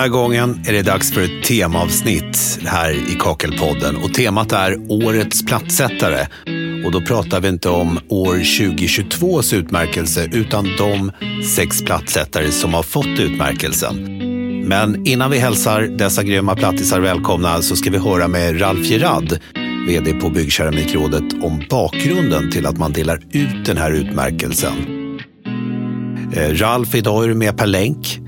här 0.00 0.08
gången 0.08 0.60
är 0.66 0.72
det 0.72 0.82
dags 0.82 1.12
för 1.12 1.22
ett 1.22 1.44
temaavsnitt 1.44 2.58
här 2.64 2.90
i 2.90 3.16
Kakelpodden 3.18 3.96
och 3.96 4.14
temat 4.14 4.52
är 4.52 4.76
Årets 4.88 5.44
plattsättare. 5.44 6.26
Och 6.84 6.92
då 6.92 7.00
pratar 7.00 7.40
vi 7.40 7.48
inte 7.48 7.68
om 7.68 7.98
år 8.08 8.34
2022s 8.34 9.54
utmärkelse 9.54 10.28
utan 10.32 10.68
de 10.78 11.12
sex 11.56 11.82
plattsättare 11.82 12.50
som 12.50 12.74
har 12.74 12.82
fått 12.82 13.18
utmärkelsen. 13.18 13.96
Men 14.68 15.06
innan 15.06 15.30
vi 15.30 15.38
hälsar 15.38 15.82
dessa 15.82 16.22
grymma 16.22 16.56
plattisar 16.56 17.00
välkomna 17.00 17.62
så 17.62 17.76
ska 17.76 17.90
vi 17.90 17.98
höra 17.98 18.28
med 18.28 18.60
Ralf 18.60 18.86
Gerard, 18.86 19.38
VD 19.86 20.12
på 20.12 20.30
Byggkeramikrådet, 20.30 21.42
om 21.42 21.62
bakgrunden 21.70 22.50
till 22.50 22.66
att 22.66 22.78
man 22.78 22.92
delar 22.92 23.20
ut 23.30 23.66
den 23.66 23.76
här 23.76 23.92
utmärkelsen. 23.92 24.72
Eh, 26.32 26.54
Ralf, 26.54 26.94
idag 26.94 27.24
är 27.24 27.28
du 27.28 27.34
med 27.34 27.58
per 27.58 27.66
länk. 27.66 28.20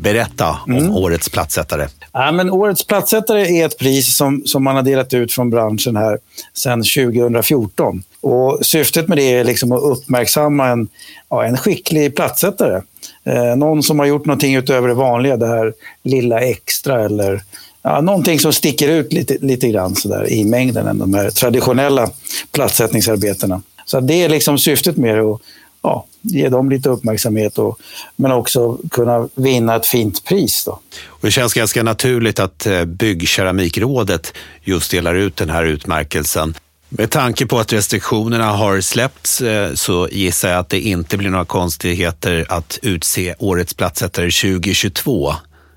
Berätta 0.00 0.58
om 0.66 0.72
mm. 0.72 0.96
årets 0.96 1.28
plattsättare. 1.28 1.88
Ja, 2.12 2.32
men 2.32 2.50
årets 2.50 2.86
plattsättare 2.86 3.58
är 3.58 3.66
ett 3.66 3.78
pris 3.78 4.16
som, 4.16 4.42
som 4.46 4.64
man 4.64 4.76
har 4.76 4.82
delat 4.82 5.14
ut 5.14 5.32
från 5.32 5.50
branschen 5.50 5.96
här 5.96 6.18
sedan 6.54 6.82
2014. 6.82 8.02
Och 8.20 8.58
syftet 8.66 9.08
med 9.08 9.18
det 9.18 9.32
är 9.32 9.44
liksom 9.44 9.72
att 9.72 9.82
uppmärksamma 9.82 10.68
en, 10.68 10.88
ja, 11.28 11.44
en 11.44 11.56
skicklig 11.56 12.16
plattsättare. 12.16 12.82
Eh, 13.24 13.56
någon 13.56 13.82
som 13.82 13.98
har 13.98 14.06
gjort 14.06 14.26
någonting 14.26 14.54
utöver 14.54 14.88
det 14.88 14.94
vanliga, 14.94 15.36
det 15.36 15.46
här 15.46 15.72
lilla 16.02 16.40
extra 16.40 17.04
eller 17.04 17.42
ja, 17.82 18.00
någonting 18.00 18.40
som 18.40 18.52
sticker 18.52 18.88
ut 18.88 19.12
lite, 19.12 19.36
lite 19.40 19.68
grann 19.68 19.94
så 19.94 20.08
där, 20.08 20.32
i 20.32 20.44
mängden 20.44 20.86
än 20.86 20.98
de 20.98 21.14
här 21.14 21.30
traditionella 21.30 22.10
plattsättningsarbetena. 22.52 23.62
Så 23.84 24.00
det 24.00 24.14
är 24.14 24.28
liksom 24.28 24.58
syftet 24.58 24.96
med 24.96 25.14
det. 25.14 25.22
Och, 25.22 25.42
ja, 25.82 26.06
ge 26.20 26.48
dem 26.48 26.70
lite 26.70 26.88
uppmärksamhet 26.88 27.58
och, 27.58 27.80
men 28.16 28.32
också 28.32 28.78
kunna 28.90 29.28
vinna 29.34 29.76
ett 29.76 29.86
fint 29.86 30.24
pris. 30.24 30.64
Då. 30.64 30.72
Och 31.06 31.20
det 31.20 31.30
känns 31.30 31.54
ganska 31.54 31.82
naturligt 31.82 32.38
att 32.38 32.66
eh, 32.66 32.84
Byggkeramikrådet 32.84 34.34
just 34.62 34.90
delar 34.90 35.14
ut 35.14 35.36
den 35.36 35.50
här 35.50 35.64
utmärkelsen. 35.64 36.54
Med 36.88 37.10
tanke 37.10 37.46
på 37.46 37.58
att 37.58 37.72
restriktionerna 37.72 38.52
har 38.52 38.80
släppts 38.80 39.40
eh, 39.40 39.74
så 39.74 40.08
gissar 40.12 40.48
jag 40.48 40.58
att 40.58 40.68
det 40.68 40.80
inte 40.80 41.16
blir 41.16 41.30
några 41.30 41.44
konstigheter 41.44 42.46
att 42.48 42.78
utse 42.82 43.34
årets 43.38 43.74
plattsättare 43.74 44.30
2022, 44.30 45.34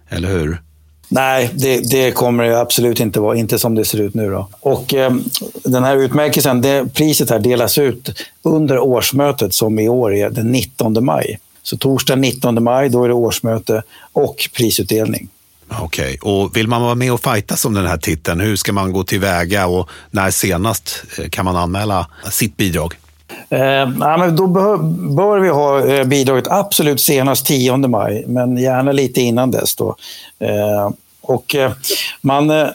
eller 0.09 0.29
hur? 0.29 0.61
Nej, 1.13 1.49
det, 1.53 1.91
det, 1.91 2.11
kommer 2.11 2.43
det 2.43 2.59
absolut 2.59 2.99
inte 2.99 3.19
vara. 3.19 3.37
Inte 3.37 3.59
som 3.59 3.75
det 3.75 3.85
ser 3.85 4.01
ut 4.01 4.13
nu. 4.13 4.29
Då. 4.29 4.49
Och 4.59 4.93
eh, 4.93 5.13
Den 5.63 5.83
här 5.83 5.97
utmärkelsen, 5.97 6.61
det, 6.61 6.93
priset 6.93 7.29
här 7.29 7.39
delas 7.39 7.77
ut 7.77 8.09
under 8.43 8.79
årsmötet 8.79 9.53
som 9.53 9.79
i 9.79 9.89
år 9.89 10.15
är 10.15 10.29
den 10.29 10.51
19 10.51 11.05
maj. 11.05 11.39
Så 11.63 11.77
torsdag 11.77 12.15
19 12.15 12.63
maj, 12.63 12.89
då 12.89 13.03
är 13.03 13.07
det 13.07 13.13
årsmöte 13.13 13.83
och 14.13 14.49
prisutdelning. 14.55 15.29
Okej, 15.79 16.17
okay. 16.21 16.31
och 16.31 16.57
vill 16.57 16.67
man 16.67 16.81
vara 16.81 16.95
med 16.95 17.13
och 17.13 17.23
fightas 17.23 17.65
om 17.65 17.73
den 17.73 17.87
här 17.87 17.97
titeln, 17.97 18.39
hur 18.39 18.55
ska 18.55 18.73
man 18.73 18.93
gå 18.93 19.03
tillväga 19.03 19.67
och 19.67 19.89
när 20.11 20.31
senast 20.31 21.03
eh, 21.19 21.29
kan 21.29 21.45
man 21.45 21.55
anmäla 21.55 22.07
sitt 22.31 22.57
bidrag? 22.57 22.93
Eh, 23.49 23.59
ja, 23.99 24.17
men 24.17 24.35
då 24.35 24.47
bör, 24.47 24.77
bör, 25.15 25.39
vi 25.39 25.49
ha 25.49 25.85
eh, 25.85 26.03
bidraget 26.03 26.47
absolut 26.47 27.01
senast 27.01 27.45
10 27.45 27.77
maj, 27.77 28.23
men 28.27 28.57
gärna 28.57 28.91
lite 28.91 29.21
innan 29.21 29.51
dess. 29.51 29.75
Då. 29.75 29.95
Eh, 30.39 30.89
och, 31.23 31.55
eh, 31.55 31.71
man 32.21 32.49
eh, 32.49 32.67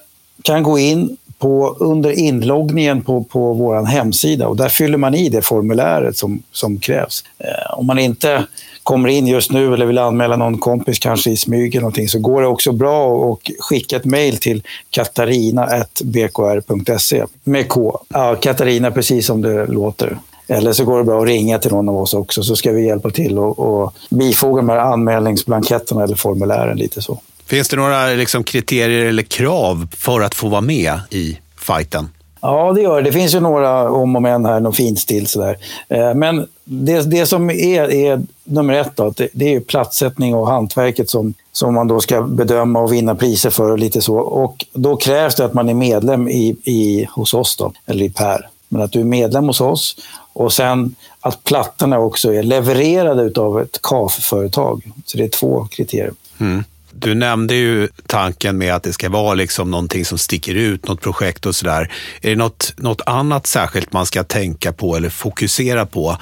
kan 0.43 0.63
gå 0.63 0.79
in 0.79 1.17
på, 1.39 1.77
under 1.81 2.11
inloggningen 2.11 3.03
på, 3.03 3.25
på 3.25 3.53
vår 3.53 3.87
hemsida 3.87 4.49
och 4.49 4.57
där 4.57 4.69
fyller 4.69 4.99
man 4.99 5.15
i 5.15 5.29
det 5.29 5.43
formuläret 5.43 6.17
som, 6.17 6.43
som 6.53 6.79
krävs. 6.79 7.25
Eh, 7.39 7.79
om 7.79 7.87
man 7.87 7.99
inte 7.99 8.45
kommer 8.83 9.09
in 9.09 9.27
just 9.27 9.53
nu 9.53 9.75
eller 9.75 9.87
vill 9.87 9.99
anmäla 9.99 10.37
någon 10.37 10.59
kompis 10.59 10.99
kanske 10.99 11.31
i 11.31 11.37
smyg 11.37 11.75
eller 11.75 11.81
någonting 11.81 12.09
så 12.09 12.19
går 12.19 12.43
det 12.43 12.49
också 12.49 12.73
bra 12.73 13.33
att 13.33 13.39
skicka 13.59 13.97
ett 13.97 14.05
mejl 14.05 14.37
till 14.37 14.63
katarina.bkr.se 14.91 17.25
med 17.45 17.69
K. 17.69 18.01
Ja, 18.09 18.35
Katarina 18.35 18.91
precis 18.91 19.27
som 19.27 19.43
det 19.43 19.67
låter. 19.67 20.19
Eller 20.49 20.73
så 20.73 20.85
går 20.85 20.99
det 20.99 21.05
bra 21.05 21.21
att 21.21 21.29
ringa 21.29 21.59
till 21.59 21.71
någon 21.71 21.89
av 21.89 21.97
oss 21.97 22.15
också 22.15 22.43
så 22.43 22.57
ska 22.57 22.73
vi 22.73 22.87
hjälpa 22.87 23.11
till 23.11 23.39
och, 23.39 23.59
och 23.59 23.95
bifoga 24.11 24.57
de 24.57 24.69
här 24.69 24.79
anmälningsblanketterna 24.79 26.03
eller 26.03 26.17
formulären 26.17 26.79
lite 26.79 27.03
så. 27.03 27.21
Finns 27.49 27.69
det 27.69 27.77
några 27.77 28.07
liksom, 28.07 28.45
kriterier 28.45 29.07
eller 29.07 29.23
krav 29.23 29.89
för 29.97 30.21
att 30.21 30.35
få 30.35 30.49
vara 30.49 30.61
med 30.61 31.01
i 31.11 31.39
fighten? 31.57 32.09
Ja, 32.41 32.73
det 32.73 32.81
gör 32.81 32.97
det. 32.97 33.03
Det 33.03 33.13
finns 33.13 33.35
ju 33.35 33.41
några 33.41 33.91
om 33.91 34.17
och 34.17 34.23
men 34.23 34.45
här, 34.45 34.61
något 34.61 34.77
finstil 34.77 35.27
sådär. 35.27 35.57
Eh, 35.89 36.15
men 36.15 36.47
det, 36.65 37.11
det 37.11 37.27
som 37.27 37.51
är, 37.51 37.93
är 37.93 38.23
nummer 38.45 38.75
ett, 38.75 38.97
då, 38.97 39.11
det, 39.17 39.29
det 39.33 39.55
är 39.55 39.61
platssättning 39.61 40.35
och 40.35 40.49
hantverket 40.49 41.11
som, 41.11 41.35
som 41.53 41.75
man 41.75 41.89
då 41.89 42.01
ska 42.01 42.23
bedöma 42.23 42.81
och 42.81 42.93
vinna 42.93 43.15
priser 43.15 43.51
för 43.51 43.71
och 43.71 43.79
lite 43.79 44.01
så. 44.01 44.17
Och 44.17 44.65
då 44.73 44.97
krävs 44.97 45.35
det 45.35 45.45
att 45.45 45.55
man 45.55 45.69
är 45.69 45.75
medlem 45.75 46.29
i, 46.29 46.57
i, 46.65 47.09
hos 47.11 47.35
oss, 47.35 47.57
då, 47.57 47.73
eller 47.87 48.05
i 48.05 48.11
PER. 48.11 48.49
Men 48.69 48.83
att 48.83 48.93
du 48.93 49.01
är 49.01 49.05
medlem 49.05 49.45
hos 49.45 49.61
oss 49.61 49.97
och 50.33 50.53
sen 50.53 50.95
att 51.21 51.45
plattorna 51.45 51.99
också 51.99 52.35
är 52.35 52.43
levererade 52.43 53.41
av 53.41 53.61
ett 53.61 53.83
KAF-företag. 53.83 54.93
Så 55.07 55.19
det 55.19 55.25
är 55.25 55.29
två 55.29 55.69
kriterier. 55.71 56.13
Mm. 56.41 56.65
Du 56.93 57.15
nämnde 57.15 57.55
ju 57.55 57.89
tanken 58.07 58.59
med 58.59 58.75
att 58.75 58.83
det 58.83 58.93
ska 58.93 59.09
vara 59.09 59.35
liksom 59.35 59.71
någonting 59.71 60.05
som 60.05 60.19
sticker 60.19 60.55
ut, 60.55 60.89
något 60.89 61.01
projekt 61.01 61.47
och 61.47 61.55
sådär. 61.55 61.93
Är 62.23 62.31
det 62.31 62.37
något, 62.37 62.75
något 62.77 63.01
annat 63.07 63.47
särskilt 63.47 63.93
man 63.93 64.07
ska 64.07 64.25
tänka 64.25 64.73
på 64.73 64.97
eller 64.97 65.11
fokusera 65.11 65.87
på 65.87 66.17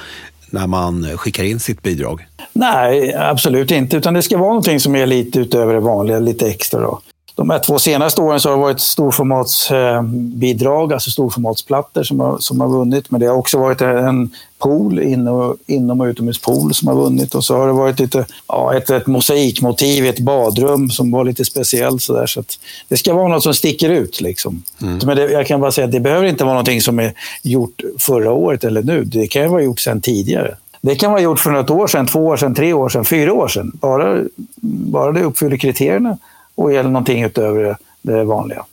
när 0.51 0.67
man 0.67 1.17
skickar 1.17 1.45
in 1.45 1.61
sitt 1.61 1.83
bidrag? 1.83 2.27
Nej, 2.53 3.15
absolut 3.15 3.71
inte. 3.71 3.97
Utan 3.97 4.15
det 4.15 4.23
ska 4.23 4.39
vara 4.39 4.49
någonting 4.49 4.81
som 4.81 4.97
är 4.97 5.07
lite 5.07 5.41
utöver 5.41 5.75
det 5.75 5.81
vanliga, 5.81 6.19
lite 6.19 6.49
extra. 6.49 6.81
Då 6.81 7.01
de 7.37 7.51
här 7.51 7.59
två 7.59 7.79
senaste 7.79 8.21
åren 8.21 8.41
så 8.41 8.49
har 8.49 8.57
det 8.57 8.63
varit 8.63 8.81
storformatsbidrag, 8.81 10.93
alltså 10.93 11.11
storformatsplattor 11.11 12.03
som 12.03 12.21
har, 12.21 12.39
som 12.39 12.61
har 12.61 12.69
vunnit. 12.69 13.11
Men 13.11 13.21
det 13.21 13.27
har 13.27 13.37
också 13.37 13.59
varit 13.59 13.81
en 13.81 14.31
pool, 14.59 14.99
inom, 14.99 15.57
inom 15.67 16.01
och 16.01 16.05
utomhuspool 16.05 16.75
som 16.75 16.89
har 16.89 16.95
vunnit. 16.95 17.35
Och 17.35 17.45
så 17.45 17.57
har 17.57 17.67
det 17.67 17.73
varit 17.73 18.01
lite, 18.01 18.27
ja, 18.49 18.75
ett, 18.75 18.91
ett 18.91 19.07
mosaikmotiv 19.07 20.05
i 20.05 20.09
ett 20.09 20.19
badrum 20.19 20.91
som 20.91 21.11
var 21.11 21.25
lite 21.25 21.45
speciellt. 21.45 22.03
Så, 22.03 22.13
där, 22.13 22.27
så 22.27 22.43
det 22.89 22.97
ska 22.97 23.15
vara 23.15 23.29
något 23.29 23.43
som 23.43 23.55
sticker 23.55 23.91
ut. 23.91 24.21
Liksom. 24.21 24.63
Mm. 24.83 24.99
Men 25.07 25.17
det, 25.17 25.33
jag 25.33 25.47
kan 25.47 25.61
bara 25.61 25.73
säga 25.73 25.85
att 25.85 25.93
det 25.93 26.01
behöver 26.01 26.27
inte 26.27 26.45
vara 26.45 26.55
någonting 26.55 26.81
som 26.81 26.99
är 26.99 27.13
gjort 27.43 27.83
förra 27.99 28.33
året 28.33 28.65
eller 28.65 28.83
nu. 28.83 29.05
Det 29.05 29.27
kan 29.27 29.51
vara 29.51 29.63
gjort 29.63 29.81
sedan 29.81 30.01
tidigare. 30.01 30.57
Det 30.81 30.95
kan 30.95 31.13
vara 31.13 31.23
gjort 31.23 31.41
för 31.41 31.51
något 31.51 31.71
år 31.71 31.87
sedan, 31.87 32.07
två 32.07 32.27
år 32.27 32.37
sedan, 32.37 32.55
tre 32.55 32.73
år 32.73 32.89
sedan, 32.89 33.05
fyra 33.05 33.33
år 33.33 33.49
sedan. 33.49 33.73
Bara, 33.75 34.21
bara 34.61 35.13
det 35.13 35.23
uppfyller 35.23 35.57
kriterierna 35.57 36.19
och 36.57 36.73
eller 36.73 36.91
någonting 36.91 37.23
utöver 37.23 37.77
det 38.03 38.25
vanliga. 38.25 38.65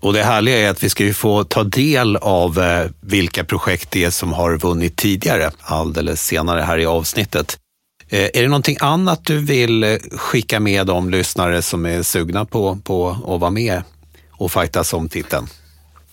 Och 0.00 0.12
det 0.12 0.22
härliga 0.22 0.58
är 0.58 0.70
att 0.70 0.82
vi 0.82 0.90
ska 0.90 1.04
ju 1.04 1.14
få 1.14 1.44
ta 1.44 1.64
del 1.64 2.16
av 2.16 2.58
eh, 2.58 2.86
vilka 3.00 3.44
projekt 3.44 3.90
det 3.90 4.04
är 4.04 4.10
som 4.10 4.32
har 4.32 4.56
vunnit 4.56 4.96
tidigare, 4.96 5.50
alldeles 5.60 6.26
senare 6.26 6.60
här 6.60 6.78
i 6.78 6.86
avsnittet. 6.86 7.58
Eh, 8.08 8.20
är 8.20 8.42
det 8.42 8.48
någonting 8.48 8.76
annat 8.80 9.24
du 9.24 9.38
vill 9.38 9.84
eh, 9.84 9.96
skicka 10.12 10.60
med 10.60 10.86
de 10.86 11.10
lyssnare 11.10 11.62
som 11.62 11.86
är 11.86 12.02
sugna 12.02 12.44
på, 12.44 12.78
på 12.84 13.08
att 13.08 13.40
vara 13.40 13.50
med 13.50 13.82
och 14.30 14.52
fightas 14.52 14.92
om 14.92 15.08
titeln? 15.08 15.46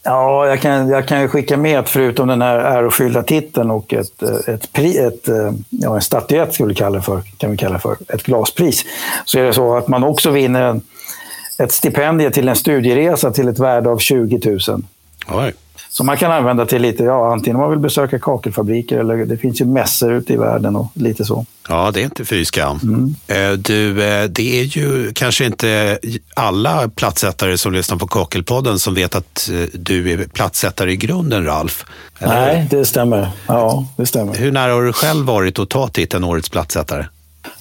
Ja, 0.03 0.47
jag 0.47 0.61
kan, 0.61 0.89
jag 0.89 1.07
kan 1.07 1.29
skicka 1.29 1.57
med 1.57 1.79
att 1.79 1.89
förutom 1.89 2.27
den 2.27 2.41
här 2.41 2.59
ärofyllda 2.59 3.23
titeln 3.23 3.71
och 3.71 3.93
ett, 3.93 4.23
ett, 4.47 4.77
ett, 4.77 5.29
ja, 5.69 5.95
en 5.95 6.01
statyett, 6.01 6.53
skulle 6.53 6.69
vi 6.69 6.75
kalla 6.75 7.01
för, 7.01 7.21
kan 7.37 7.51
vi 7.51 7.57
kalla 7.57 7.79
för, 7.79 7.97
ett 8.07 8.23
glaspris, 8.23 8.85
så 9.25 9.39
är 9.39 9.43
det 9.43 9.53
så 9.53 9.77
att 9.77 9.87
man 9.87 10.03
också 10.03 10.31
vinner 10.31 10.81
ett 11.57 11.71
stipendium 11.71 12.31
till 12.31 12.49
en 12.49 12.55
studieresa 12.55 13.31
till 13.31 13.47
ett 13.47 13.59
värde 13.59 13.89
av 13.89 13.97
20 13.97 14.59
000. 14.67 14.83
Oj. 15.27 15.53
Som 15.93 16.05
man 16.05 16.17
kan 16.17 16.31
använda 16.31 16.65
till 16.65 16.81
lite, 16.81 17.03
ja, 17.03 17.33
antingen 17.33 17.55
om 17.55 17.61
man 17.61 17.69
vill 17.69 17.79
besöka 17.79 18.19
kakelfabriker 18.19 18.99
eller 18.99 19.25
det 19.25 19.37
finns 19.37 19.61
ju 19.61 19.65
mässor 19.65 20.13
ute 20.13 20.33
i 20.33 20.37
världen 20.37 20.75
och 20.75 20.87
lite 20.93 21.25
så. 21.25 21.45
Ja, 21.69 21.91
det 21.91 22.01
är 22.01 22.03
inte 22.03 22.25
fy 22.25 22.45
skam. 22.45 22.79
Mm. 22.83 23.15
Eh, 23.27 23.57
du, 23.57 24.03
eh, 24.03 24.23
det 24.23 24.59
är 24.59 24.63
ju 24.63 25.11
kanske 25.13 25.45
inte 25.45 25.99
alla 26.33 26.89
platssättare 26.89 27.57
som 27.57 27.73
lyssnar 27.73 27.97
på 27.97 28.07
Kakelpodden 28.07 28.79
som 28.79 28.93
vet 28.93 29.15
att 29.15 29.49
eh, 29.53 29.61
du 29.73 30.11
är 30.11 30.27
platssättare 30.27 30.91
i 30.91 30.95
grunden, 30.95 31.45
Ralf. 31.45 31.85
Eller? 32.19 32.33
Nej, 32.35 32.67
det 32.69 32.85
stämmer. 32.85 33.29
Ja, 33.47 33.87
det 33.97 34.05
stämmer. 34.05 34.35
Hur 34.35 34.51
nära 34.51 34.73
har 34.73 34.83
du 34.83 34.93
själv 34.93 35.25
varit 35.25 35.59
att 35.59 35.69
ta 35.69 35.87
titeln 35.87 36.23
Årets 36.23 36.49
platssättare? 36.49 37.05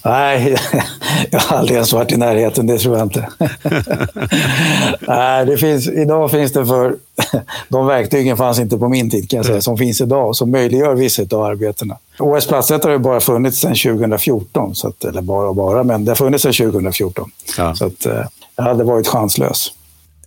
Nej, 0.04 0.56
jag 1.30 1.40
har 1.40 1.56
aldrig 1.56 1.74
ens 1.74 1.92
varit 1.92 2.12
i 2.12 2.16
närheten, 2.16 2.66
det 2.66 2.78
tror 2.78 2.98
jag 2.98 3.06
inte. 3.06 3.28
Nej, 5.00 5.46
det 5.46 5.58
finns, 5.58 5.88
idag 5.88 6.30
finns 6.30 6.52
det 6.52 6.66
för... 6.66 6.96
De 7.68 7.86
verktygen 7.86 8.36
fanns 8.36 8.58
inte 8.58 8.78
på 8.78 8.88
min 8.88 9.10
tid, 9.10 9.30
kan 9.30 9.36
jag 9.36 9.46
säga, 9.46 9.60
som 9.60 9.76
finns 9.76 10.00
idag, 10.00 10.36
som 10.36 10.50
möjliggör 10.50 10.94
vissa 10.94 11.22
av 11.22 11.42
arbetena. 11.42 11.96
OS 12.18 12.46
Plattsättare 12.46 12.92
har 12.92 12.98
bara 12.98 13.20
funnits 13.20 13.58
sedan 13.58 13.74
2014, 13.74 14.74
så 14.74 14.88
att, 14.88 15.04
eller 15.04 15.22
bara 15.22 15.48
och 15.48 15.56
bara, 15.56 15.82
men 15.82 16.04
det 16.04 16.10
har 16.10 16.16
funnits 16.16 16.42
sedan 16.42 16.52
2014. 16.52 17.30
Ja. 17.58 17.74
Så 17.74 17.86
att, 17.86 18.06
eh, 18.06 18.24
jag 18.56 18.64
hade 18.64 18.84
varit 18.84 19.08
chanslös. 19.08 19.72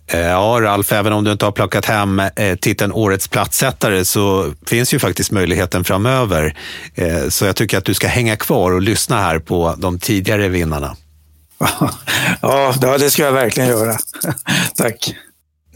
Eh, 0.08 0.20
ja, 0.20 0.58
Ralf, 0.60 0.92
även 0.92 1.12
om 1.12 1.24
du 1.24 1.32
inte 1.32 1.44
har 1.44 1.52
plockat 1.52 1.84
hem 1.84 2.20
eh, 2.20 2.56
titeln 2.56 2.92
Årets 2.92 3.28
plattsättare 3.28 4.04
så 4.04 4.52
finns 4.66 4.94
ju 4.94 4.98
faktiskt 4.98 5.30
möjligheten 5.30 5.84
framöver. 5.84 6.56
Eh, 6.94 7.28
så 7.28 7.44
jag 7.44 7.56
tycker 7.56 7.78
att 7.78 7.84
du 7.84 7.94
ska 7.94 8.08
hänga 8.08 8.36
kvar 8.36 8.72
och 8.72 8.82
lyssna 8.82 9.20
här 9.20 9.38
på 9.38 9.74
de 9.78 9.98
tidigare 9.98 10.48
vinnarna. 10.48 10.96
ja, 12.40 12.74
det 12.98 13.10
ska 13.10 13.22
jag 13.22 13.32
verkligen 13.32 13.68
göra. 13.68 13.96
Tack. 14.76 15.14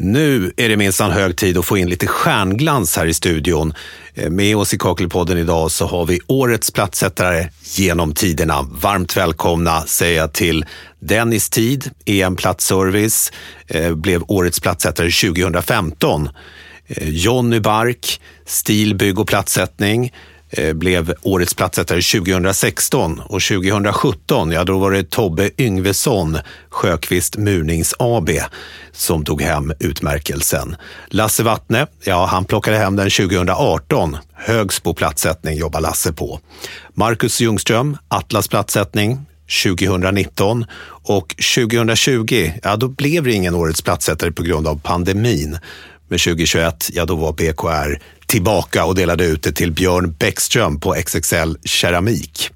Nu 0.02 0.52
är 0.56 0.68
det 0.68 0.76
minsann 0.76 1.10
hög 1.10 1.36
tid 1.36 1.58
att 1.58 1.64
få 1.64 1.76
in 1.78 1.88
lite 1.88 2.06
stjärnglans 2.06 2.96
här 2.96 3.06
i 3.06 3.14
studion. 3.14 3.74
Med 4.14 4.56
oss 4.56 4.74
i 4.74 4.78
Kakelpodden 4.78 5.38
idag 5.38 5.70
så 5.70 5.86
har 5.86 6.06
vi 6.06 6.20
årets 6.26 6.70
plattsättare 6.70 7.48
genom 7.62 8.14
tiderna. 8.14 8.62
Varmt 8.62 9.16
välkomna 9.16 9.82
säger 9.82 10.18
jag 10.18 10.32
till 10.32 10.64
Dennis 11.00 11.50
Tid, 11.50 11.90
EM 12.06 12.36
Platsservice, 12.36 13.32
eh, 13.66 13.94
blev 13.94 14.22
årets 14.28 14.60
plattsättare 14.60 15.10
2015. 15.10 16.30
Eh, 16.86 17.08
Jonny 17.08 17.60
Bark, 17.60 18.20
Stil, 18.46 18.94
bygg 18.94 19.18
och 19.18 19.28
plattsättning, 19.28 20.12
eh, 20.50 20.72
blev 20.72 21.14
årets 21.22 21.54
plattsättare 21.54 22.02
2016 22.02 23.20
och 23.20 23.42
2017, 23.42 24.50
ja 24.50 24.64
då 24.64 24.78
var 24.78 24.90
det 24.90 25.10
Tobbe 25.10 25.50
Yngvesson, 25.58 26.38
Sjöqvist 26.68 27.36
Murnings 27.36 27.94
AB, 27.98 28.30
som 28.92 29.24
tog 29.24 29.42
hem 29.42 29.72
utmärkelsen. 29.78 30.76
Lasse 31.08 31.42
Wattne, 31.42 31.86
ja 32.04 32.26
han 32.26 32.44
plockade 32.44 32.76
hem 32.76 32.96
den 32.96 33.10
2018. 33.10 34.16
Högsbo 34.34 34.94
plattsättning 34.94 35.58
jobbar 35.58 35.80
Lasse 35.80 36.12
på. 36.12 36.40
Marcus 36.94 37.40
Ljungström, 37.40 37.96
Atlas 38.08 38.48
plattsättning 38.48 39.18
2019 39.64 40.64
och 41.02 41.34
2020, 41.56 42.50
ja 42.62 42.76
då 42.76 42.88
blev 42.88 43.24
det 43.24 43.32
ingen 43.32 43.54
årets 43.54 43.82
plattsättare 43.82 44.32
på 44.32 44.42
grund 44.42 44.66
av 44.66 44.80
pandemin. 44.80 45.58
Men 46.08 46.18
2021, 46.18 46.90
ja 46.92 47.04
då 47.04 47.16
var 47.16 47.32
BKR 47.32 48.02
tillbaka 48.26 48.84
och 48.84 48.94
delade 48.94 49.24
ut 49.24 49.42
det 49.42 49.52
till 49.52 49.72
Björn 49.72 50.14
Bäckström 50.18 50.80
på 50.80 50.94
XXL 50.94 51.56
Keramik. 51.64 52.50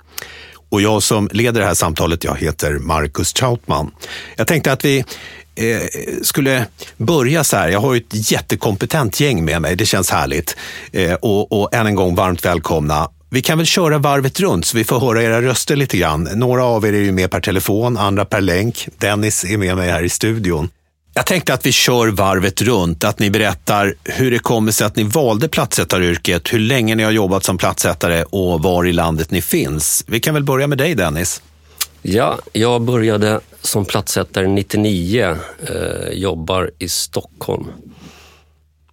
Och 0.69 0.83
jag 0.83 1.03
som 1.03 1.29
leder 1.33 1.61
det 1.61 1.67
här 1.67 1.75
samtalet, 1.75 2.25
jag 2.25 2.37
heter 2.37 2.79
Marcus 2.79 3.33
Trautman. 3.33 3.91
Jag 4.37 4.47
tänkte 4.47 4.73
att 4.73 4.85
vi 4.85 4.99
eh, 5.55 5.81
skulle 6.23 6.67
börja 6.97 7.45
så 7.45 7.57
här. 7.57 7.69
Jag 7.69 7.81
har 7.81 7.97
ett 7.97 8.31
jättekompetent 8.31 9.21
gäng 9.21 9.45
med 9.45 9.63
mig, 9.63 9.77
det 9.77 9.87
känns 9.87 10.11
härligt. 10.11 10.57
Eh, 10.93 11.15
och, 11.15 11.53
och 11.53 11.75
än 11.75 11.87
en 11.87 11.95
gång 11.95 12.15
varmt 12.15 12.45
välkomna. 12.45 13.11
Vi 13.35 13.43
kan 13.43 13.59
väl 13.59 13.67
köra 13.67 13.99
varvet 13.99 14.41
runt 14.41 14.67
så 14.67 14.77
vi 14.77 14.85
får 14.85 15.01
höra 15.01 15.23
era 15.23 15.43
röster 15.43 15.77
lite 15.77 15.97
grann. 15.97 16.29
Några 16.35 16.65
av 16.65 16.87
er 16.87 16.93
är 16.93 17.01
ju 17.01 17.13
med 17.13 17.31
per 17.31 17.41
telefon, 17.41 17.97
andra 17.97 18.25
per 18.25 18.41
länk. 18.41 18.89
Dennis 18.99 19.45
är 19.45 19.59
med 19.59 19.77
mig 19.77 19.91
här 19.91 20.03
i 20.03 20.09
studion. 20.09 20.71
Jag 21.15 21.27
tänkte 21.27 21.55
att 21.55 21.67
vi 21.67 21.73
kör 21.73 22.09
varvet 22.09 22.63
runt, 22.63 23.05
att 23.05 23.19
ni 23.19 23.31
berättar 23.31 23.95
hur 24.05 24.31
det 24.31 24.39
kommer 24.39 24.73
sig 24.73 24.87
att 24.87 24.97
ni 24.97 25.03
valde 25.03 25.49
plattsättaryrket, 25.49 26.53
hur 26.53 26.59
länge 26.59 26.95
ni 26.95 27.03
har 27.03 27.11
jobbat 27.11 27.45
som 27.45 27.59
plattsättare 27.59 28.25
och 28.25 28.63
var 28.63 28.87
i 28.87 28.93
landet 28.93 29.31
ni 29.31 29.43
finns. 29.43 30.05
Vi 30.07 30.21
kan 30.21 30.35
väl 30.35 30.45
börja 30.45 30.67
med 30.67 30.79
dig 30.79 30.95
Dennis. 30.95 31.43
Ja, 32.03 32.39
jag 32.53 32.83
började 32.83 33.41
som 33.61 33.85
plattsättare 33.85 34.47
99, 34.47 35.37
eh, 35.69 36.13
jobbar 36.13 36.71
i 36.79 36.89
Stockholm. 36.89 37.67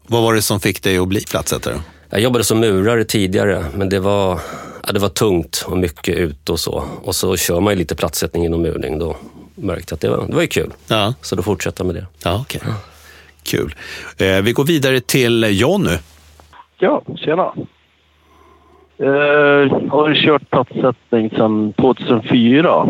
Vad 0.07 0.23
var 0.23 0.33
det 0.33 0.41
som 0.41 0.59
fick 0.59 0.83
dig 0.83 0.97
att 0.97 1.07
bli 1.07 1.23
plattsättare? 1.25 1.75
Jag 2.13 2.21
jobbade 2.21 2.43
som 2.43 2.59
murare 2.59 3.03
tidigare, 3.03 3.65
men 3.75 3.89
det 3.89 3.99
var, 3.99 4.39
ja, 4.87 4.93
det 4.93 4.99
var 4.99 5.09
tungt 5.09 5.65
och 5.67 5.77
mycket 5.77 6.17
ute 6.17 6.51
och 6.51 6.59
så. 6.59 6.83
Och 7.03 7.15
så 7.15 7.37
kör 7.37 7.59
man 7.59 7.73
ju 7.73 7.79
lite 7.79 7.95
plattsättning 7.95 8.45
inom 8.45 8.61
murning. 8.61 8.99
Då 8.99 9.15
märkte 9.55 9.95
att 9.95 10.01
det 10.01 10.09
var, 10.09 10.27
det 10.27 10.35
var 10.35 10.41
ju 10.41 10.47
kul. 10.47 10.71
Ja. 10.87 11.13
Så 11.21 11.35
då 11.35 11.43
fortsätter 11.43 11.83
jag 11.83 11.93
med 11.93 12.03
det. 12.03 12.07
Ja, 12.23 12.41
okay. 12.41 12.61
Ja. 12.65 12.73
Kul. 13.43 13.75
Eh, 14.17 14.41
vi 14.41 14.51
går 14.51 14.65
vidare 14.65 14.99
till 14.99 15.59
John 15.61 15.83
nu. 15.83 15.97
Ja, 16.79 17.01
tjena. 17.15 17.53
Jag 18.97 19.63
eh, 19.63 19.89
har 19.89 20.15
kört 20.15 20.49
plattsättning 20.49 21.29
sedan 21.29 21.73
2004. 21.73 22.87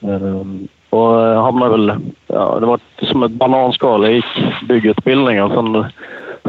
Eh, 0.00 0.44
och 0.90 1.14
hamnade 1.42 1.70
väl... 1.70 1.92
Ja, 2.26 2.58
det 2.60 2.66
var 2.66 2.80
som 3.02 3.22
ett 3.22 3.32
bananskal. 3.32 4.04
Jag 4.04 4.12
gick 4.12 4.68
byggutbildningen. 4.68 5.48
Sen 5.48 5.84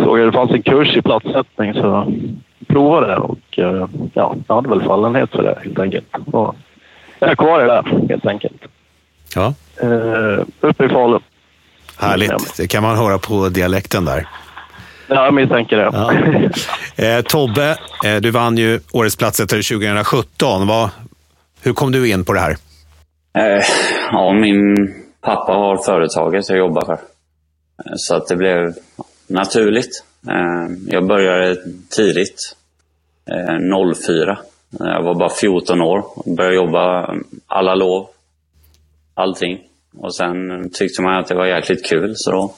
såg 0.03 0.19
jag 0.19 0.27
det 0.27 0.31
fanns 0.31 0.51
en 0.51 0.63
kurs 0.63 0.95
i 0.95 1.01
plattsättning 1.01 1.74
så 1.74 1.80
jag 1.80 2.13
provade 2.68 3.07
det. 3.07 3.18
Och 3.18 3.59
eh, 3.59 3.88
ja, 4.13 4.36
jag 4.48 4.56
hade 4.56 4.69
väl 4.69 4.81
fallenhet 4.81 5.31
för 5.31 5.44
det 5.44 5.57
helt 5.63 5.80
enkelt. 5.80 6.07
Och 6.25 6.56
jag 7.19 7.30
är 7.30 7.36
kvar 7.36 7.63
i 7.63 7.68
det 7.68 8.07
helt 8.09 8.25
enkelt. 8.25 8.62
Ja. 9.36 9.53
Uh, 9.83 10.44
uppe 10.59 10.86
i 10.86 10.89
Falun. 10.89 11.21
Härligt. 11.98 12.57
Det 12.57 12.68
kan 12.68 12.83
man 12.83 12.98
höra 12.98 13.18
på 13.18 13.50
dialekten 13.50 14.06
där. 14.06 14.27
Ja, 15.07 15.25
jag 15.25 15.33
misstänker 15.33 15.77
det. 15.77 15.89
Ja. 15.94 16.13
Eh, 16.95 17.21
Tobbe, 17.21 17.77
eh, 18.06 18.15
du 18.15 18.31
vann 18.31 18.57
ju 18.57 18.80
Årets 18.92 19.15
platssättare 19.15 19.62
2017. 19.62 20.68
Vad, 20.68 20.89
hur 21.63 21.74
kom 21.74 21.92
du 21.92 22.09
in 22.09 22.25
på 22.25 22.33
det 22.33 22.39
här? 22.39 22.57
Eh, 23.38 23.63
ja, 24.12 24.33
min 24.33 24.94
pappa 25.21 25.53
har 25.53 25.77
företaget 25.77 26.50
jag 26.50 26.57
jobbar 26.57 26.86
för. 26.86 26.94
Eh, 26.94 26.98
så 27.95 28.15
att 28.15 28.27
det 28.27 28.36
blev 28.36 28.74
naturligt. 29.31 30.04
Eh, 30.28 30.75
jag 30.88 31.07
började 31.07 31.57
tidigt, 31.89 32.56
04. 34.07 34.39
Jag 34.80 35.04
var 35.04 35.16
bara 35.16 35.30
14 35.30 35.81
år 35.81 36.06
och 36.16 36.36
började 36.36 36.56
jobba 36.56 37.16
alla 37.48 37.75
lov 37.75 38.07
allting. 39.13 39.60
Och 39.98 40.16
sen 40.16 40.36
tyckte 40.74 41.01
man 41.01 41.19
att 41.19 41.28
det 41.28 41.36
var 41.36 41.45
jäkligt 41.45 41.86
kul 41.86 42.13
så 42.16 42.31
då 42.31 42.54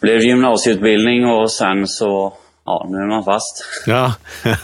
blev 0.00 0.18
det 0.18 0.24
gymnasieutbildning 0.24 1.26
och 1.26 1.50
sen 1.50 1.86
så, 1.86 2.32
ja, 2.64 2.86
nu 2.90 2.98
är 2.98 3.06
man 3.06 3.24
fast. 3.24 3.64
Ja. 3.86 4.14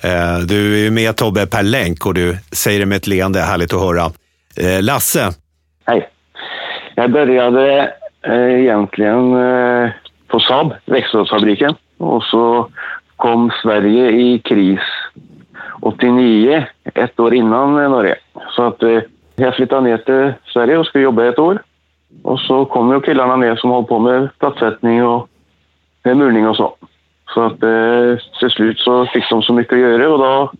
Eh, 0.00 0.38
du 0.38 0.74
är 0.74 0.78
ju 0.78 0.90
med 0.90 1.16
Tobbe 1.16 1.46
per 1.46 1.62
länk 1.62 2.06
och 2.06 2.14
du 2.14 2.38
säger 2.52 2.80
det 2.80 2.86
med 2.86 2.96
ett 2.96 3.06
leende, 3.06 3.40
härligt 3.40 3.72
att 3.72 3.80
höra. 3.80 4.12
Eh, 4.56 4.82
Lasse? 4.82 5.32
Hej. 5.84 6.08
Jag 6.94 7.12
började 7.12 7.78
eh, 7.78 7.88
Eh, 8.28 8.60
egentligen 8.60 9.34
eh, 9.36 9.90
på 10.26 10.40
Saab, 10.40 10.74
växelfabriken. 10.84 11.74
Och 11.98 12.22
så 12.22 12.68
kom 13.16 13.50
Sverige 13.62 14.10
i 14.10 14.38
kris 14.38 14.80
89, 15.80 16.66
ett 16.94 17.20
år 17.20 17.34
innan 17.34 17.82
eh, 17.82 17.90
Norge. 17.90 18.16
Så 18.56 18.62
att 18.62 18.82
jag 19.36 19.56
flyttade 19.56 19.80
ner 19.80 19.96
till 19.96 20.32
Sverige 20.52 20.78
och 20.78 20.86
skulle 20.86 21.04
jobba 21.04 21.24
ett 21.24 21.38
år. 21.38 21.62
Och 22.22 22.40
så 22.40 22.64
kom 22.64 22.92
ju 22.92 23.00
killarna 23.00 23.36
ner 23.36 23.56
som 23.56 23.70
håller 23.70 23.86
på 23.86 23.98
med 23.98 24.28
plattsättning 24.38 25.04
och 25.04 25.28
murning 26.04 26.48
och 26.48 26.56
så. 26.56 26.74
Så 27.34 27.42
att 27.42 27.60
till 28.40 28.50
slut 28.50 28.78
så 28.78 29.06
fick 29.06 29.30
de 29.30 29.42
så 29.42 29.52
mycket 29.52 29.72
att 29.72 29.78
göra 29.78 30.12
och 30.12 30.18
då 30.18 30.52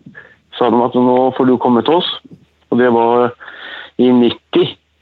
sa 0.57 0.69
de 0.69 0.81
att 0.81 0.93
nu 0.93 1.31
får 1.37 1.45
du 1.45 1.57
komma 1.57 1.81
till 1.81 1.93
oss. 1.93 2.21
Och 2.69 2.77
det 2.77 2.89
var 2.89 3.31
i 3.97 4.11
90 4.11 4.39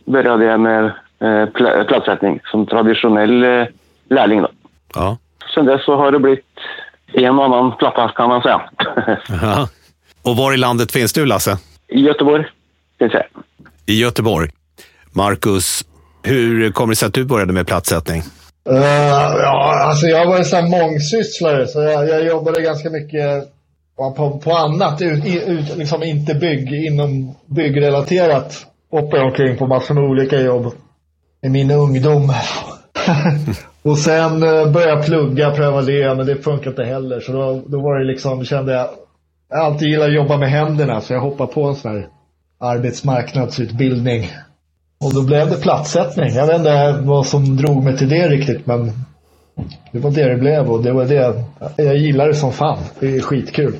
började 0.05 0.45
jag 0.45 0.59
med 0.59 0.91
eh, 1.21 1.85
plattsättning 1.85 2.39
som 2.43 2.65
traditionell 2.65 3.43
eh, 3.43 3.67
lärling. 4.09 4.41
Då. 4.41 4.49
Ja. 4.95 5.17
Sen 5.55 5.65
dess 5.65 5.85
så 5.85 5.95
har 5.95 6.11
det 6.11 6.19
blivit 6.19 6.45
en 7.13 7.39
och 7.39 7.45
annan 7.45 7.77
platta 7.77 8.11
kan 8.15 8.29
man 8.29 8.41
säga. 8.41 8.61
Ja. 9.41 9.69
Och 10.23 10.35
var 10.35 10.53
i 10.53 10.57
landet 10.57 10.91
finns 10.91 11.13
du 11.13 11.25
Lasse? 11.25 11.57
I 11.87 11.99
Göteborg 11.99 12.45
finns 12.99 13.13
jag 13.13 13.23
i 13.87 13.99
Göteborg. 14.01 14.49
Marcus, 15.11 15.85
hur 16.23 16.71
kommer 16.71 16.91
det 16.91 16.95
sig 16.95 17.07
att 17.07 17.13
du 17.13 17.25
började 17.25 17.53
med 17.53 17.67
plattsättning? 17.67 18.21
Uh, 18.69 18.77
ja, 19.41 19.83
alltså 19.87 20.07
jag 20.07 20.27
var 20.27 20.37
en 20.37 20.45
sån 20.45 20.69
mångsysslare 20.69 21.67
så 21.67 21.81
jag, 21.81 22.09
jag 22.09 22.25
jobbade 22.25 22.61
ganska 22.61 22.89
mycket 22.89 23.43
på, 23.97 24.41
på 24.43 24.51
annat, 24.51 25.01
ut, 25.01 25.25
ut, 25.25 25.77
liksom 25.77 26.03
inte 26.03 26.33
bygg, 26.33 26.73
inom 26.73 27.35
byggrelaterat. 27.45 28.65
Hoppade 28.91 29.23
omkring 29.23 29.57
på 29.57 29.67
massor 29.67 29.93
med 29.93 30.03
olika 30.03 30.41
jobb 30.41 30.73
i 31.41 31.49
min 31.49 31.71
ungdom. 31.71 32.33
och 33.81 33.97
sen 33.97 34.43
uh, 34.43 34.71
började 34.71 34.91
jag 34.91 35.05
plugga, 35.05 35.51
pröva 35.51 35.81
det, 35.81 36.15
men 36.15 36.25
det 36.25 36.43
funkar 36.43 36.69
inte 36.69 36.83
heller. 36.83 37.19
Så 37.19 37.31
då, 37.31 37.61
då 37.67 37.81
var 37.81 37.99
det 37.99 38.05
liksom, 38.05 38.45
kände 38.45 38.73
jag, 38.73 38.89
jag 39.49 39.59
alltid 39.59 39.87
gillat 39.87 40.07
att 40.07 40.13
jobba 40.13 40.37
med 40.37 40.49
händerna 40.49 41.01
så 41.01 41.13
jag 41.13 41.21
hoppade 41.21 41.53
på 41.53 41.63
en 41.63 41.75
sån 41.75 41.91
här 41.91 42.07
arbetsmarknadsutbildning. 42.59 44.31
Och 44.99 45.13
då 45.13 45.21
blev 45.21 45.49
det 45.49 45.61
platssättning. 45.61 46.29
Jag 46.35 46.47
vet 46.47 46.57
inte 46.57 46.99
vad 47.03 47.27
som 47.27 47.57
drog 47.57 47.83
mig 47.83 47.97
till 47.97 48.09
det 48.09 48.27
riktigt 48.29 48.65
men 48.65 48.91
det 49.91 49.99
var 49.99 50.11
det 50.11 50.29
det 50.29 50.37
blev 50.37 50.71
och 50.71 50.83
det 50.83 50.91
var 50.91 51.05
det. 51.05 51.43
Jag 51.75 51.97
gillar 51.97 52.27
det 52.27 52.35
som 52.35 52.53
fan. 52.53 52.79
Det 52.99 53.15
är 53.15 53.21
skitkul. 53.21 53.75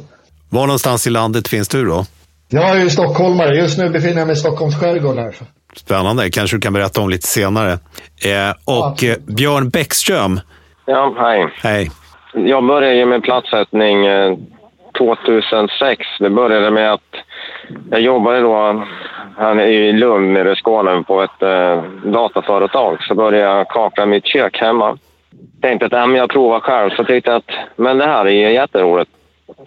Var 0.49 0.67
någonstans 0.67 1.07
i 1.07 1.09
landet 1.09 1.47
finns 1.47 1.67
du 1.67 1.85
då? 1.85 2.05
Jag 2.49 2.69
är 2.69 2.83
ju 2.83 2.89
stockholmare. 2.89 3.57
Just 3.57 3.77
nu 3.77 3.89
befinner 3.89 4.17
jag 4.17 4.27
mig 4.27 4.33
i 4.33 4.39
Stockholms 4.39 4.75
skärgård 4.75 5.17
här. 5.17 5.35
Spännande. 5.77 6.29
Kanske 6.29 6.57
du 6.57 6.61
kan 6.61 6.73
berätta 6.73 7.01
om 7.01 7.09
lite 7.09 7.27
senare. 7.27 7.71
Eh, 7.71 8.51
och 8.65 9.03
ja, 9.03 9.15
Björn 9.27 9.69
Bäckström. 9.69 10.39
Ja, 10.85 11.13
hej. 11.17 11.47
Hej. 11.63 11.91
Jag 12.33 12.63
började 12.63 13.05
med 13.05 13.23
platssättning 13.23 14.05
2006. 14.97 15.81
Eh, 15.81 16.23
det 16.23 16.29
började 16.29 16.71
med 16.71 16.93
att 16.93 17.15
jag 17.91 18.01
jobbade 18.01 18.39
då 18.39 18.85
här 19.37 19.61
i 19.61 19.93
Lund 19.93 20.33
nere 20.33 20.51
i 20.51 20.55
Skåne 20.55 21.03
på 21.03 21.21
ett 21.21 21.41
eh, 21.41 21.83
dataföretag. 22.03 23.03
Så 23.03 23.15
började 23.15 23.57
jag 23.57 23.69
kakla 23.69 24.05
mitt 24.05 24.25
kök 24.25 24.57
hemma. 24.57 24.97
Tänkte 25.61 25.85
att 25.85 25.93
äh, 25.93 26.15
jag 26.15 26.29
provar 26.29 26.59
själv. 26.59 26.89
Så 26.89 27.03
tyckte 27.03 27.31
jag 27.31 27.37
att 27.37 27.51
men 27.75 27.97
det 27.97 28.05
här 28.05 28.27
är 28.27 28.49
jätteroligt. 28.49 29.11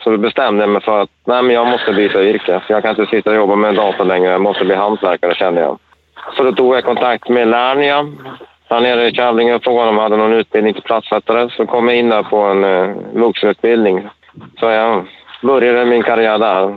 Så 0.05 0.17
bestämde 0.17 0.63
jag 0.63 0.71
mig 0.71 0.83
för 0.83 1.03
att 1.03 1.11
nej, 1.25 1.43
men 1.43 1.55
jag 1.55 1.67
måste 1.67 1.93
byta 1.93 2.23
yrke. 2.23 2.63
Jag 2.69 2.83
kan 2.83 2.91
inte 2.91 3.17
sitta 3.17 3.31
och 3.31 3.37
jobba 3.37 3.57
med 3.57 3.69
en 3.69 3.77
dator 3.77 4.05
längre. 4.05 4.33
Jag 4.33 4.41
måste 4.41 4.65
bli 4.65 4.75
hantverkare 4.75 5.35
kände 5.35 5.61
jag. 5.61 5.79
Så 6.37 6.43
då 6.43 6.53
tog 6.53 6.77
jag 6.77 6.85
kontakt 6.85 7.29
med 7.29 7.49
Lernia 7.49 8.07
där 8.69 8.81
nere 8.81 9.09
i 9.09 9.13
Kävlinge 9.13 9.55
och 9.55 9.65
frågade 9.65 9.89
om 9.89 9.97
de 9.97 10.03
hade 10.03 10.17
någon 10.17 10.33
utbildning 10.33 10.75
till 10.75 10.83
platssättare. 10.83 11.51
Så 11.57 11.67
kom 11.67 11.89
jag 11.89 11.97
in 11.97 12.09
där 12.09 12.23
på 12.23 12.37
en 12.37 12.65
eh, 12.65 12.97
vuxenutbildning. 13.15 14.09
Så 14.61 14.67
jag 14.67 15.07
började 15.43 15.85
min 15.85 16.03
karriär 16.03 16.39
där. 16.39 16.77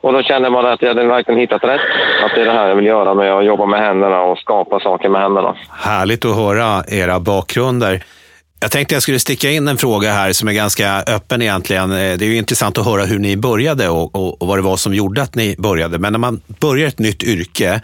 Och 0.00 0.12
då 0.12 0.22
kände 0.22 0.50
man 0.50 0.66
att 0.66 0.82
jag 0.82 0.88
hade 0.88 1.04
verkligen 1.04 1.40
hittat 1.40 1.64
rätt. 1.64 1.80
Att 2.24 2.34
det 2.34 2.40
är 2.40 2.44
det 2.44 2.52
här 2.52 2.68
jag 2.68 2.76
vill 2.76 2.86
göra 2.86 3.14
med 3.14 3.32
att 3.32 3.44
jobba 3.44 3.66
med 3.66 3.80
händerna 3.80 4.22
och 4.22 4.38
skapa 4.38 4.80
saker 4.80 5.08
med 5.08 5.20
händerna. 5.20 5.54
Härligt 5.70 6.24
att 6.24 6.36
höra 6.36 6.84
era 6.88 7.20
bakgrunder. 7.20 8.02
Jag 8.62 8.70
tänkte 8.70 8.94
jag 8.94 9.02
skulle 9.02 9.18
sticka 9.18 9.50
in 9.50 9.68
en 9.68 9.76
fråga 9.76 10.12
här 10.12 10.32
som 10.32 10.48
är 10.48 10.52
ganska 10.52 11.02
öppen 11.06 11.42
egentligen. 11.42 11.90
Eh, 11.90 11.96
det 11.96 12.24
är 12.24 12.28
ju 12.28 12.36
intressant 12.36 12.78
att 12.78 12.84
höra 12.84 13.02
hur 13.04 13.18
ni 13.18 13.36
började 13.36 13.88
och, 13.88 14.14
och, 14.14 14.42
och 14.42 14.48
vad 14.48 14.58
det 14.58 14.62
var 14.62 14.76
som 14.76 14.94
gjorde 14.94 15.22
att 15.22 15.34
ni 15.34 15.56
började. 15.58 15.98
Men 15.98 16.12
när 16.12 16.18
man 16.18 16.40
börjar 16.60 16.88
ett 16.88 16.98
nytt 16.98 17.22
yrke, 17.22 17.80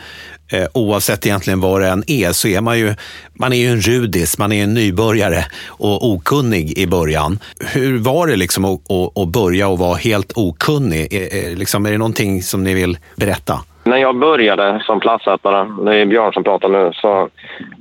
eh, 0.52 0.64
oavsett 0.74 1.26
egentligen 1.26 1.60
vad 1.60 1.80
det 1.80 1.88
än 1.88 2.04
är, 2.06 2.32
så 2.32 2.48
är 2.48 2.60
man 2.60 2.78
ju, 2.78 2.94
man 3.32 3.52
är 3.52 3.56
ju 3.56 3.68
en 3.68 3.80
rudis, 3.80 4.38
man 4.38 4.52
är 4.52 4.64
en 4.64 4.74
nybörjare 4.74 5.44
och 5.68 6.08
okunnig 6.08 6.78
i 6.78 6.86
början. 6.86 7.38
Hur 7.74 7.98
var 7.98 8.26
det 8.26 8.36
liksom 8.36 8.64
att, 8.64 8.90
att, 8.90 9.18
att 9.18 9.28
börja 9.28 9.68
och 9.68 9.78
vara 9.78 9.96
helt 9.96 10.32
okunnig? 10.36 11.14
Är, 11.14 11.34
är, 11.34 11.56
liksom, 11.56 11.86
är 11.86 11.90
det 11.90 11.98
någonting 11.98 12.42
som 12.42 12.64
ni 12.64 12.74
vill 12.74 12.98
berätta? 13.16 13.60
När 13.84 13.96
jag 13.96 14.18
började 14.18 14.82
som 14.86 15.00
platsättare, 15.00 15.84
det 15.84 15.96
är 15.96 16.06
Björn 16.06 16.32
som 16.32 16.44
pratar 16.44 16.68
nu, 16.68 16.90
så 16.94 17.28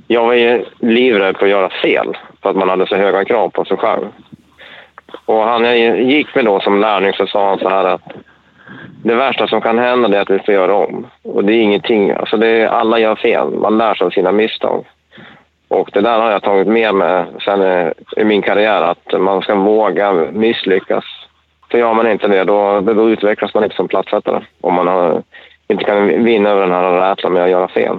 jag 0.06 0.26
var 0.26 0.34
ju 0.34 0.64
livrädd 0.80 1.36
för 1.36 1.44
att 1.44 1.50
göra 1.50 1.70
fel 1.82 2.16
för 2.48 2.50
att 2.50 2.56
man 2.56 2.68
hade 2.68 2.86
så 2.86 2.96
höga 2.96 3.24
krav 3.24 3.48
på 3.48 3.64
sig 3.64 3.76
själv. 3.76 4.06
Och 5.24 5.42
han 5.42 5.64
jag 5.64 6.02
gick 6.02 6.34
med 6.34 6.44
då 6.44 6.60
som 6.60 6.80
lärling 6.80 7.12
så 7.12 7.26
sa 7.26 7.48
han 7.48 7.58
så 7.58 7.68
här 7.68 7.84
att 7.84 8.12
det 9.04 9.14
värsta 9.14 9.48
som 9.48 9.60
kan 9.60 9.78
hända 9.78 10.18
är 10.18 10.22
att 10.22 10.30
vi 10.30 10.38
får 10.38 10.54
göra 10.54 10.74
om. 10.74 11.06
Och 11.22 11.44
det 11.44 11.52
är 11.52 11.62
ingenting, 11.62 12.10
alltså 12.10 12.36
det 12.36 12.46
är, 12.46 12.66
alla 12.66 12.98
gör 12.98 13.16
fel, 13.16 13.50
man 13.50 13.78
lär 13.78 13.94
sig 13.94 14.06
av 14.06 14.10
sina 14.10 14.32
misstag. 14.32 14.84
Och 15.68 15.90
det 15.92 16.00
där 16.00 16.20
har 16.20 16.30
jag 16.30 16.42
tagit 16.42 16.66
med 16.66 16.94
mig 16.94 17.24
sen 17.44 17.62
eh, 17.62 17.92
i 18.16 18.24
min 18.24 18.42
karriär, 18.42 18.82
att 18.82 19.20
man 19.20 19.42
ska 19.42 19.54
våga 19.54 20.12
misslyckas. 20.32 21.04
För 21.70 21.78
gör 21.78 21.94
man 21.94 22.10
inte 22.10 22.28
det, 22.28 22.44
då, 22.44 22.80
då 22.80 23.10
utvecklas 23.10 23.54
man 23.54 23.64
inte 23.64 23.76
som 23.76 23.88
platssättare. 23.88 24.44
Om 24.60 24.74
man 24.74 24.86
har, 24.86 25.22
inte 25.68 25.84
kan 25.84 26.24
vinna 26.24 26.50
över 26.50 26.60
den 26.60 26.70
här 26.70 27.10
rädslan 27.10 27.32
med 27.32 27.44
att 27.44 27.50
göra 27.50 27.68
fel. 27.68 27.98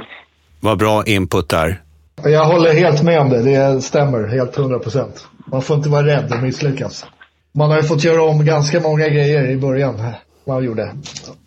Vad 0.61 0.77
bra 0.77 1.03
input 1.05 1.49
där. 1.49 1.88
Jag 2.23 2.45
håller 2.45 2.73
helt 2.73 3.03
med 3.03 3.19
om 3.19 3.29
det. 3.29 3.41
Det 3.41 3.81
stämmer 3.81 4.27
helt 4.27 4.55
hundra 4.55 4.79
procent. 4.79 5.25
Man 5.51 5.61
får 5.61 5.77
inte 5.77 5.89
vara 5.89 6.05
rädd 6.05 6.33
att 6.33 6.43
misslyckas. 6.43 7.05
Man 7.51 7.69
har 7.69 7.77
ju 7.77 7.83
fått 7.83 8.03
göra 8.03 8.23
om 8.23 8.45
ganska 8.45 8.79
många 8.79 9.07
grejer 9.07 9.49
i 9.49 9.57
början. 9.57 10.01
Man 10.47 10.63
gjorde. 10.63 10.93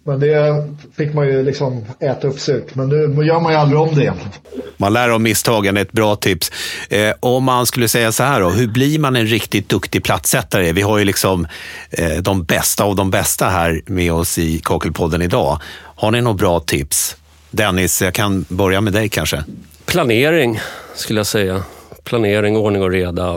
Men 0.06 0.20
det 0.20 0.68
fick 0.96 1.14
man 1.14 1.26
ju 1.26 1.42
liksom 1.42 1.84
äta 2.00 2.28
upp 2.28 2.40
surt. 2.40 2.74
Men 2.74 2.88
nu 2.88 3.24
gör 3.24 3.40
man 3.40 3.52
ju 3.52 3.58
aldrig 3.58 3.80
om 3.80 3.94
det 3.94 4.02
egentligen. 4.02 4.32
Man 4.76 4.92
lär 4.92 5.08
av 5.08 5.20
misstagen, 5.20 5.76
ett 5.76 5.92
bra 5.92 6.16
tips. 6.16 6.52
Eh, 6.88 7.12
om 7.20 7.44
man 7.44 7.66
skulle 7.66 7.88
säga 7.88 8.12
så 8.12 8.22
här 8.22 8.40
då, 8.40 8.48
hur 8.48 8.68
blir 8.68 8.98
man 8.98 9.16
en 9.16 9.26
riktigt 9.26 9.68
duktig 9.68 10.04
plattsättare? 10.04 10.72
Vi 10.72 10.82
har 10.82 10.98
ju 10.98 11.04
liksom 11.04 11.46
eh, 11.90 12.16
de 12.16 12.44
bästa 12.44 12.84
av 12.84 12.96
de 12.96 13.10
bästa 13.10 13.48
här 13.48 13.82
med 13.86 14.12
oss 14.12 14.38
i 14.38 14.58
Kakelpodden 14.58 15.22
idag. 15.22 15.60
Har 15.96 16.10
ni 16.10 16.20
några 16.20 16.36
bra 16.36 16.60
tips? 16.60 17.16
Dennis, 17.50 18.02
jag 18.02 18.14
kan 18.14 18.44
börja 18.48 18.80
med 18.80 18.92
dig 18.92 19.08
kanske. 19.08 19.44
Planering 19.92 20.58
skulle 20.94 21.18
jag 21.18 21.26
säga. 21.26 21.62
Planering, 22.04 22.56
ordning 22.56 22.82
och 22.82 22.90
reda. 22.90 23.32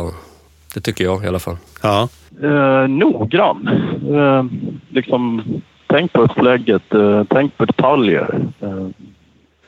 Det 0.74 0.82
tycker 0.82 1.04
jag 1.04 1.24
i 1.24 1.28
alla 1.28 1.40
fall. 1.40 1.58
Ja. 1.84 2.08
Eh, 2.44 2.88
noggrann. 2.88 3.70
Eh, 4.16 4.46
liksom, 4.90 5.44
tänk 5.88 6.14
på 6.14 6.22
upplägget, 6.22 6.94
eh, 6.94 7.24
tänk 7.30 7.58
på 7.58 7.66
detaljer. 7.66 8.40
Eh, 8.62 8.88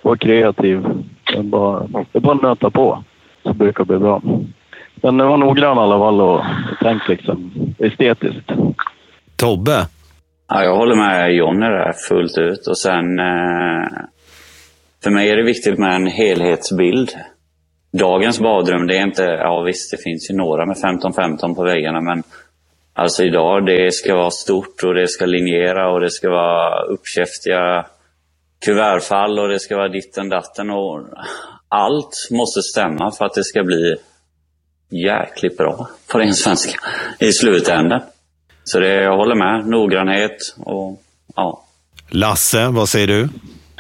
var 0.02 0.16
kreativ. 0.16 0.84
Det 1.34 1.38
är 1.38 1.44
bara, 1.44 1.88
det 2.12 2.18
är 2.18 2.20
bara 2.20 2.36
att 2.36 2.42
nöta 2.42 2.70
på 2.70 3.04
så 3.44 3.54
brukar 3.54 3.84
det 3.84 3.88
bli 3.88 3.98
bra. 3.98 4.22
Men 4.96 5.18
var 5.18 5.38
noggrann 5.38 5.78
i 5.78 5.80
alla 5.80 6.00
fall 6.00 6.22
och 6.22 6.42
tänk 6.82 7.08
liksom 7.08 7.52
estetiskt. 7.80 8.52
Tobbe? 9.36 9.88
Ja, 10.48 10.64
jag 10.64 10.76
håller 10.76 10.96
med 10.96 11.34
Jonny 11.36 11.66
där 11.66 11.94
fullt 12.10 12.38
ut. 12.38 12.68
Och 12.68 12.78
sen 12.78 13.20
eh, 13.20 13.88
för 15.04 15.12
mig 15.12 15.30
är 15.30 15.38
det 15.38 15.44
viktigt 15.44 15.80
med 15.80 15.96
en 15.96 16.08
helhetsbild. 16.08 17.12
Dagens 17.92 18.40
badrum, 18.40 18.88
det 18.88 18.98
är 18.98 19.04
inte, 19.04 19.24
ja 19.24 19.62
visst 19.62 19.92
det 19.92 19.98
finns 19.98 20.32
ju 20.32 20.36
några 20.36 20.66
med 20.66 20.76
15-15 20.76 21.56
på 21.56 21.64
väggarna 21.64 22.02
men 22.02 22.24
alltså 22.94 23.24
idag 23.24 23.66
det 23.66 23.94
ska 23.94 24.16
vara 24.16 24.32
stort 24.32 24.84
och 24.84 24.94
det 24.94 25.08
ska 25.08 25.26
linjera 25.26 25.92
och 25.94 26.00
det 26.00 26.10
ska 26.10 26.30
vara 26.30 26.84
uppkäftiga 26.84 27.86
kuvertfall 28.66 29.40
och 29.40 29.48
det 29.48 29.60
ska 29.60 29.76
vara 29.76 29.90
ditten 29.90 30.30
datten 30.30 30.70
och 30.70 31.08
allt 31.70 32.28
måste 32.32 32.62
stämma 32.62 33.12
för 33.12 33.26
att 33.26 33.34
det 33.34 33.44
ska 33.44 33.64
bli 33.64 33.96
jäkligt 34.90 35.58
bra 35.58 35.90
på 36.12 36.20
ren 36.20 36.34
svenska 36.34 36.80
i 37.20 37.32
slutändan. 37.32 38.02
Så 38.64 38.80
det, 38.80 38.94
jag 38.94 39.18
håller 39.18 39.36
med, 39.36 39.68
noggrannhet 39.68 40.56
och 40.58 41.02
ja. 41.36 41.64
Lasse, 42.10 42.68
vad 42.68 42.90
säger 42.90 43.08
du? 43.08 43.30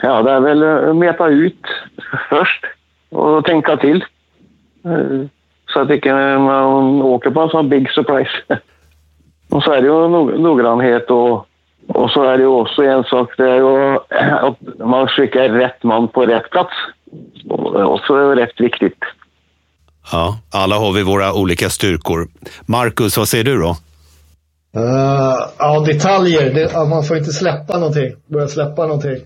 Ja, 0.01 0.21
det 0.21 0.31
är 0.31 0.39
väl 0.39 0.89
att 0.89 0.95
meta 0.95 1.27
ut 1.27 1.65
först 2.29 2.65
och 3.09 3.45
tänka 3.45 3.77
till. 3.77 4.05
Eh, 4.85 5.27
så 5.73 5.79
att 5.79 5.89
inte 5.89 6.37
man 6.37 7.01
åker 7.01 7.29
på 7.29 7.41
en 7.41 7.49
sån 7.49 7.69
big 7.69 7.91
surprise. 7.91 8.31
Och 9.49 9.63
så 9.63 9.71
är 9.71 9.81
det 9.81 9.87
ju 9.87 10.07
noggrannhet 10.37 11.11
och, 11.11 11.47
och 11.87 12.11
så 12.11 12.23
är 12.23 12.37
det 12.37 12.43
ju 12.43 12.47
också 12.47 12.83
en 12.83 13.03
sak, 13.03 13.33
det 13.37 13.49
är 13.49 13.55
ju 13.55 13.95
att 14.47 14.87
man 14.87 15.07
skickar 15.07 15.49
rätt 15.49 15.83
man 15.83 16.07
på 16.07 16.25
rätt 16.25 16.49
plats. 16.49 16.73
Och 17.49 17.75
också 17.75 18.13
är 18.13 18.35
rätt 18.35 18.59
viktigt. 18.61 18.99
Ja, 20.11 20.37
alla 20.51 20.75
har 20.75 20.93
vi 20.93 21.03
våra 21.03 21.33
olika 21.33 21.69
styrkor. 21.69 22.27
Marcus, 22.65 23.17
vad 23.17 23.27
säger 23.27 23.43
du 23.43 23.57
då? 23.57 23.75
Uh, 24.77 25.49
ja, 25.57 25.79
detaljer. 25.79 26.53
Det, 26.53 26.89
man 26.89 27.03
får 27.03 27.17
inte 27.17 27.31
släppa 27.31 27.77
någonting. 27.77 28.15
Börja 28.27 28.47
släppa 28.47 28.81
någonting. 28.81 29.17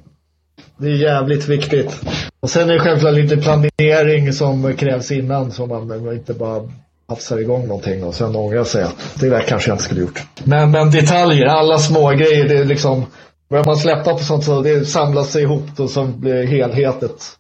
Det 0.82 0.88
är 0.88 0.96
jävligt 0.96 1.48
viktigt. 1.48 2.02
Och 2.40 2.50
sen 2.50 2.70
är 2.70 2.74
det 2.74 2.80
självklart 2.80 3.14
lite 3.14 3.38
planering 3.38 4.34
som 4.34 4.74
krävs 4.78 5.12
innan 5.12 5.52
så 5.52 5.66
man 5.66 6.14
inte 6.14 6.34
bara 6.34 6.62
hafsar 7.10 7.38
igång 7.38 7.68
någonting 7.68 8.04
och 8.04 8.16
sen 8.16 8.36
ångrar 8.36 8.64
sig. 8.64 8.86
Det 9.20 9.30
där 9.30 9.42
kanske 9.42 9.70
jag 9.70 9.76
inte 9.76 9.84
skulle 9.84 10.02
gjort. 10.02 10.24
Men, 10.44 10.72
men 10.72 10.92
detaljer, 10.92 11.46
alla 11.46 11.78
små 11.78 12.10
grejer, 12.10 12.48
det 12.48 12.58
är 12.58 12.66
liksom 12.66 13.06
Börjar 13.52 13.66
man 13.66 13.76
släppa 13.76 14.14
på 14.14 14.18
sånt 14.18 14.44
så 14.44 14.62
det 14.62 14.86
samlas 14.86 15.32
sig 15.32 15.44
ihop 15.44 15.80
och 15.80 15.90
så 15.90 16.06
blir 16.06 16.48
helhetet 16.48 17.38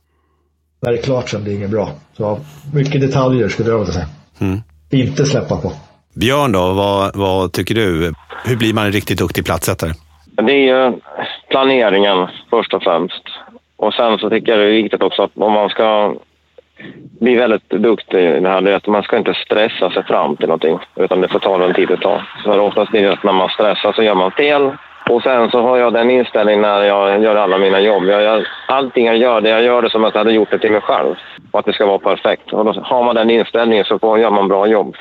när 0.81 0.91
det 0.91 0.97
är 0.97 1.01
klart 1.01 1.29
sen 1.29 1.43
blir 1.43 1.53
det 1.53 1.57
inget 1.57 1.69
bra. 1.69 1.89
Så 2.17 2.39
mycket 2.73 3.01
detaljer 3.01 3.49
skulle 3.49 3.69
jag 3.69 3.77
vilja 3.79 3.93
säga. 3.93 4.07
Mm. 4.39 4.59
Inte 4.91 5.25
släppa 5.25 5.57
på. 5.57 5.71
Björn 6.13 6.51
då, 6.51 6.73
vad, 6.73 7.15
vad 7.15 7.53
tycker 7.53 7.75
du? 7.75 8.13
Hur 8.45 8.57
blir 8.57 8.73
man 8.73 8.85
en 8.85 8.91
riktigt 8.91 9.17
duktig 9.17 9.45
platssättare? 9.45 9.91
Det 10.35 10.51
är 10.51 10.89
ju 10.89 10.99
planeringen 11.49 12.27
först 12.49 12.73
och 12.73 12.83
främst. 12.83 13.23
Och 13.81 13.93
sen 13.93 14.17
så 14.17 14.29
tycker 14.29 14.51
jag 14.51 14.59
det 14.59 14.65
är 14.65 14.81
viktigt 14.83 15.03
också 15.03 15.21
att 15.23 15.31
om 15.35 15.53
man 15.53 15.69
ska 15.69 16.15
bli 17.19 17.35
väldigt 17.35 17.69
duktig 17.69 18.19
i 18.19 18.39
det 18.39 18.49
här, 18.49 18.61
det 18.61 18.71
är 18.71 18.75
att 18.75 18.87
man 18.87 19.03
ska 19.03 19.17
inte 19.17 19.33
stressa 19.33 19.91
sig 19.91 20.03
fram 20.03 20.35
till 20.35 20.47
någonting. 20.47 20.79
Utan 20.95 21.21
det 21.21 21.27
får 21.27 21.39
ta 21.39 21.57
den 21.57 21.73
tid 21.73 21.87
det 21.87 21.97
tar. 21.97 22.29
För 22.43 22.59
oftast 22.59 22.91
blir 22.91 23.01
det 23.01 23.13
att 23.13 23.23
när 23.23 23.33
man 23.33 23.49
stressar 23.49 23.93
så 23.93 24.03
gör 24.03 24.15
man 24.15 24.31
fel. 24.31 24.71
Och 25.09 25.23
sen 25.23 25.51
så 25.51 25.61
har 25.61 25.77
jag 25.77 25.93
den 25.93 26.09
inställningen 26.09 26.61
när 26.61 26.83
jag 26.83 27.23
gör 27.23 27.35
alla 27.35 27.57
mina 27.57 27.79
jobb. 27.79 28.03
Jag 28.03 28.23
gör, 28.23 28.47
allting 28.67 29.05
jag 29.05 29.17
gör, 29.17 29.41
det 29.41 29.49
jag 29.49 29.63
gör 29.63 29.81
det 29.81 29.89
som 29.89 30.03
att 30.03 30.13
jag 30.13 30.19
hade 30.19 30.33
gjort 30.33 30.51
det 30.51 30.59
till 30.59 30.71
mig 30.71 30.81
själv. 30.81 31.15
Och 31.51 31.59
att 31.59 31.65
det 31.65 31.73
ska 31.73 31.85
vara 31.85 31.99
perfekt. 31.99 32.53
Och 32.53 32.65
då 32.65 32.81
har 32.81 33.03
man 33.03 33.15
den 33.15 33.29
inställningen 33.29 33.85
så 33.85 33.99
får, 33.99 34.19
gör 34.19 34.31
man 34.31 34.47
bra 34.47 34.67
jobb. 34.67 34.95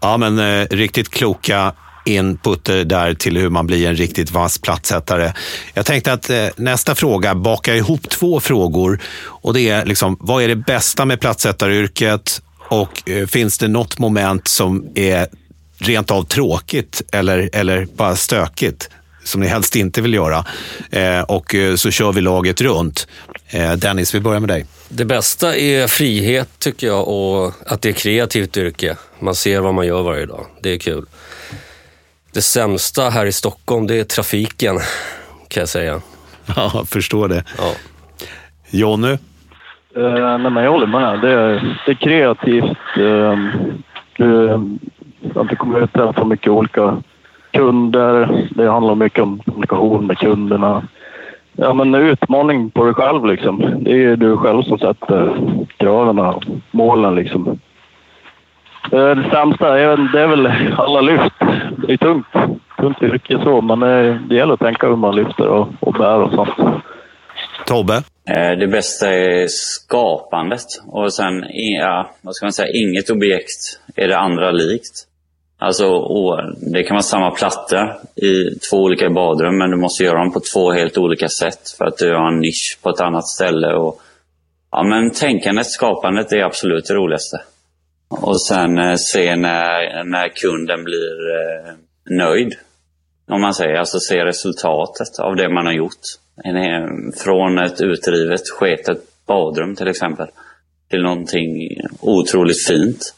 Ja, 0.00 0.16
men 0.16 0.38
eh, 0.38 0.66
riktigt 0.70 1.08
kloka 1.10 1.72
inputer 2.08 2.84
där 2.84 3.14
till 3.14 3.36
hur 3.36 3.48
man 3.48 3.66
blir 3.66 3.88
en 3.88 3.96
riktigt 3.96 4.30
vass 4.30 4.58
plattsättare. 4.58 5.32
Jag 5.74 5.86
tänkte 5.86 6.12
att 6.12 6.30
eh, 6.30 6.46
nästa 6.56 6.94
fråga 6.94 7.34
bakar 7.34 7.74
ihop 7.74 8.08
två 8.08 8.40
frågor. 8.40 9.00
Och 9.18 9.54
det 9.54 9.68
är 9.68 9.84
liksom, 9.84 10.16
vad 10.20 10.42
är 10.42 10.48
det 10.48 10.56
bästa 10.56 11.04
med 11.04 11.20
plattsättaryrket? 11.20 12.42
Och 12.68 13.08
eh, 13.08 13.26
finns 13.26 13.58
det 13.58 13.68
något 13.68 13.98
moment 13.98 14.48
som 14.48 14.86
är 14.94 15.26
rent 15.78 16.10
av 16.10 16.22
tråkigt 16.22 17.02
eller, 17.12 17.50
eller 17.52 17.86
bara 17.96 18.16
stökigt? 18.16 18.88
som 19.28 19.40
ni 19.40 19.46
helst 19.46 19.76
inte 19.76 20.00
vill 20.00 20.14
göra. 20.14 20.44
Eh, 20.90 21.20
och 21.20 21.54
eh, 21.54 21.74
så 21.74 21.90
kör 21.90 22.12
vi 22.12 22.20
laget 22.20 22.60
runt. 22.60 23.06
Eh, 23.46 23.72
Dennis, 23.72 24.14
vi 24.14 24.20
börjar 24.20 24.40
med 24.40 24.48
dig. 24.48 24.66
Det 24.88 25.04
bästa 25.04 25.56
är 25.56 25.86
frihet 25.86 26.48
tycker 26.58 26.86
jag 26.86 27.08
och 27.08 27.52
att 27.66 27.82
det 27.82 27.88
är 27.88 27.92
kreativt 27.92 28.56
yrke. 28.56 28.96
Man 29.20 29.34
ser 29.34 29.60
vad 29.60 29.74
man 29.74 29.86
gör 29.86 30.02
varje 30.02 30.26
dag. 30.26 30.46
Det 30.62 30.70
är 30.70 30.78
kul. 30.78 31.06
Det 32.38 32.42
sämsta 32.42 33.02
här 33.02 33.26
i 33.26 33.32
Stockholm, 33.32 33.86
det 33.86 34.00
är 34.00 34.04
trafiken, 34.04 34.76
kan 35.48 35.60
jag 35.60 35.68
säga. 35.68 36.00
Ja, 36.56 36.70
jag 36.74 36.88
förstår 36.88 37.28
det. 37.28 37.44
Ja. 37.58 37.72
Jonny? 38.70 39.12
Uh, 39.96 40.38
nej, 40.38 40.50
men 40.50 40.64
jag 40.64 40.70
håller 40.70 40.86
med. 40.86 41.20
Det 41.20 41.32
är, 41.32 41.76
det 41.86 41.92
är 41.92 41.94
kreativt. 41.94 42.98
Uh, 42.98 43.36
du, 44.16 44.50
att 45.34 45.48
det 45.48 45.56
kommer 45.56 45.80
ut 45.80 45.90
för 45.92 46.24
mycket 46.24 46.48
olika 46.48 47.02
kunder. 47.50 48.46
Det 48.50 48.70
handlar 48.70 48.94
mycket 48.94 49.22
om 49.22 49.38
kommunikation 49.38 50.06
med 50.06 50.18
kunderna. 50.18 50.82
ja, 51.52 51.74
men 51.74 51.94
utmaning 51.94 52.70
på 52.70 52.84
dig 52.84 52.94
själv 52.94 53.26
liksom. 53.26 53.84
Det 53.84 54.04
är 54.04 54.16
du 54.16 54.36
själv 54.36 54.62
som 54.62 54.78
sätter 54.78 55.34
kraven 55.76 56.18
och 56.18 56.44
målen 56.70 57.14
liksom. 57.14 57.58
Eh, 58.92 59.08
Det 59.16 59.30
sämsta 59.30 59.74
det 59.74 60.20
är 60.20 60.26
väl 60.26 60.52
alla 60.76 61.00
lyft. 61.00 61.27
Det 61.88 61.94
är 61.94 61.96
tungt. 61.96 62.26
Tungt 62.80 63.02
yrke 63.02 63.38
så, 63.44 63.60
men 63.60 63.82
eh, 63.82 64.20
det 64.28 64.34
gäller 64.34 64.54
att 64.54 64.60
tänka 64.60 64.86
hur 64.86 64.96
man 64.96 65.16
lyfter 65.16 65.48
och, 65.48 65.68
och 65.80 65.92
bär 65.92 66.20
och 66.20 66.32
sånt. 66.34 66.82
Tobbe? 67.66 67.94
Eh, 68.30 68.58
Det 68.58 68.66
bästa 68.66 69.14
är 69.14 69.46
skapandet 69.48 70.64
och 70.86 71.12
sen, 71.12 71.44
ja, 71.80 72.10
vad 72.22 72.34
ska 72.34 72.46
man 72.46 72.52
säga, 72.52 72.72
inget 72.72 73.10
objekt 73.10 73.80
är 73.96 74.08
det 74.08 74.18
andra 74.18 74.50
likt. 74.50 75.04
Alltså, 75.58 75.84
det 76.72 76.82
kan 76.82 76.94
vara 76.94 77.02
samma 77.02 77.30
platta 77.30 77.90
i 78.16 78.44
två 78.70 78.76
olika 78.76 79.10
badrum 79.10 79.58
men 79.58 79.70
du 79.70 79.76
måste 79.76 80.04
göra 80.04 80.18
dem 80.18 80.32
på 80.32 80.40
två 80.54 80.72
helt 80.72 80.98
olika 80.98 81.28
sätt 81.28 81.70
för 81.78 81.84
att 81.84 81.98
du 81.98 82.14
har 82.14 82.32
en 82.32 82.40
nisch 82.40 82.78
på 82.82 82.90
ett 82.90 83.00
annat 83.00 83.26
ställe. 83.28 83.74
Och, 83.74 84.00
ja, 84.70 84.82
men 84.82 85.10
tänkandet, 85.10 85.66
skapandet 85.66 86.32
är 86.32 86.44
absolut 86.44 86.86
det 86.88 86.94
roligaste. 86.94 87.36
Och 88.08 88.42
sen 88.42 88.78
eh, 88.78 88.96
se 88.96 89.36
när, 89.36 90.04
när 90.04 90.28
kunden 90.28 90.84
blir 90.84 91.16
eh, 91.36 91.74
nöjd. 92.10 92.54
Om 93.28 93.40
man 93.40 93.54
säger, 93.54 93.74
alltså 93.74 94.00
se 94.00 94.24
resultatet 94.24 95.18
av 95.18 95.36
det 95.36 95.48
man 95.48 95.66
har 95.66 95.72
gjort. 95.72 96.00
Från 97.24 97.58
ett 97.58 97.80
utrivet, 97.80 98.40
sketet 98.58 98.98
badrum 99.26 99.76
till 99.76 99.88
exempel. 99.88 100.26
Till 100.90 101.02
någonting 101.02 101.80
otroligt 102.00 102.66
fint. 102.66 103.14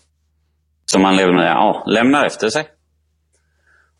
Som 0.84 1.02
man 1.02 1.16
lämnar, 1.16 1.46
ja, 1.46 1.84
lämnar 1.86 2.24
efter 2.26 2.48
sig. 2.48 2.68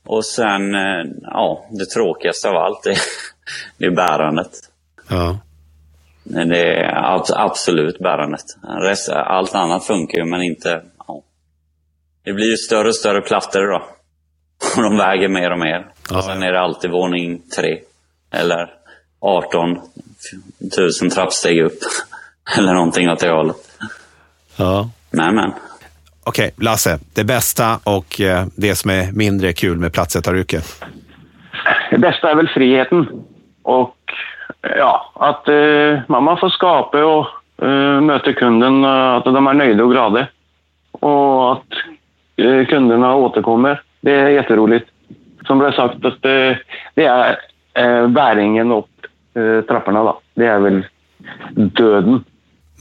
Och 0.06 0.24
sen, 0.24 0.74
eh, 0.74 1.04
ja, 1.22 1.66
det 1.70 1.86
tråkigaste 1.86 2.48
av 2.48 2.56
allt 2.56 2.86
är, 2.86 2.98
det 3.78 3.84
är 3.84 3.90
bärandet. 3.90 4.50
Ja. 5.08 5.38
Det 6.24 6.40
är 6.80 6.94
abs- 6.94 7.32
absolut 7.36 7.98
bärandet. 7.98 8.44
Rest, 8.82 9.08
allt 9.08 9.54
annat 9.54 9.84
funkar 9.84 10.18
ju, 10.18 10.24
men 10.24 10.42
inte... 10.42 10.82
Ja. 11.08 11.22
Det 12.24 12.32
blir 12.32 12.46
ju 12.50 12.56
större 12.56 12.88
och 12.88 12.94
större 12.96 13.20
plattor 13.20 13.66
då. 13.72 13.76
Och 14.76 14.82
de 14.82 14.96
väger 14.96 15.28
mer 15.28 15.50
och 15.52 15.58
mer. 15.58 15.86
Ja. 16.10 16.18
Och 16.18 16.24
sen 16.24 16.42
är 16.42 16.52
det 16.52 16.60
alltid 16.60 16.90
våning 16.90 17.42
tre. 17.56 17.78
Eller 18.32 18.70
18 19.20 19.70
000 21.02 21.10
trappsteg 21.10 21.60
upp. 21.64 21.78
Eller 22.58 22.74
någonting 22.74 23.10
åt 23.10 23.18
det 23.20 23.30
hållet. 23.30 23.56
ja. 24.56 24.90
Nej, 25.10 25.32
men. 25.32 25.52
Okej, 26.24 26.50
Lasse. 26.56 26.98
Det 27.14 27.24
bästa 27.24 27.80
och 27.84 28.20
eh, 28.20 28.46
det 28.56 28.74
som 28.76 28.90
är 28.90 29.12
mindre 29.12 29.52
kul 29.52 29.78
med 29.78 29.92
plattsättaryrket? 29.92 30.84
Det 31.90 31.98
bästa 31.98 32.30
är 32.30 32.34
väl 32.36 32.48
friheten. 32.54 33.06
Och 33.62 33.96
ja, 34.62 35.12
att 35.14 35.48
eh, 35.48 36.00
man 36.08 36.24
man 36.24 36.36
får 36.36 36.48
skapa 36.48 37.04
och 37.04 37.26
eh, 37.62 38.00
möta 38.00 38.32
kunden, 38.32 38.84
eh, 38.84 39.14
att 39.14 39.24
de 39.24 39.46
är 39.46 39.54
nöjda 39.54 39.84
och 39.84 39.90
glada. 39.90 40.26
Och 40.92 41.52
att 41.52 41.72
eh, 42.36 42.66
kunderna 42.66 43.14
återkommer. 43.14 43.82
Det 44.00 44.12
är 44.12 44.28
jätteroligt. 44.28 44.88
Som 45.46 45.58
det 45.58 45.72
sagt, 45.72 46.04
att 46.04 46.22
det, 46.22 46.58
det 46.94 47.04
är 47.04 47.38
eh, 47.74 48.08
bäringen 48.08 48.72
upp 48.72 48.86
eh, 49.34 49.64
trapporna. 49.68 50.02
Då. 50.02 50.20
Det 50.34 50.46
är 50.46 50.58
väl 50.58 50.86
döden. 51.54 52.24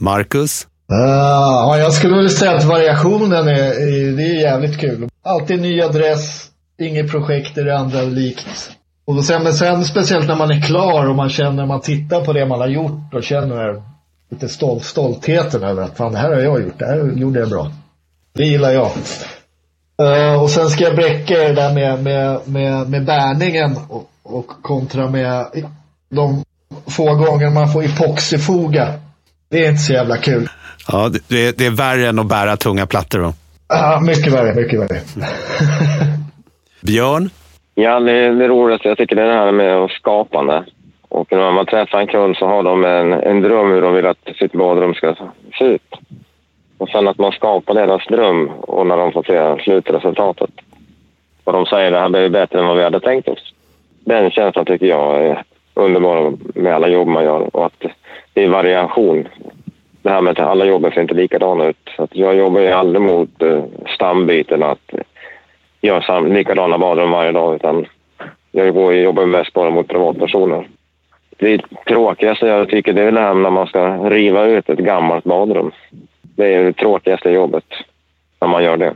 Marcus? 0.00 0.66
Ja, 0.88 1.76
jag 1.78 1.92
skulle 1.92 2.16
väl 2.16 2.30
säga 2.30 2.52
att 2.52 2.64
variationen 2.64 3.48
är, 3.48 3.52
är, 3.52 4.16
det 4.16 4.22
är 4.22 4.40
jävligt 4.40 4.80
kul. 4.80 5.08
Alltid 5.24 5.60
ny 5.60 5.82
adress, 5.82 6.50
inget 6.78 7.10
projekt 7.10 7.58
är 7.58 7.64
det 7.64 7.78
andra 7.78 8.00
likt. 8.02 8.79
Och 9.18 9.24
sen, 9.24 9.42
men 9.42 9.54
sen 9.54 9.84
speciellt 9.84 10.28
när 10.28 10.36
man 10.36 10.50
är 10.50 10.60
klar 10.60 11.06
och 11.08 11.16
man 11.16 11.30
känner, 11.30 11.66
man 11.66 11.80
tittar 11.80 12.24
på 12.24 12.32
det 12.32 12.46
man 12.46 12.60
har 12.60 12.68
gjort 12.68 13.14
och 13.14 13.22
känner 13.22 13.82
lite 14.30 14.48
stol, 14.48 14.80
stoltheten 14.80 15.62
över 15.62 15.82
att 15.82 15.96
fan 15.96 16.12
det 16.12 16.18
här 16.18 16.28
har 16.32 16.40
jag 16.40 16.62
gjort, 16.62 16.78
det 16.78 16.86
här 16.86 17.12
gjorde 17.16 17.40
jag 17.40 17.48
bra. 17.48 17.72
Det 18.34 18.44
gillar 18.44 18.70
jag. 18.70 18.90
Eh, 20.02 20.42
och 20.42 20.50
sen 20.50 20.68
ska 20.70 20.84
jag 20.84 20.96
bräcka 20.96 21.34
det 21.38 21.52
där 21.52 21.74
med, 21.74 22.02
med, 22.02 22.40
med, 22.44 22.88
med 22.90 23.04
bärningen 23.04 23.76
och, 23.88 24.10
och 24.22 24.46
kontra 24.62 25.10
med 25.10 25.46
de 26.10 26.44
få 26.86 27.14
gånger 27.14 27.50
man 27.50 27.72
får 27.72 27.84
epoxyfoga. 27.84 28.94
Det 29.50 29.64
är 29.64 29.70
inte 29.70 29.82
så 29.82 29.92
jävla 29.92 30.16
kul. 30.16 30.48
Ja, 30.88 31.10
det- 31.28 31.48
är- 31.48 31.52
det 31.58 31.66
är 31.66 31.70
värre 31.70 32.08
än 32.08 32.18
att 32.18 32.26
bära 32.26 32.56
tunga 32.56 32.86
plattor 32.86 33.18
då. 33.18 33.34
Ah, 33.66 34.00
mycket 34.00 34.32
värre, 34.32 34.54
mycket 34.54 34.80
värre. 34.80 35.00
Björn? 36.80 37.30
Ja, 37.74 38.00
det, 38.00 38.30
det 38.30 38.48
roligaste 38.48 38.88
jag 38.88 38.98
tycker 38.98 39.16
det 39.16 39.22
är 39.22 39.26
det 39.26 39.32
här 39.32 39.52
med 39.52 39.90
skapande. 39.90 40.64
Och 41.08 41.32
när 41.32 41.52
man 41.52 41.66
träffar 41.66 42.00
en 42.00 42.06
kund 42.06 42.36
så 42.36 42.46
har 42.46 42.62
de 42.62 42.84
en, 42.84 43.12
en 43.12 43.40
dröm 43.42 43.70
hur 43.72 43.82
de 43.82 43.94
vill 43.94 44.06
att 44.06 44.28
sitt 44.38 44.52
badrum 44.52 44.94
ska 44.94 45.14
se 45.58 45.64
ut. 45.64 45.94
Och 46.78 46.88
sen 46.88 47.08
att 47.08 47.18
man 47.18 47.32
skapar 47.32 47.74
deras 47.74 48.06
dröm 48.06 48.48
och 48.48 48.86
när 48.86 48.96
de 48.96 49.12
får 49.12 49.22
se 49.22 49.64
slutresultatet. 49.64 50.50
Och 51.44 51.52
de 51.52 51.66
säger 51.66 51.90
det 51.90 51.98
här 51.98 52.08
blir 52.08 52.28
bättre 52.28 52.58
än 52.58 52.66
vad 52.66 52.76
vi 52.76 52.82
hade 52.82 53.00
tänkt 53.00 53.28
oss. 53.28 53.54
Den 54.04 54.30
känslan 54.30 54.64
tycker 54.64 54.86
jag 54.86 55.24
är 55.24 55.42
underbar 55.74 56.32
med 56.54 56.74
alla 56.74 56.88
jobb 56.88 57.08
man 57.08 57.24
gör 57.24 57.56
och 57.56 57.66
att 57.66 57.84
det 58.34 58.44
är 58.44 58.48
variation. 58.48 59.28
Det 60.02 60.10
här 60.10 60.20
med 60.20 60.30
att 60.30 60.46
alla 60.46 60.64
jobben 60.64 60.90
ser 60.92 61.00
inte 61.00 61.14
likadana 61.14 61.64
ut. 61.64 61.90
Så 61.96 62.02
att 62.02 62.16
jag 62.16 62.36
jobbar 62.36 62.60
ju 62.60 62.68
aldrig 62.68 63.02
mot 63.02 63.42
eh, 63.42 63.64
stambyten. 63.94 64.62
att 64.62 64.94
gör 65.80 66.00
sam- 66.00 66.32
likadana 66.32 66.78
badrum 66.78 67.10
varje 67.10 67.32
dag 67.32 67.54
utan 67.54 67.86
jag 68.52 68.74
går- 68.74 68.94
jobbar 68.94 69.26
mest 69.26 69.52
bara 69.52 69.70
mot 69.70 69.88
privatpersoner. 69.88 70.68
Det 71.38 71.60
tråkigaste 71.88 72.46
jag 72.46 72.68
tycker 72.68 72.92
det 72.92 73.02
är 73.02 73.12
det 73.12 73.20
här 73.20 73.34
när 73.34 73.50
man 73.50 73.66
ska 73.66 74.08
riva 74.10 74.44
ut 74.46 74.68
ett 74.68 74.78
gammalt 74.78 75.24
badrum. 75.24 75.70
Det 76.36 76.54
är 76.54 76.64
det 76.64 76.72
tråkigaste 76.72 77.30
jobbet 77.30 77.64
när 78.40 78.48
man 78.48 78.64
gör 78.64 78.76
det. 78.76 78.94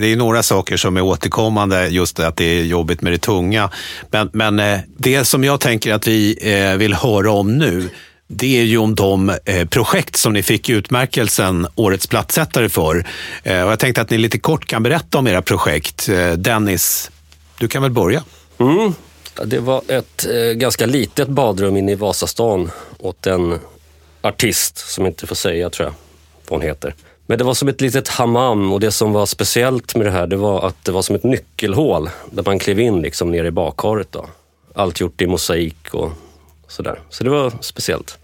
Det 0.00 0.12
är 0.12 0.16
några 0.16 0.42
saker 0.42 0.76
som 0.76 0.96
är 0.96 1.02
återkommande, 1.02 1.88
just 1.88 2.20
att 2.20 2.36
det 2.36 2.44
är 2.60 2.64
jobbigt 2.64 3.02
med 3.02 3.12
det 3.12 3.18
tunga. 3.18 3.70
Men, 4.10 4.30
men 4.32 4.58
eh, 4.60 4.78
det 4.98 5.24
som 5.24 5.44
jag 5.44 5.60
tänker 5.60 5.94
att 5.94 6.06
vi 6.08 6.36
eh, 6.54 6.78
vill 6.78 6.94
höra 6.94 7.30
om 7.30 7.58
nu, 7.58 7.88
det 8.34 8.60
är 8.60 8.64
ju 8.64 8.78
om 8.78 8.94
de 8.94 9.32
eh, 9.44 9.68
projekt 9.68 10.16
som 10.16 10.32
ni 10.32 10.42
fick 10.42 10.68
utmärkelsen 10.68 11.66
Årets 11.74 12.06
plattsättare 12.06 12.68
för. 12.68 13.06
Eh, 13.42 13.62
och 13.62 13.72
jag 13.72 13.78
tänkte 13.78 14.00
att 14.00 14.10
ni 14.10 14.18
lite 14.18 14.38
kort 14.38 14.66
kan 14.66 14.82
berätta 14.82 15.18
om 15.18 15.26
era 15.26 15.42
projekt. 15.42 16.08
Eh, 16.08 16.32
Dennis, 16.32 17.10
du 17.58 17.68
kan 17.68 17.82
väl 17.82 17.90
börja? 17.90 18.24
Mm. 18.58 18.94
Det 19.44 19.58
var 19.58 19.82
ett 19.88 20.26
ganska 20.54 20.86
litet 20.86 21.28
badrum 21.28 21.76
inne 21.76 21.92
i 21.92 21.94
Vasastan 21.94 22.70
åt 22.98 23.26
en 23.26 23.58
artist 24.22 24.78
som 24.78 25.06
inte 25.06 25.26
får 25.26 25.34
säga 25.34 25.70
tror 25.70 25.86
jag 25.86 25.94
vad 26.48 26.60
hon 26.60 26.68
heter. 26.68 26.94
Men 27.26 27.38
det 27.38 27.44
var 27.44 27.54
som 27.54 27.68
ett 27.68 27.80
litet 27.80 28.08
hammam 28.08 28.72
och 28.72 28.80
det 28.80 28.92
som 28.92 29.12
var 29.12 29.26
speciellt 29.26 29.96
med 29.96 30.06
det 30.06 30.10
här 30.10 30.26
det 30.26 30.36
var 30.36 30.66
att 30.66 30.84
det 30.84 30.92
var 30.92 31.02
som 31.02 31.16
ett 31.16 31.24
nyckelhål 31.24 32.10
där 32.30 32.42
man 32.46 32.58
klev 32.58 32.80
in 32.80 33.02
liksom 33.02 33.30
ner 33.30 33.44
i 33.44 33.50
bakharet. 33.50 34.08
Då. 34.10 34.26
Allt 34.74 35.00
gjort 35.00 35.22
i 35.22 35.26
mosaik 35.26 35.94
och 35.94 36.10
sådär. 36.68 37.00
Så 37.10 37.24
det 37.24 37.30
var 37.30 37.52
speciellt. 37.60 38.18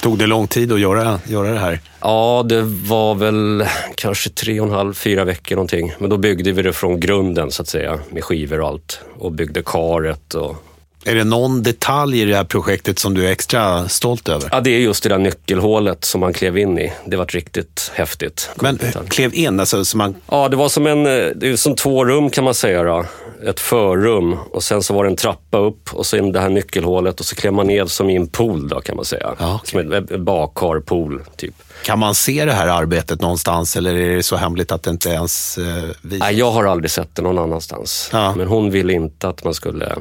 Tog 0.00 0.18
det 0.18 0.26
lång 0.26 0.46
tid 0.46 0.72
att 0.72 0.80
göra, 0.80 1.20
göra 1.26 1.50
det 1.50 1.58
här? 1.58 1.80
Ja, 2.00 2.44
det 2.48 2.62
var 2.62 3.14
väl 3.14 3.64
kanske 3.94 4.30
tre 4.30 4.60
och 4.60 4.66
en 4.66 4.72
halv, 4.72 4.94
fyra 4.94 5.24
veckor 5.24 5.56
någonting. 5.56 5.92
Men 5.98 6.10
då 6.10 6.16
byggde 6.16 6.52
vi 6.52 6.62
det 6.62 6.72
från 6.72 7.00
grunden 7.00 7.50
så 7.50 7.62
att 7.62 7.68
säga, 7.68 7.98
med 8.10 8.24
skivor 8.24 8.60
och 8.60 8.68
allt. 8.68 9.00
Och 9.18 9.32
byggde 9.32 9.62
karet 9.62 10.34
och... 10.34 10.56
Är 11.04 11.14
det 11.14 11.24
någon 11.24 11.62
detalj 11.62 12.20
i 12.20 12.24
det 12.24 12.36
här 12.36 12.44
projektet 12.44 12.98
som 12.98 13.14
du 13.14 13.26
är 13.26 13.30
extra 13.30 13.88
stolt 13.88 14.28
över? 14.28 14.48
Ja, 14.52 14.60
det 14.60 14.70
är 14.70 14.78
just 14.78 15.02
det 15.02 15.08
där 15.08 15.18
nyckelhålet 15.18 16.04
som 16.04 16.20
man 16.20 16.32
klev 16.32 16.58
in 16.58 16.78
i. 16.78 16.92
Det 17.06 17.16
var 17.16 17.26
riktigt 17.26 17.92
häftigt. 17.94 18.50
Men 18.54 18.78
klev 19.08 19.34
in, 19.34 19.60
alltså 19.60 19.84
så 19.84 19.96
man... 19.96 20.14
Ja, 20.30 20.48
det 20.48 20.56
var 20.56 20.68
som, 20.68 20.86
en, 20.86 21.06
eh, 21.06 21.26
det 21.36 21.56
som 21.56 21.74
två 21.76 22.04
rum 22.04 22.30
kan 22.30 22.44
man 22.44 22.54
säga. 22.54 22.82
Då. 22.82 23.04
Ett 23.46 23.60
förrum 23.60 24.38
och 24.50 24.62
sen 24.62 24.82
så 24.82 24.94
var 24.94 25.04
det 25.04 25.10
en 25.10 25.16
trappa 25.16 25.58
upp 25.58 25.94
och 25.94 26.06
sen 26.06 26.32
det 26.32 26.40
här 26.40 26.48
nyckelhålet 26.48 27.20
och 27.20 27.26
så 27.26 27.36
klev 27.36 27.52
man 27.52 27.66
ner 27.66 27.86
som 27.86 28.10
i 28.10 28.16
en 28.16 28.26
pool 28.26 28.68
då 28.68 28.80
kan 28.80 28.96
man 28.96 29.04
säga. 29.04 29.34
Ja, 29.38 29.54
okej. 29.54 29.70
Som 29.70 29.92
en, 29.92 30.06
en 30.10 30.24
badkarpool 30.24 31.22
typ. 31.36 31.54
Kan 31.84 31.98
man 31.98 32.14
se 32.14 32.44
det 32.44 32.52
här 32.52 32.68
arbetet 32.68 33.20
någonstans 33.20 33.76
eller 33.76 33.94
är 33.94 34.16
det 34.16 34.22
så 34.22 34.36
hemligt 34.36 34.72
att 34.72 34.82
det 34.82 34.90
inte 34.90 35.08
ens 35.08 35.58
eh, 35.58 35.64
visas? 36.02 36.20
Nej, 36.20 36.38
jag 36.38 36.50
har 36.50 36.64
aldrig 36.64 36.90
sett 36.90 37.14
det 37.14 37.22
någon 37.22 37.38
annanstans. 37.38 38.10
Ja. 38.12 38.34
Men 38.36 38.46
hon 38.46 38.70
ville 38.70 38.92
inte 38.92 39.28
att 39.28 39.44
man 39.44 39.54
skulle 39.54 39.96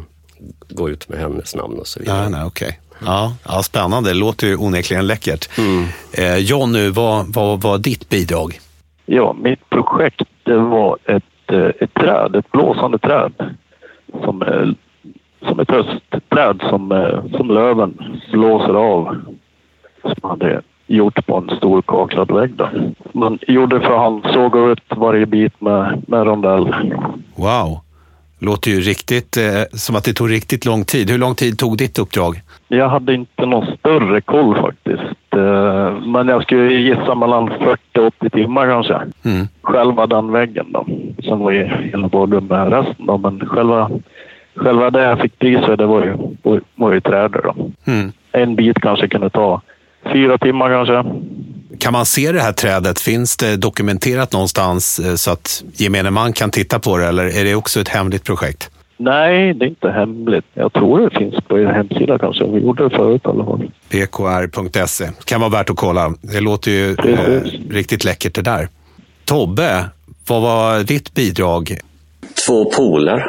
gå 0.69 0.89
ut 0.89 1.09
med 1.09 1.19
hennes 1.19 1.55
namn 1.55 1.79
och 1.79 1.87
så 1.87 1.99
vidare. 1.99 2.21
Nej, 2.21 2.29
nej, 2.29 2.43
okej. 2.45 2.79
Ja, 3.05 3.33
ja, 3.45 3.63
spännande. 3.63 4.09
Det 4.09 4.13
låter 4.13 4.47
ju 4.47 4.57
onekligen 4.57 5.07
läckert. 5.07 5.57
Mm. 5.57 5.85
Eh, 6.13 6.37
Jonny, 6.37 6.89
vad 6.89 7.33
vad 7.33 7.61
var 7.61 7.77
ditt 7.77 8.09
bidrag? 8.09 8.59
Ja, 9.05 9.35
mitt 9.41 9.69
projekt 9.69 10.21
det 10.43 10.57
var 10.57 10.97
ett, 11.05 11.23
eh, 11.51 11.71
ett 11.79 11.93
träd, 11.93 12.35
ett 12.35 12.51
blåsande 12.51 12.97
träd. 12.97 13.33
Som, 14.23 14.41
eh, 14.41 14.67
som 15.47 15.59
ett 15.59 15.69
höstträd 15.71 16.61
som, 16.69 16.91
eh, 16.91 17.37
som 17.37 17.47
löven 17.47 17.97
blåser 18.31 18.73
av. 18.73 19.15
Som 20.01 20.15
man 20.23 20.31
hade 20.31 20.61
gjort 20.87 21.25
på 21.25 21.37
en 21.37 21.57
stor 21.57 21.81
kaklad 21.81 22.31
vägg. 22.31 22.55
Då. 22.55 22.69
Man 23.11 23.39
gjorde 23.47 23.79
för 23.79 23.97
hand, 23.97 24.25
såg 24.33 24.71
ut 24.71 24.83
varje 24.95 25.25
bit 25.25 25.61
med, 25.61 26.03
med 26.07 26.25
rondell. 26.25 26.75
Wow. 27.35 27.79
Låter 28.43 28.71
ju 28.71 28.81
riktigt 28.81 29.37
eh, 29.37 29.43
som 29.73 29.95
att 29.95 30.03
det 30.03 30.13
tog 30.13 30.31
riktigt 30.31 30.65
lång 30.65 30.85
tid. 30.85 31.09
Hur 31.09 31.17
lång 31.17 31.35
tid 31.35 31.59
tog 31.59 31.77
ditt 31.77 31.99
uppdrag? 31.99 32.41
Jag 32.67 32.89
hade 32.89 33.13
inte 33.13 33.45
någon 33.45 33.77
större 33.77 34.21
koll 34.21 34.55
faktiskt. 34.55 35.33
Eh, 35.35 35.99
Men 36.05 36.27
jag 36.27 36.43
skulle 36.43 36.73
gissa 36.73 37.15
mellan 37.15 37.49
40-80 37.49 38.29
timmar 38.29 38.67
kanske. 38.67 38.93
Mm. 39.25 39.47
Själva 39.61 40.07
den 40.07 40.31
väggen 40.31 40.71
då. 40.71 40.85
Sen 41.23 41.39
var 41.39 41.51
ju 41.51 41.63
hela 41.65 42.07
badrummet 42.07 42.73
resten 42.73 43.05
då. 43.05 43.17
Men 43.17 43.39
själva, 43.39 43.89
själva 44.55 44.89
det 44.89 45.01
jag 45.03 45.19
fick 45.21 45.39
pris 45.39 45.59
för 45.65 45.77
det 45.77 45.85
var 45.85 46.03
ju, 46.05 46.13
var, 46.43 46.61
var 46.75 46.93
ju 46.93 47.01
trädor 47.01 47.41
då. 47.55 47.71
Mm. 47.91 48.11
En 48.31 48.55
bit 48.55 48.81
kanske 48.81 49.07
kunde 49.07 49.29
ta 49.29 49.61
fyra 50.13 50.37
timmar 50.37 50.69
kanske. 50.69 51.03
Kan 51.79 51.93
man 51.93 52.05
se 52.05 52.31
det 52.31 52.39
här 52.41 52.51
trädet? 52.53 52.99
Finns 52.99 53.37
det 53.37 53.57
dokumenterat 53.57 54.33
någonstans 54.33 54.99
eh, 54.99 55.15
så 55.15 55.31
att 55.31 55.63
gemene 55.73 56.11
man 56.11 56.33
kan 56.33 56.51
titta 56.51 56.79
på 56.79 56.97
det 56.97 57.05
eller 57.05 57.25
är 57.25 57.43
det 57.43 57.55
också 57.55 57.79
ett 57.79 57.87
hemligt 57.87 58.23
projekt? 58.23 58.69
Nej, 58.97 59.53
det 59.53 59.65
är 59.65 59.69
inte 59.69 59.89
hemligt. 59.89 60.45
Jag 60.53 60.73
tror 60.73 61.09
det 61.09 61.19
finns 61.19 61.35
på 61.47 61.59
er 61.59 61.65
hemsida 61.65 62.19
kanske. 62.19 62.45
Vi 62.45 62.59
gjorde 62.59 62.83
det 62.83 62.95
förut 62.95 63.21
i 63.25 63.27
alla 63.27 63.45
fall. 63.45 63.71
pkr.se. 63.89 65.09
Kan 65.25 65.41
vara 65.41 65.49
värt 65.49 65.69
att 65.69 65.75
kolla. 65.75 66.13
Det 66.21 66.39
låter 66.39 66.71
ju 66.71 66.91
eh, 66.91 67.41
riktigt 67.69 68.03
läckert 68.03 68.35
det 68.35 68.41
där. 68.41 68.67
Tobbe, 69.25 69.85
vad 70.27 70.41
var 70.41 70.83
ditt 70.83 71.13
bidrag? 71.13 71.77
Två 72.47 72.71
poler 72.71 73.25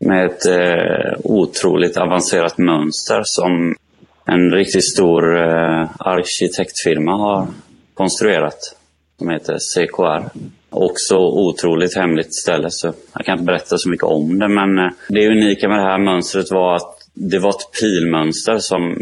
med 0.00 0.26
ett 0.26 0.46
eh, 0.46 1.18
otroligt 1.24 1.96
avancerat 1.96 2.58
mönster 2.58 3.22
som 3.24 3.74
en 4.24 4.50
riktigt 4.50 4.84
stor 4.84 5.36
eh, 5.36 5.90
arkitektfirma 5.98 7.12
har 7.12 7.46
konstruerat. 7.94 8.76
Som 9.18 9.30
heter 9.30 9.58
CKR. 9.58 10.40
Också 10.70 11.16
otroligt 11.18 11.96
hemligt 11.96 12.34
ställe 12.34 12.68
så 12.70 12.92
jag 13.14 13.26
kan 13.26 13.32
inte 13.32 13.44
berätta 13.44 13.78
så 13.78 13.88
mycket 13.88 14.04
om 14.04 14.38
det 14.38 14.48
men 14.48 14.78
eh, 14.78 14.90
det 15.08 15.28
unika 15.28 15.68
med 15.68 15.78
det 15.78 15.84
här 15.84 15.98
mönstret 15.98 16.50
var 16.50 16.76
att 16.76 16.96
det 17.14 17.38
var 17.38 17.50
ett 17.50 17.80
pilmönster 17.80 18.58
som 18.58 18.96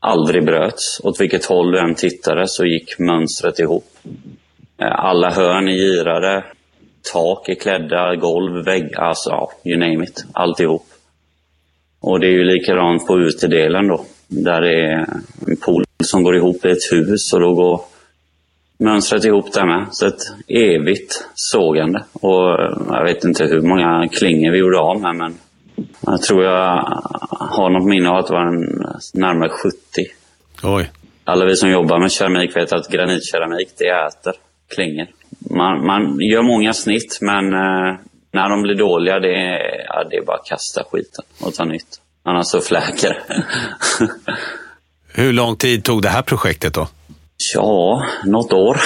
aldrig 0.00 0.44
bröts. 0.44 1.00
Åt 1.02 1.20
vilket 1.20 1.44
håll 1.44 1.72
du 1.72 1.78
än 1.78 1.94
tittade 1.94 2.48
så 2.48 2.64
gick 2.64 2.98
mönstret 2.98 3.58
ihop. 3.58 3.84
Eh, 4.80 5.04
Alla 5.04 5.30
hörn 5.30 5.68
är 5.68 5.72
girade, 5.72 6.44
tak 7.12 7.48
är 7.48 7.54
klädda, 7.54 8.16
golv, 8.16 8.64
väggar, 8.64 9.00
alltså 9.00 9.30
ja, 9.30 9.52
you 9.64 9.78
name 9.78 10.04
it. 10.04 10.24
Alltihop. 10.32 10.86
Och 12.00 12.20
det 12.20 12.26
är 12.26 12.32
ju 12.32 12.44
likadant 12.44 13.06
på 13.06 13.18
utedelen 13.18 13.88
då. 13.88 14.04
Där 14.28 14.60
det 14.60 14.80
är 14.80 15.06
en 15.46 15.56
pool 15.56 15.84
som 16.04 16.22
går 16.22 16.36
ihop 16.36 16.64
i 16.64 16.70
ett 16.70 16.92
hus 16.92 17.32
och 17.32 17.40
då 17.40 17.54
går 17.54 17.80
mönstret 18.78 19.24
ihop 19.24 19.52
där 19.52 19.66
med. 19.66 19.86
Så 19.90 20.06
ett 20.06 20.22
evigt 20.48 21.24
sågande. 21.34 22.04
Och 22.12 22.60
eh, 22.60 22.78
jag 22.90 23.04
vet 23.04 23.24
inte 23.24 23.44
hur 23.44 23.62
många 23.62 24.08
klingor 24.08 24.52
vi 24.52 24.58
gjorde 24.58 24.78
av 24.78 25.00
med 25.00 25.16
men 25.16 25.34
jag 26.00 26.22
tror 26.22 26.44
jag 26.44 26.76
har 27.30 27.70
något 27.70 27.88
minne 27.88 28.08
av 28.08 28.16
att 28.16 28.26
det 28.26 28.32
var 28.32 28.46
en, 28.46 28.84
närmare 29.14 29.48
70. 29.48 29.76
Oj. 30.62 30.90
Alla 31.24 31.44
vi 31.44 31.56
som 31.56 31.70
jobbar 31.70 31.98
med 31.98 32.12
keramik 32.12 32.56
vet 32.56 32.72
att 32.72 32.88
granitkeramik, 32.88 33.68
det 33.78 33.88
äter 33.88 34.34
klingor. 34.74 35.06
Man, 35.50 35.86
man 35.86 36.20
gör 36.20 36.42
många 36.42 36.72
snitt, 36.72 37.18
men 37.20 37.44
eh, 37.44 37.96
när 38.32 38.48
de 38.48 38.62
blir 38.62 38.74
dåliga, 38.74 39.20
det 39.20 39.34
är, 39.34 39.84
ja, 39.88 40.04
det 40.10 40.16
är 40.16 40.24
bara 40.24 40.36
att 40.36 40.46
kasta 40.46 40.84
skiten 40.84 41.24
och 41.40 41.54
ta 41.54 41.64
nytt. 41.64 42.00
Annars 42.28 42.46
så 42.46 42.60
fläker 42.60 43.08
det. 43.08 43.44
Hur 45.12 45.32
lång 45.32 45.56
tid 45.56 45.84
tog 45.84 46.02
det 46.02 46.08
här 46.08 46.22
projektet 46.22 46.74
då? 46.74 46.88
Ja, 47.54 48.06
något 48.24 48.52
år. 48.52 48.80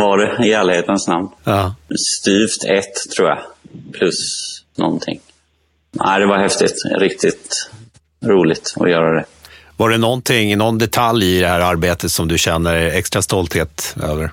var 0.00 0.18
det 0.18 0.46
i 0.46 0.52
ärlighetens 0.52 1.08
namn. 1.08 1.28
Ja. 1.44 1.74
Styvt 2.18 2.64
ett, 2.68 3.12
tror 3.16 3.28
jag. 3.28 3.38
Plus 3.92 4.16
någonting. 4.76 5.20
Nej, 5.92 6.20
det 6.20 6.26
var 6.26 6.38
häftigt. 6.38 6.74
Riktigt 6.98 7.70
roligt 8.26 8.74
att 8.76 8.90
göra 8.90 9.14
det. 9.14 9.24
Var 9.76 9.90
det 9.90 9.98
någonting, 9.98 10.58
någon 10.58 10.78
detalj 10.78 11.36
i 11.36 11.40
det 11.40 11.48
här 11.48 11.60
arbetet 11.60 12.12
som 12.12 12.28
du 12.28 12.38
känner 12.38 12.74
extra 12.74 13.22
stolthet 13.22 13.96
över? 14.02 14.32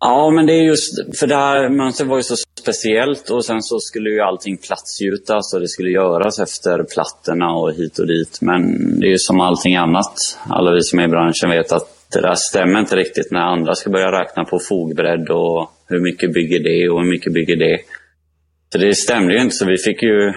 Ja, 0.00 0.30
men 0.30 0.46
det 0.46 0.52
är 0.52 0.62
just, 0.62 1.18
för 1.18 1.26
det 1.26 1.36
här 1.36 1.68
mönstret 1.68 2.08
var 2.08 2.16
ju 2.16 2.22
så 2.22 2.36
speciellt 2.58 3.30
och 3.30 3.44
sen 3.44 3.62
så 3.62 3.80
skulle 3.80 4.10
ju 4.10 4.20
allting 4.20 4.56
platsgjutas 4.56 5.54
och 5.54 5.60
det 5.60 5.68
skulle 5.68 5.90
göras 5.90 6.38
efter 6.38 6.82
plattorna 6.94 7.50
och 7.50 7.72
hit 7.72 7.98
och 7.98 8.06
dit. 8.06 8.38
Men 8.40 8.60
det 9.00 9.06
är 9.06 9.10
ju 9.10 9.18
som 9.18 9.40
allting 9.40 9.76
annat. 9.76 10.14
Alla 10.48 10.72
vi 10.72 10.82
som 10.82 10.98
är 10.98 11.04
i 11.04 11.08
branschen 11.08 11.50
vet 11.50 11.72
att 11.72 11.98
det 12.12 12.20
där 12.20 12.34
stämmer 12.34 12.80
inte 12.80 12.96
riktigt 12.96 13.30
när 13.30 13.40
andra 13.40 13.74
ska 13.74 13.90
börja 13.90 14.20
räkna 14.20 14.44
på 14.44 14.58
fogbredd 14.68 15.28
och 15.30 15.72
hur 15.86 16.00
mycket 16.00 16.32
bygger 16.32 16.58
det 16.58 16.88
och 16.88 17.00
hur 17.00 17.10
mycket 17.10 17.32
bygger 17.32 17.56
det. 17.56 17.78
Så 18.72 18.78
det 18.78 18.94
stämde 18.94 19.34
ju 19.34 19.40
inte, 19.40 19.56
så 19.56 19.66
vi 19.66 19.78
fick 19.78 20.02
ju 20.02 20.32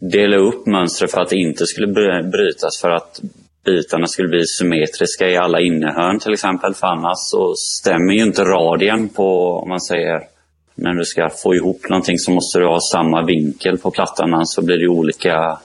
dela 0.00 0.36
upp 0.36 0.66
mönstret 0.66 1.10
för 1.10 1.20
att 1.20 1.28
det 1.28 1.36
inte 1.36 1.66
skulle 1.66 1.86
brytas 2.22 2.80
för 2.80 2.90
att 2.90 3.20
bitarna 3.64 4.06
skulle 4.06 4.28
bli 4.28 4.46
symmetriska 4.46 5.28
i 5.28 5.36
alla 5.36 5.60
innehörn 5.60 6.20
till 6.20 6.32
exempel. 6.32 6.74
För 6.74 6.86
annars 6.86 7.18
så 7.18 7.54
stämmer 7.54 8.12
ju 8.12 8.22
inte 8.22 8.42
radien 8.42 9.08
på, 9.08 9.52
om 9.62 9.68
man 9.68 9.80
säger, 9.80 10.20
när 10.78 10.94
du 10.94 11.04
ska 11.04 11.28
få 11.42 11.54
ihop 11.54 11.88
någonting 11.88 12.18
så 12.18 12.30
måste 12.30 12.58
du 12.58 12.66
ha 12.66 12.80
samma 12.92 13.22
vinkel 13.22 13.78
på 13.78 13.90
plattan, 13.90 14.34
annars 14.34 14.48
så 14.48 14.62
blir 14.62 14.78
det 14.78 14.88
olika 14.88 15.58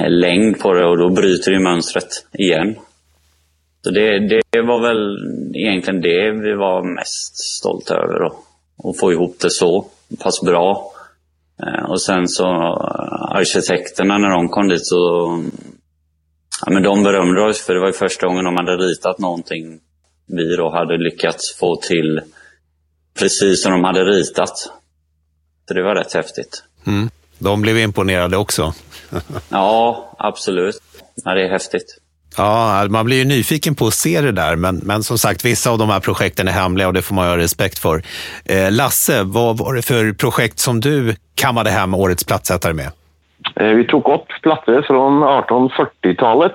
eh, 0.00 0.10
längd 0.10 0.58
på 0.58 0.74
det 0.74 0.86
och 0.86 0.98
då 0.98 1.10
bryter 1.10 1.52
ju 1.52 1.58
mönstret 1.58 2.08
igen. 2.32 2.76
Så 3.84 3.90
det, 3.90 4.18
det 4.50 4.62
var 4.62 4.80
väl 4.80 5.16
egentligen 5.54 6.00
det 6.00 6.30
vi 6.30 6.54
var 6.54 6.94
mest 6.94 7.36
stolta 7.36 7.94
över 7.94 8.18
då. 8.18 8.36
Att 8.90 8.98
få 8.98 9.12
ihop 9.12 9.36
det 9.40 9.50
så 9.50 9.86
pass 10.22 10.40
bra. 10.40 10.92
Eh, 11.62 11.90
och 11.90 12.02
sen 12.02 12.28
så 12.28 12.44
eh, 12.44 13.36
arkitekterna 13.36 14.18
när 14.18 14.30
de 14.30 14.48
kom 14.48 14.68
dit 14.68 14.86
så 14.86 14.96
ja, 16.66 16.72
men 16.72 16.82
de 16.82 17.02
berömde 17.02 17.42
oss 17.42 17.60
för 17.60 17.74
det 17.74 17.80
var 17.80 17.86
ju 17.86 17.92
första 17.92 18.26
gången 18.26 18.44
de 18.44 18.56
hade 18.56 18.76
ritat 18.76 19.18
någonting 19.18 19.80
vi 20.26 20.56
då 20.56 20.70
hade 20.70 20.96
lyckats 20.96 21.58
få 21.58 21.76
till 21.76 22.20
precis 23.20 23.62
som 23.62 23.72
de 23.72 23.84
hade 23.84 24.04
ritat. 24.04 24.58
Så 25.68 25.74
det 25.74 25.82
var 25.82 25.94
rätt 25.94 26.14
häftigt. 26.14 26.64
Mm. 26.86 27.10
De 27.38 27.62
blev 27.62 27.78
imponerade 27.78 28.36
också. 28.36 28.72
Ja, 29.48 30.14
absolut. 30.18 30.76
Ja, 31.24 31.34
det 31.34 31.44
är 31.44 31.50
häftigt. 31.50 31.96
Ja, 32.36 32.86
man 32.90 33.04
blir 33.06 33.16
ju 33.18 33.24
nyfiken 33.24 33.74
på 33.74 33.86
att 33.86 33.94
se 33.94 34.20
det 34.20 34.32
där, 34.32 34.56
men, 34.56 34.76
men 34.76 35.02
som 35.02 35.18
sagt, 35.18 35.44
vissa 35.44 35.70
av 35.70 35.78
de 35.78 35.88
här 35.90 36.00
projekten 36.00 36.48
är 36.48 36.52
hemliga 36.52 36.86
och 36.88 36.94
det 36.94 37.02
får 37.02 37.14
man 37.14 37.28
ha 37.28 37.36
respekt 37.36 37.78
för. 37.78 38.02
Eh, 38.44 38.72
Lasse, 38.72 39.22
vad 39.22 39.58
var 39.58 39.74
det 39.74 39.82
för 39.82 40.12
projekt 40.12 40.58
som 40.58 40.80
du 40.80 41.14
kammade 41.34 41.70
hem 41.70 41.94
årets 41.94 42.24
plattsättare 42.24 42.72
med? 42.72 42.90
Eh, 43.56 43.66
Vi 43.68 43.86
tog 43.86 44.08
upp 44.08 44.26
plattor 44.42 44.82
från 44.82 45.22
1840-talet 45.22 46.54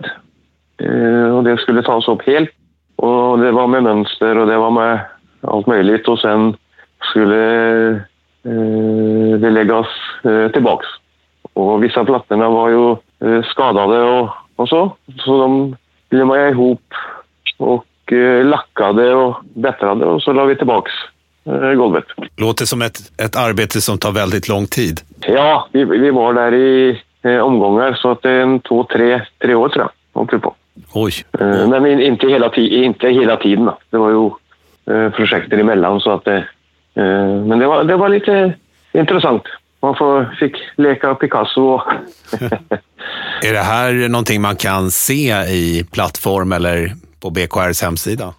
eh, 0.81 1.35
och 1.35 1.43
det 1.43 1.57
skulle 1.57 1.83
tas 1.83 2.07
upp 2.07 2.21
helt. 2.27 2.49
Och 2.95 3.39
det 3.39 3.51
var 3.51 3.67
med 3.67 3.83
mönster 3.83 4.37
och 4.37 4.47
det 4.47 4.57
var 4.57 4.71
med 4.71 4.99
allt 5.47 5.67
möjligt 5.67 6.07
och 6.07 6.19
sen 6.19 6.55
skulle 7.11 7.89
eh, 8.45 9.39
det 9.39 9.49
läggas 9.49 9.87
eh, 10.23 10.51
tillbaks. 10.51 10.87
Och 11.53 11.83
vissa 11.83 12.05
plattorna 12.05 12.49
var 12.49 12.69
ju 12.69 12.91
eh, 13.29 13.43
skadade 13.43 14.01
och, 14.01 14.29
och 14.55 14.69
så, 14.69 14.95
så 15.17 15.37
de 15.41 15.75
limmade 16.09 16.49
ihop 16.49 16.93
och 17.57 18.13
eh, 18.13 18.45
lackade 18.45 19.13
och 19.15 19.35
bättrade 19.43 20.05
och 20.05 20.21
så 20.21 20.33
la 20.33 20.45
vi 20.45 20.55
tillbaks 20.55 20.91
eh, 21.45 21.71
golvet. 21.73 22.05
Låter 22.37 22.65
som 22.65 22.81
ett, 22.81 22.97
ett 23.21 23.35
arbete 23.35 23.81
som 23.81 23.97
tar 23.97 24.11
väldigt 24.11 24.49
lång 24.49 24.65
tid. 24.67 24.99
Ja, 25.19 25.67
vi, 25.71 25.83
vi 25.85 26.11
var 26.11 26.33
där 26.33 26.53
i 26.53 27.01
eh, 27.23 27.37
omgångar 27.39 27.93
så 27.93 28.11
att 28.11 28.21
det 28.21 28.29
är 28.31 28.41
en 28.41 28.59
två, 28.59 28.83
tre, 28.83 29.21
tre 29.41 29.55
år 29.55 29.69
tror 29.69 29.89
jag. 30.13 30.41
på. 30.41 30.55
Oj. 30.93 31.13
Eh, 31.39 31.67
men 31.67 31.85
in- 31.85 32.01
inte 32.01 32.27
hela, 32.27 32.53
inte 32.55 33.07
hela 33.09 33.37
tiden. 33.37 33.69
Det 33.89 33.97
var 33.97 34.09
ju 34.09 34.29
eh, 34.87 35.09
projekt 35.09 35.53
emellan 35.53 35.99
så 35.99 36.11
att 36.11 36.25
det... 36.25 36.37
Eh, 36.95 37.45
men 37.45 37.59
det 37.59 37.67
var, 37.67 37.83
det 37.83 37.95
var 37.95 38.09
lite 38.09 38.53
intressant. 38.93 39.43
Man 39.81 39.95
får, 39.95 40.35
fick 40.39 40.57
leka 40.75 41.15
Picasso. 41.15 41.81
Är 43.43 43.53
det 43.53 43.59
här 43.59 44.09
någonting 44.09 44.41
man 44.41 44.55
kan 44.55 44.91
se 44.91 45.33
i 45.33 45.85
plattform 45.91 46.51
eller 46.51 46.91
på 47.21 47.29
BKRs 47.29 47.81
hemsida? 47.81 48.33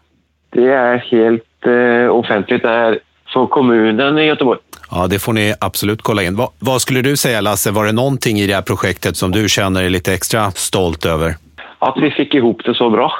det 0.57 0.73
är 0.73 0.99
helt 0.99 1.67
eh, 1.67 2.17
offentligt. 2.17 2.63
Det 2.63 2.69
är 2.69 2.99
för 3.33 3.47
kommunen 3.47 4.19
i 4.19 4.25
Göteborg. 4.25 4.61
Ja, 4.91 5.07
det 5.07 5.19
får 5.19 5.33
ni 5.33 5.55
absolut 5.61 6.03
kolla 6.03 6.23
in. 6.23 6.37
Va, 6.37 6.51
vad 6.59 6.83
skulle 6.83 7.03
du 7.03 7.17
säga 7.17 7.41
Lasse, 7.41 7.71
var 7.71 7.85
det 7.85 7.93
någonting 7.93 8.39
i 8.39 8.47
det 8.47 8.55
här 8.55 8.63
projektet 8.63 9.17
som 9.17 9.31
du 9.31 9.49
känner 9.49 9.81
dig 9.81 9.91
lite 9.91 10.15
extra 10.15 10.51
stolt 10.51 11.07
över? 11.07 11.35
Att 11.79 11.95
vi 12.03 12.11
fick 12.11 12.35
ihop 12.35 12.65
det 12.65 12.75
så 12.75 12.91
bra. 12.91 13.13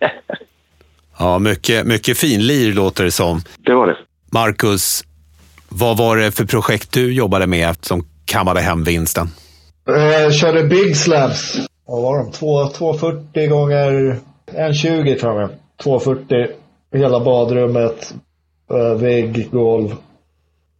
Ja, 1.20 1.38
mycket, 1.38 1.86
mycket 1.86 2.18
finlir 2.18 2.72
låter 2.72 3.04
det 3.04 3.10
som. 3.10 3.40
det 3.66 3.74
var 3.74 3.86
det. 3.86 3.96
Marcus, 4.32 5.04
vad 5.68 5.96
var 5.96 6.16
det 6.16 6.30
för 6.32 6.44
projekt 6.44 6.92
du 6.92 7.12
jobbade 7.14 7.46
med 7.46 7.76
som 7.80 8.04
kammade 8.24 8.60
hem 8.60 8.84
vinsten? 8.84 9.28
Jag 9.86 10.34
körde 10.34 10.64
Big 10.64 10.96
Slabs. 10.96 11.56
Vad 11.86 12.02
var 12.02 12.18
de? 12.18 12.32
Två- 12.32 12.68
240 12.68 13.48
gånger 13.48 14.16
1,20 14.52 15.20
tror 15.20 15.40
jag. 15.40 15.50
240. 15.82 16.46
Hela 16.94 17.20
badrummet, 17.24 18.14
eh, 18.70 18.98
vägg, 19.00 19.48
golv. 19.52 19.94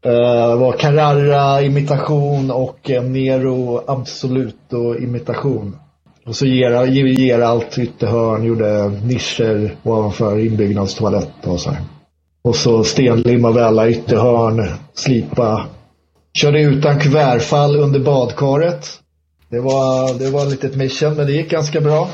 Det 0.02 0.10
var 0.56 0.72
Carrara-imitation 0.78 2.50
och 2.50 2.90
Nero 3.04 3.84
Absoluto-imitation. 3.86 5.76
Och 6.26 6.36
så 6.36 6.46
Gera, 6.46 6.86
Geralt 6.86 7.78
ytterhörn, 7.78 8.44
gjorde 8.44 8.88
nischer 8.88 9.76
ovanför 9.82 10.38
inbyggnadstoalett 10.38 11.46
och 11.46 11.60
så 11.60 11.70
här. 11.70 11.80
Och 12.42 12.56
så 12.56 12.84
stenlimma 12.84 13.50
välla 13.50 13.88
ytterhörn, 13.88 14.68
slipa. 14.94 15.66
Körde 16.34 16.60
utan 16.60 17.00
kuvertfall 17.00 17.76
under 17.76 18.00
badkaret. 18.00 19.00
Det 19.48 19.60
var, 19.60 20.18
det 20.18 20.30
var 20.30 20.42
ett 20.42 20.50
litet 20.50 20.76
mission, 20.76 21.14
men 21.14 21.26
det 21.26 21.32
gick 21.32 21.50
ganska 21.50 21.80
bra. 21.80 22.08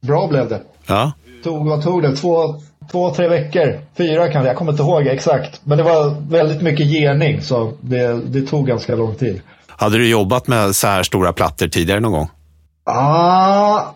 Bra 0.00 0.26
blev 0.26 0.48
det. 0.48 0.62
Ja. 0.86 1.12
Tog, 1.44 1.68
vad 1.68 1.82
tog 1.82 2.02
det? 2.02 2.16
Två, 2.16 2.54
två, 2.92 3.14
tre 3.14 3.28
veckor? 3.28 3.80
Fyra 3.96 4.28
kanske? 4.28 4.48
Jag 4.48 4.56
kommer 4.56 4.72
inte 4.72 4.82
ihåg 4.82 5.06
exakt. 5.06 5.60
Men 5.64 5.78
det 5.78 5.84
var 5.84 6.16
väldigt 6.30 6.62
mycket 6.62 6.86
gening, 6.86 7.42
så 7.42 7.72
det, 7.80 8.20
det 8.26 8.42
tog 8.42 8.66
ganska 8.66 8.94
lång 8.96 9.14
tid. 9.14 9.40
Hade 9.66 9.98
du 9.98 10.08
jobbat 10.08 10.46
med 10.46 10.76
så 10.76 10.86
här 10.86 11.02
stora 11.02 11.32
plattor 11.32 11.68
tidigare 11.68 12.00
någon 12.00 12.12
gång? 12.12 12.28
Ah, 12.90 13.94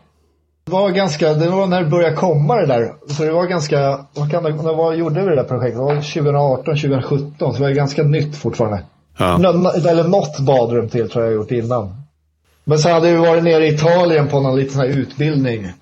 det 0.64 0.72
var 0.72 0.90
ganska, 0.90 1.35
det 1.35 1.50
var 1.50 1.66
när 1.66 1.83
det 1.83 1.90
började 1.90 2.16
komma 2.16 2.57
det 2.57 2.66
där. 2.66 2.92
Så 3.07 3.22
det 3.22 3.33
var 3.33 3.46
ganska, 3.46 4.07
vad, 4.14 4.30
kan 4.30 4.42
det, 4.42 4.52
vad 4.52 4.96
gjorde 4.96 5.20
vi 5.20 5.28
det 5.28 5.37
där 5.37 5.44
projektet? 5.44 5.78
Det 5.78 5.85
var 5.85 5.94
2018, 5.94 6.64
2017, 6.64 7.33
så 7.38 7.52
det 7.52 7.62
var 7.62 7.70
ganska 7.70 8.02
nytt 8.02 8.37
fortfarande. 8.37 8.83
Ja. 9.18 9.38
Nå, 9.38 9.70
eller 9.70 10.04
något 10.04 10.38
badrum 10.38 10.88
till 10.88 11.11
tror 11.11 11.24
jag 11.24 11.33
jag 11.33 11.37
gjort 11.37 11.50
innan. 11.50 11.94
Men 12.64 12.78
så 12.78 12.88
hade 12.88 13.12
vi 13.12 13.16
varit 13.16 13.44
nere 13.44 13.66
i 13.66 13.74
Italien 13.74 14.28
på 14.28 14.40
någon 14.40 14.57
liten 14.57 14.83
utbildning. 14.83 15.72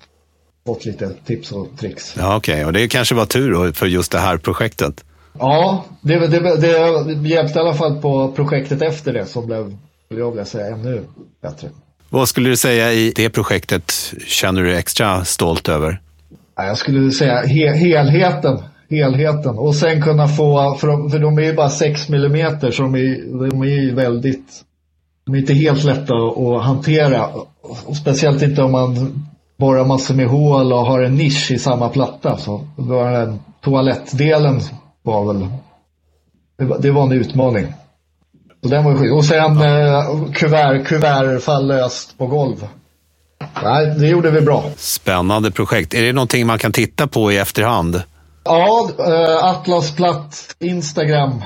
Fått 0.65 0.85
lite 0.85 1.09
tips 1.25 1.51
och 1.51 1.67
tricks. 1.79 2.15
Ja, 2.17 2.35
okej. 2.35 2.53
Okay. 2.53 2.65
Och 2.65 2.73
det 2.73 2.87
kanske 2.87 3.15
var 3.15 3.25
tur 3.25 3.51
då 3.51 3.73
för 3.73 3.85
just 3.85 4.11
det 4.11 4.19
här 4.19 4.37
projektet? 4.37 5.03
Ja, 5.39 5.85
det, 6.01 6.27
det, 6.27 6.57
det 6.57 7.29
hjälpte 7.29 7.59
i 7.59 7.61
alla 7.61 7.73
fall 7.73 8.01
på 8.01 8.31
projektet 8.31 8.81
efter 8.81 9.13
det 9.13 9.25
som 9.25 9.45
blev, 9.45 9.77
jag 10.09 10.31
vilja 10.31 10.45
säga, 10.45 10.67
ännu 10.67 11.03
bättre. 11.41 11.69
Vad 12.13 12.29
skulle 12.29 12.49
du 12.49 12.57
säga 12.57 12.93
i 12.93 13.13
det 13.15 13.29
projektet 13.29 14.13
känner 14.27 14.63
du 14.63 14.77
extra 14.77 15.25
stolt 15.25 15.69
över? 15.69 16.01
Jag 16.55 16.77
skulle 16.77 17.11
säga 17.11 17.41
he 17.41 17.73
helheten. 17.73 18.59
Helheten. 18.89 19.57
Och 19.57 19.75
sen 19.75 20.01
kunna 20.01 20.27
få, 20.27 20.75
för 20.75 20.87
de, 20.87 21.09
för 21.09 21.19
de 21.19 21.37
är 21.37 21.41
ju 21.41 21.53
bara 21.53 21.69
6 21.69 22.09
millimeter 22.09 22.71
så 22.71 22.83
de 22.83 22.95
är, 22.95 23.49
de 23.49 23.61
är 23.61 23.65
ju 23.65 23.95
väldigt, 23.95 24.63
de 25.25 25.35
är 25.35 25.39
inte 25.39 25.53
helt 25.53 25.83
lätta 25.83 26.13
att 26.13 26.63
hantera. 26.63 27.27
Och 27.85 27.97
speciellt 27.97 28.41
inte 28.41 28.63
om 28.63 28.71
man 28.71 29.23
borrar 29.57 29.85
massor 29.85 30.15
med 30.15 30.27
hål 30.27 30.73
och 30.73 30.85
har 30.85 31.01
en 31.01 31.15
nisch 31.15 31.51
i 31.51 31.59
samma 31.59 31.89
platta. 31.89 32.37
Så 32.37 32.67
var 32.75 33.11
den 33.11 33.39
toalettdelen 33.63 34.61
var 35.01 35.33
väl, 35.33 35.47
det 36.57 36.65
var, 36.65 36.79
det 36.79 36.91
var 36.91 37.03
en 37.03 37.11
utmaning. 37.11 37.65
Så 38.63 38.69
den 38.69 38.83
var 38.83 39.17
Och 39.17 39.25
sen 39.25 39.61
eh, 39.61 40.31
kuvert, 40.33 40.85
kuvert 40.85 41.39
fall 41.39 41.67
löst 41.67 42.17
på 42.17 42.27
golv. 42.27 42.67
Nej, 43.63 43.85
det 43.85 44.07
gjorde 44.07 44.31
vi 44.31 44.41
bra. 44.41 44.63
Spännande 44.77 45.51
projekt. 45.51 45.93
Är 45.93 46.01
det 46.01 46.13
någonting 46.13 46.47
man 46.47 46.59
kan 46.59 46.71
titta 46.71 47.07
på 47.07 47.31
i 47.31 47.37
efterhand? 47.37 48.03
Ja, 48.43 48.89
eh, 48.99 49.45
Atlas 49.45 49.95
Platt, 49.95 50.55
Instagram, 50.59 51.43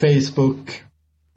Facebook. 0.00 0.70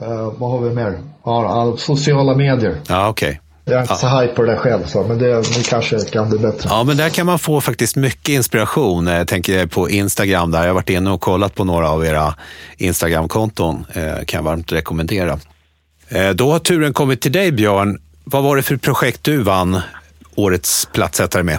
Eh, 0.01 0.33
vad 0.37 0.51
har 0.51 0.59
vi 0.59 0.75
mer? 0.75 0.99
Ja, 1.23 1.75
sociala 1.77 2.35
medier. 2.35 2.77
Ja, 2.87 3.09
okej. 3.09 3.29
Okay. 3.29 3.46
Jag 3.69 3.75
är 3.75 3.81
inte 3.81 3.93
ja. 3.93 3.95
så 3.95 4.21
hype 4.21 4.33
på 4.33 4.43
det 4.43 4.55
själv, 4.55 4.83
så, 4.83 5.03
men 5.03 5.17
det, 5.17 5.35
det 5.35 5.69
kanske 5.69 5.99
kan 5.99 6.29
bli 6.29 6.39
bättre. 6.39 6.69
Ja, 6.69 6.83
men 6.83 6.97
där 6.97 7.09
kan 7.09 7.25
man 7.25 7.39
få 7.39 7.61
faktiskt 7.61 7.95
mycket 7.95 8.29
inspiration. 8.29 9.07
Jag 9.07 9.27
tänker 9.27 9.65
på 9.65 9.89
Instagram 9.89 10.51
där. 10.51 10.59
Jag 10.59 10.67
har 10.67 10.73
varit 10.73 10.89
inne 10.89 11.11
och 11.11 11.21
kollat 11.21 11.55
på 11.55 11.63
några 11.63 11.89
av 11.89 12.05
era 12.05 12.33
Instagram-konton. 12.77 13.85
Eh, 13.93 14.25
kan 14.25 14.37
jag 14.37 14.43
varmt 14.43 14.71
rekommendera. 14.71 15.39
Eh, 16.09 16.29
då 16.29 16.51
har 16.51 16.59
turen 16.59 16.93
kommit 16.93 17.21
till 17.21 17.31
dig, 17.31 17.51
Björn. 17.51 18.01
Vad 18.23 18.43
var 18.43 18.55
det 18.55 18.63
för 18.63 18.77
projekt 18.77 19.23
du 19.23 19.43
vann 19.43 19.79
årets 20.35 20.85
platsättare 20.93 21.43
med? 21.43 21.57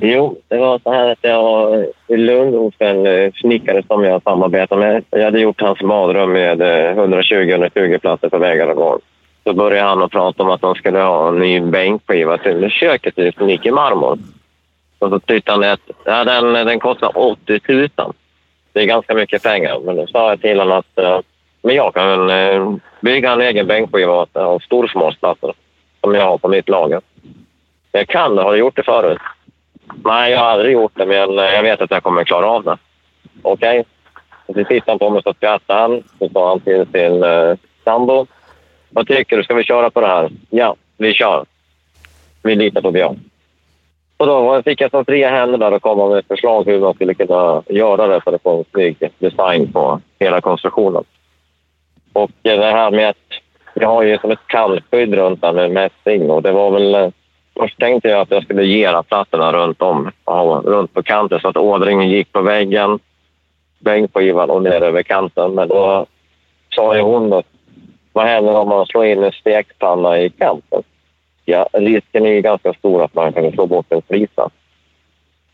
Jo, 0.00 0.36
det 0.48 0.56
var 0.56 0.78
så 0.78 0.92
här 0.92 1.12
att 1.12 1.18
jag 1.22 1.84
i 2.08 2.16
Lund 2.16 2.54
hos 2.54 2.74
en 2.78 3.06
eh, 3.06 3.32
snickare 3.32 3.82
som 3.86 4.04
jag 4.04 4.22
samarbetar 4.22 4.76
med. 4.76 5.04
Jag 5.10 5.24
hade 5.24 5.40
gjort 5.40 5.60
hans 5.60 5.78
badrum 5.78 6.32
med 6.32 6.60
120-120 6.60 7.92
eh, 7.92 7.98
platser 7.98 8.28
på 8.28 8.38
väggar 8.38 8.68
och 8.68 8.76
golv. 8.76 9.00
Så 9.44 9.52
började 9.52 9.88
han 9.88 10.02
att 10.02 10.10
prata 10.10 10.42
om 10.42 10.50
att 10.50 10.60
de 10.60 10.74
skulle 10.74 10.98
ha 10.98 11.28
en 11.28 11.38
ny 11.38 11.60
bänkskiva 11.60 12.38
till 12.38 12.70
köket 12.70 13.18
i 13.18 13.32
gick 13.38 13.66
i 13.66 13.70
marmor. 13.70 14.18
Och 14.98 15.08
så 15.08 15.20
tyckte 15.20 15.52
han 15.52 15.64
att 15.64 15.80
ja, 16.04 16.24
den, 16.24 16.52
den 16.52 16.80
kostar 16.80 17.18
80 17.18 17.60
000. 17.68 17.88
Det 18.72 18.80
är 18.80 18.86
ganska 18.86 19.14
mycket 19.14 19.42
pengar. 19.42 19.80
Men 19.84 19.96
då 19.96 20.06
sa 20.06 20.30
jag 20.30 20.40
till 20.40 20.58
honom 20.58 20.78
att 20.78 21.04
uh, 21.04 21.20
men 21.62 21.74
jag 21.74 21.94
kan 21.94 22.30
uh, 22.30 22.76
bygga 23.00 23.32
en 23.32 23.40
egen 23.40 23.66
bänkskiva 23.66 24.26
av 24.32 24.58
storsmalsplattor 24.58 25.54
som 26.00 26.14
jag 26.14 26.24
har 26.24 26.38
på 26.38 26.48
mitt 26.48 26.68
lager. 26.68 27.00
Jag 27.92 28.08
kan 28.08 28.36
det. 28.36 28.42
Har 28.42 28.52
du 28.52 28.58
gjort 28.58 28.76
det 28.76 28.82
förut? 28.82 29.18
Nej, 30.04 30.32
jag 30.32 30.38
har 30.38 30.46
aldrig 30.46 30.72
gjort 30.72 30.92
det, 30.94 31.06
men 31.06 31.38
eh, 31.38 31.44
jag 31.44 31.62
vet 31.62 31.80
att 31.80 31.90
jag 31.90 32.02
kommer 32.02 32.24
klara 32.24 32.46
av 32.46 32.64
det. 32.64 32.76
Okej. 33.42 33.84
Okay. 34.46 34.64
Så 34.64 34.68
tittade 34.68 34.92
han 34.92 34.98
på 34.98 35.10
mig 35.10 35.22
och 35.24 35.36
skrattade 35.36 35.80
han. 35.80 36.02
Så 36.18 36.28
sa 36.28 36.48
han 36.48 36.60
till 36.60 36.86
sin 36.92 37.24
uh, 37.24 37.56
sambo 37.84 38.26
vad 38.94 39.06
tycker 39.06 39.36
du? 39.36 39.44
Ska 39.44 39.54
vi 39.54 39.64
köra 39.64 39.90
på 39.90 40.00
det 40.00 40.06
här? 40.06 40.30
Ja, 40.50 40.76
vi 40.96 41.14
kör. 41.14 41.44
Vi 42.42 42.54
litar 42.54 42.80
på 42.80 42.90
Björn. 42.90 43.20
Och 44.16 44.26
då 44.26 44.62
fick 44.62 44.80
jag 44.80 44.90
så 44.90 45.04
fria 45.04 45.30
händer 45.30 45.58
där 45.58 45.72
och 45.72 45.82
komma 45.82 46.08
med 46.08 46.24
förslag 46.28 46.66
hur 46.66 46.80
man 46.80 46.94
skulle 46.94 47.14
kunna 47.14 47.62
göra 47.68 48.06
det 48.06 48.20
för 48.20 48.32
att 48.32 48.42
få 48.42 48.58
en 48.58 48.64
snygg 48.72 49.10
design 49.18 49.72
på 49.72 50.00
hela 50.18 50.40
konstruktionen. 50.40 51.04
Och 52.12 52.30
det 52.42 52.56
här 52.56 52.90
med 52.90 53.08
att 53.08 53.16
jag 53.74 53.88
har 53.88 54.02
ju 54.02 54.18
som 54.18 54.30
ett 54.30 54.46
kallskydd 54.46 55.14
runt 55.14 55.40
där 55.40 55.52
med 55.52 55.70
mässing 55.70 56.30
och 56.30 56.42
det 56.42 56.52
var 56.52 56.70
väl... 56.70 56.94
Eh, 56.94 57.08
först 57.58 57.78
tänkte 57.78 58.08
jag 58.08 58.20
att 58.20 58.30
jag 58.30 58.42
skulle 58.42 58.64
gera 58.64 59.02
plattorna 59.02 59.52
runt 59.52 59.82
om, 59.82 60.10
runt 60.64 60.94
på 60.94 61.02
kanten 61.02 61.40
så 61.40 61.48
att 61.48 61.56
ådringen 61.56 62.08
gick 62.08 62.32
på 62.32 62.42
väggen, 62.42 62.98
bänkskivan 63.78 64.50
och 64.50 64.62
ner 64.62 64.82
över 64.82 65.02
kanten. 65.02 65.54
Men 65.54 65.68
då 65.68 66.06
sa 66.70 66.96
ju 66.96 67.02
hon 67.02 67.32
att 67.32 67.46
vad 68.14 68.26
händer 68.26 68.56
om 68.56 68.68
man 68.68 68.86
slår 68.86 69.04
in 69.04 69.24
en 69.24 69.32
stekpanna 69.32 70.18
i 70.18 70.30
kanten? 70.30 70.82
Ja, 71.44 71.68
risken 71.72 72.26
är 72.26 72.30
ju 72.30 72.40
ganska 72.40 72.74
stor 72.74 73.02
att 73.02 73.14
man 73.14 73.32
kan 73.32 73.52
slå 73.52 73.66
bort 73.66 73.92
en 73.92 74.02
flisa. 74.02 74.50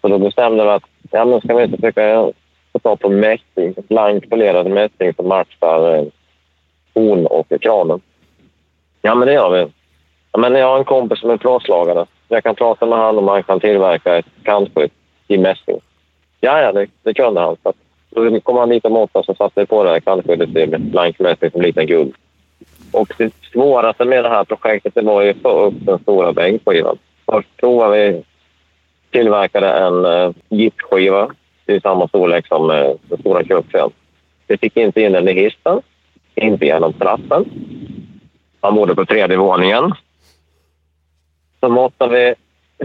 Så 0.00 0.08
då 0.08 0.18
bestämde 0.18 0.64
vi 0.64 0.70
att 0.70 0.82
ja, 1.10 1.24
men 1.24 1.40
ska 1.40 1.56
vi 1.56 1.64
inte 1.64 1.76
försöka 1.76 2.32
få 2.72 2.78
tag 2.78 3.00
på 3.00 3.08
mässing, 3.08 3.74
blankt 3.88 4.30
polerad 4.30 4.66
mässing 4.66 5.14
som 5.14 5.28
matchar 5.28 5.94
eh, 5.94 6.04
horn 6.94 7.26
och 7.26 7.46
kranen. 7.60 8.00
Ja, 9.02 9.14
men 9.14 9.28
det 9.28 9.34
gör 9.34 9.50
vi. 9.50 9.72
Ja, 10.32 10.38
men 10.38 10.54
jag 10.54 10.66
har 10.66 10.78
en 10.78 10.84
kompis 10.84 11.20
som 11.20 11.30
är 11.30 11.36
plåtslagare. 11.36 12.06
Jag 12.28 12.44
kan 12.44 12.54
prata 12.54 12.86
med 12.86 12.98
honom 12.98 13.18
om 13.18 13.28
han 13.28 13.42
kan 13.42 13.60
tillverka 13.60 14.16
ett 14.16 14.26
kantskydd 14.42 14.90
i 15.28 15.38
mässing. 15.38 15.80
Ja, 16.40 16.60
ja, 16.60 16.72
det, 16.72 16.86
det 17.02 17.14
kunde 17.14 17.40
han. 17.40 17.56
Så 17.62 17.72
då 18.10 18.40
kom 18.40 18.56
han 18.56 18.68
dit 18.68 18.84
och 18.84 18.92
måttade 18.92 19.24
så 19.24 19.34
satte 19.34 19.60
vi 19.60 19.66
på 19.66 19.84
det 19.84 19.90
här 19.90 20.00
kantskyddet 20.00 20.56
i 20.56 20.66
blank 20.66 21.18
mässing 21.18 21.50
som 21.50 21.62
liten 21.62 21.86
guld. 21.86 22.14
Och 22.92 23.12
det 23.18 23.34
svåraste 23.52 24.04
med 24.04 24.24
det 24.24 24.28
här 24.28 24.44
projektet 24.44 24.94
det 24.94 25.02
var 25.02 25.22
ju 25.22 25.30
att 25.30 25.42
få 25.42 25.60
upp 25.60 25.74
den 25.80 25.98
stora 25.98 26.32
bänkskivan. 26.32 26.98
Först 27.26 27.56
provade 27.56 27.96
vi 27.96 28.22
tillverkade 29.10 29.68
en 29.68 30.04
eh, 30.04 30.26
uh, 30.26 30.34
gipsskiva 30.48 31.30
i 31.66 31.80
samma 31.80 32.08
storlek 32.08 32.46
som 32.46 32.70
uh, 32.70 32.92
den 33.02 33.18
stora 33.18 33.44
kuppen. 33.44 33.90
Vi 34.46 34.56
fick 34.56 34.76
inte 34.76 35.00
in 35.00 35.12
den 35.12 35.28
i 35.28 35.32
hissen, 35.32 35.80
inte 36.34 36.66
genom 36.66 36.92
trappen. 36.92 37.44
Han 38.60 38.74
bodde 38.74 38.94
på 38.94 39.06
tredje 39.06 39.36
våningen. 39.36 39.92
Så 41.60 41.68
måttade 41.68 42.14
vi... 42.14 42.34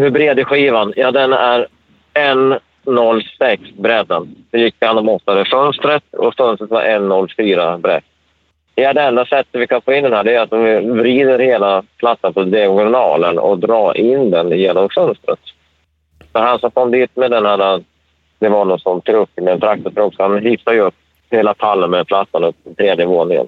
Hur 0.02 0.10
bred 0.10 0.40
är 0.40 0.44
skivan? 0.44 0.94
Ja, 0.96 1.12
den 1.12 1.34
är 1.34 1.68
1,06 2.14 3.82
bredden. 3.82 4.36
Så 4.52 4.58
gick 4.58 4.76
han 4.80 4.98
och 4.98 5.06
måttade 5.06 5.46
fönstret 5.46 6.04
och 6.12 6.36
fönstret 6.36 6.70
var 6.70 6.82
1,04 6.84 7.78
brett. 7.78 8.04
Ja, 8.76 8.94
det 8.94 9.02
enda 9.02 9.26
sättet 9.26 9.62
vi 9.62 9.68
kan 9.68 9.82
få 9.82 9.94
in 9.94 10.04
den 10.04 10.14
här 10.14 10.28
är 10.28 10.40
att 10.40 10.54
vi 10.54 10.92
vrider 10.92 11.40
hela 11.40 11.84
plattan 11.98 12.34
på 12.34 12.44
diagonalen 12.44 13.40
och 13.40 13.60
drar 13.60 13.98
in 13.98 14.32
den 14.32 14.52
genom 14.52 14.90
fönstret. 14.90 15.40
För 16.32 16.40
han 16.40 16.60
som 16.60 16.72
kom 16.72 16.92
dit 16.92 17.16
med 17.16 17.32
den 17.32 17.46
här, 17.46 17.84
det 18.40 18.50
var 18.50 18.66
någon 18.66 18.80
sån 18.80 19.02
truck 19.02 19.30
med 19.36 19.54
en 19.54 19.60
traktortruck, 19.60 20.16
så 20.16 20.24
han 20.24 20.40
hittade 20.40 20.78
ju 20.78 20.82
upp 20.82 20.96
hela 21.30 21.54
pallen 21.54 21.92
med 21.92 22.08
plattan 22.08 22.44
upp 22.44 22.64
på 22.64 22.74
tredje 22.74 23.06
våningen. 23.06 23.48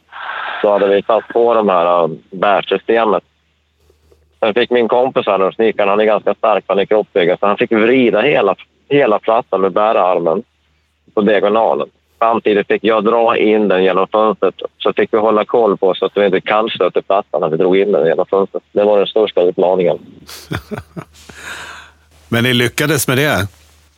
Så 0.62 0.72
hade 0.72 0.88
vi 0.88 1.02
satt 1.02 1.28
på 1.28 1.54
de 1.54 1.70
här 1.70 2.04
äh, 2.04 2.10
bärsystemet. 2.32 3.24
Sen 4.40 4.54
fick 4.54 4.70
min 4.70 4.88
kompis 4.88 5.26
här, 5.26 5.52
snickaren, 5.52 5.90
han 5.90 6.00
är 6.00 6.06
ganska 6.06 6.34
stark, 6.34 6.64
han 6.68 6.80
är 6.80 6.86
kroppsbyggare, 6.86 7.38
så 7.40 7.48
han 7.48 7.58
fick 7.58 7.72
vrida 7.72 8.22
hela, 8.22 8.56
hela 8.90 9.20
plattan 9.20 9.62
med 9.62 9.72
bärarmen 9.72 10.44
på 11.14 11.22
diagonalen. 11.22 11.90
Samtidigt 12.20 12.68
fick 12.68 12.84
jag 12.84 13.04
dra 13.04 13.38
in 13.38 13.68
den 13.68 13.84
genom 13.84 14.08
fönstret. 14.08 14.56
Så 14.78 14.94
fick 14.94 15.14
vi 15.14 15.18
hålla 15.18 15.46
koll 15.46 15.78
på 15.78 15.94
så 15.94 16.06
att 16.06 16.18
vi 16.18 16.26
inte 16.26 16.42
kallstötte 16.42 17.02
plattan 17.02 17.42
när 17.42 17.50
vi 17.50 17.58
drog 17.58 17.78
in 17.78 17.92
den 17.92 18.08
genom 18.08 18.26
fönstret. 18.26 18.64
Det 18.72 18.84
var 18.84 18.98
den 18.98 19.08
största 19.08 19.42
utmaningen. 19.42 19.98
Men 22.30 22.44
ni 22.44 22.54
lyckades 22.54 23.08
med 23.08 23.18
det? 23.18 23.48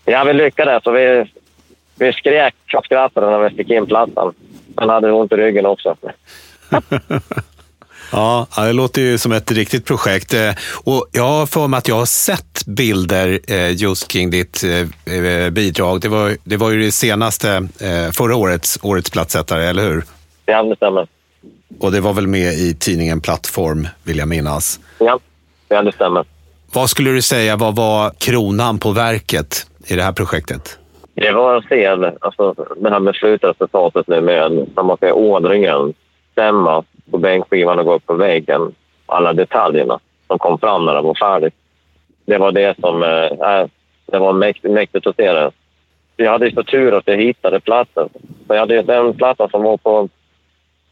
Ja, 0.05 0.23
vi 0.23 0.33
lyckades. 0.33 0.85
Och 0.85 0.95
vi, 0.95 1.25
vi 1.99 2.13
skrek 2.13 2.55
och 2.77 2.85
skrattade 2.85 3.29
när 3.29 3.49
vi 3.49 3.55
fick 3.55 3.69
in 3.69 3.85
plattan. 3.85 4.33
Han 4.75 4.89
hade 4.89 5.11
ont 5.11 5.31
i 5.31 5.35
ryggen 5.35 5.65
också. 5.65 5.95
Ja, 8.11 8.47
det 8.55 8.73
låter 8.73 9.01
ju 9.01 9.17
som 9.17 9.31
ett 9.31 9.51
riktigt 9.51 9.85
projekt. 9.85 10.33
Eh, 10.33 10.51
och 10.83 11.07
jag 11.11 11.23
har 11.23 11.45
för 11.45 11.67
mig 11.67 11.77
att 11.77 11.87
jag 11.87 11.95
har 11.95 12.05
sett 12.05 12.65
bilder 12.65 13.39
eh, 13.47 13.71
just 13.71 14.07
kring 14.07 14.29
ditt 14.29 14.63
eh, 14.63 15.49
bidrag. 15.49 16.01
Det 16.01 16.07
var, 16.07 16.37
det 16.43 16.57
var 16.57 16.71
ju 16.71 16.79
det 16.81 16.91
senaste, 16.91 17.67
förra 18.13 18.35
årets 18.35 18.79
Årets 18.81 19.09
plattsättare, 19.09 19.65
eller 19.65 19.83
hur? 19.83 20.03
Ja, 20.45 20.63
det 20.63 20.75
stämmer. 20.75 21.07
Och 21.79 21.91
det 21.91 22.01
var 22.01 22.13
väl 22.13 22.27
med 22.27 22.53
i 22.53 22.75
tidningen 22.79 23.21
Plattform, 23.21 23.87
vill 24.03 24.17
jag 24.17 24.27
minnas? 24.27 24.79
Ja, 24.99 25.19
ja 25.67 25.81
det 25.81 25.91
stämmer. 25.91 26.25
Vad 26.73 26.89
skulle 26.89 27.11
du 27.11 27.21
säga, 27.21 27.55
vad 27.55 27.75
var 27.75 28.11
kronan 28.17 28.79
på 28.79 28.91
verket 28.91 29.67
i 29.87 29.95
det 29.95 30.03
här 30.03 30.11
projektet? 30.11 30.77
Det 31.13 31.31
var 31.31 31.55
att 31.55 31.67
se 31.67 31.85
alltså, 31.85 32.55
det 32.77 32.89
här 32.89 32.99
med 32.99 33.15
slutresultatet 33.15 34.07
nu 34.07 34.21
med, 34.21 34.67
som 34.75 34.87
man 34.87 34.97
säger, 34.97 35.13
ådringen 35.13 35.93
stämma 36.39 36.83
på 37.11 37.17
bänkskivan 37.17 37.79
och 37.79 37.85
gå 37.85 37.93
upp 37.93 38.05
på 38.05 38.13
väggen. 38.13 38.75
Alla 39.05 39.33
detaljerna 39.33 39.99
som 40.27 40.39
kom 40.39 40.59
fram 40.59 40.85
när 40.85 40.93
det 40.93 41.01
var 41.01 41.13
färdigt. 41.13 41.53
Det 42.25 42.37
var 42.37 42.51
det 42.51 42.79
som 42.79 43.03
eh, 43.03 43.59
äh, 43.59 43.67
det 44.05 44.19
var 44.19 44.33
mäktigt, 44.33 44.73
mäktigt 44.73 45.07
att 45.07 45.15
se 45.15 45.33
det. 45.33 45.51
Jag 46.15 46.31
hade 46.31 46.51
så 46.51 46.63
tur 46.63 46.97
att 46.97 47.07
jag 47.07 47.17
hittade 47.17 47.59
platsen. 47.59 48.09
Så 48.47 48.53
jag 48.53 48.59
hade 48.59 48.81
den 48.81 49.13
plattan 49.13 49.49
som 49.49 49.63
var 49.63 49.77
på 49.77 50.09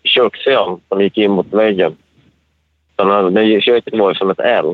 kökssidan 0.03 0.79
som 0.89 1.01
gick 1.01 1.17
in 1.17 1.31
mot 1.31 1.53
väggen. 1.53 1.95
Så 2.95 3.29
den 3.29 3.62
köket 3.62 3.97
var 3.97 4.13
som 4.13 4.29
ett 4.29 4.39
L. 4.39 4.65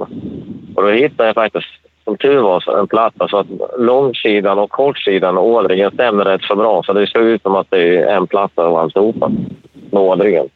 Och 0.75 0.83
då 0.83 0.89
hittade 0.89 1.29
jag 1.29 1.35
faktiskt, 1.35 1.67
som 2.03 2.17
tur 2.17 2.41
var, 2.41 2.79
en 2.79 2.87
platta 2.87 3.27
så 3.27 3.37
att 3.37 3.47
långsidan 3.77 4.59
och 4.59 4.71
kortsidan 4.71 5.37
och 5.37 5.47
ådringen 5.47 5.91
stämmer 5.91 6.25
rätt 6.25 6.43
så 6.43 6.55
bra. 6.55 6.83
Så 6.83 6.93
det 6.93 7.07
såg 7.07 7.23
ut 7.23 7.41
som 7.41 7.55
att 7.55 7.67
det 7.69 7.97
är 7.97 8.15
en 8.17 8.27
platta 8.27 8.63
av 8.65 8.75
alltihopa 8.75 9.31
med 9.91 10.01
ådringen. 10.01 10.49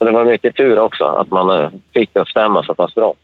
Så 0.00 0.04
det 0.06 0.12
var 0.12 0.24
mycket 0.24 0.56
tur 0.56 0.78
också 0.78 1.04
att 1.04 1.30
man 1.30 1.60
eh, 1.60 1.70
fick 1.94 2.10
det 2.12 2.20
att 2.20 2.28
stämma 2.28 2.62
så 2.62 2.74
pass 2.74 2.94
bra. 2.94 3.14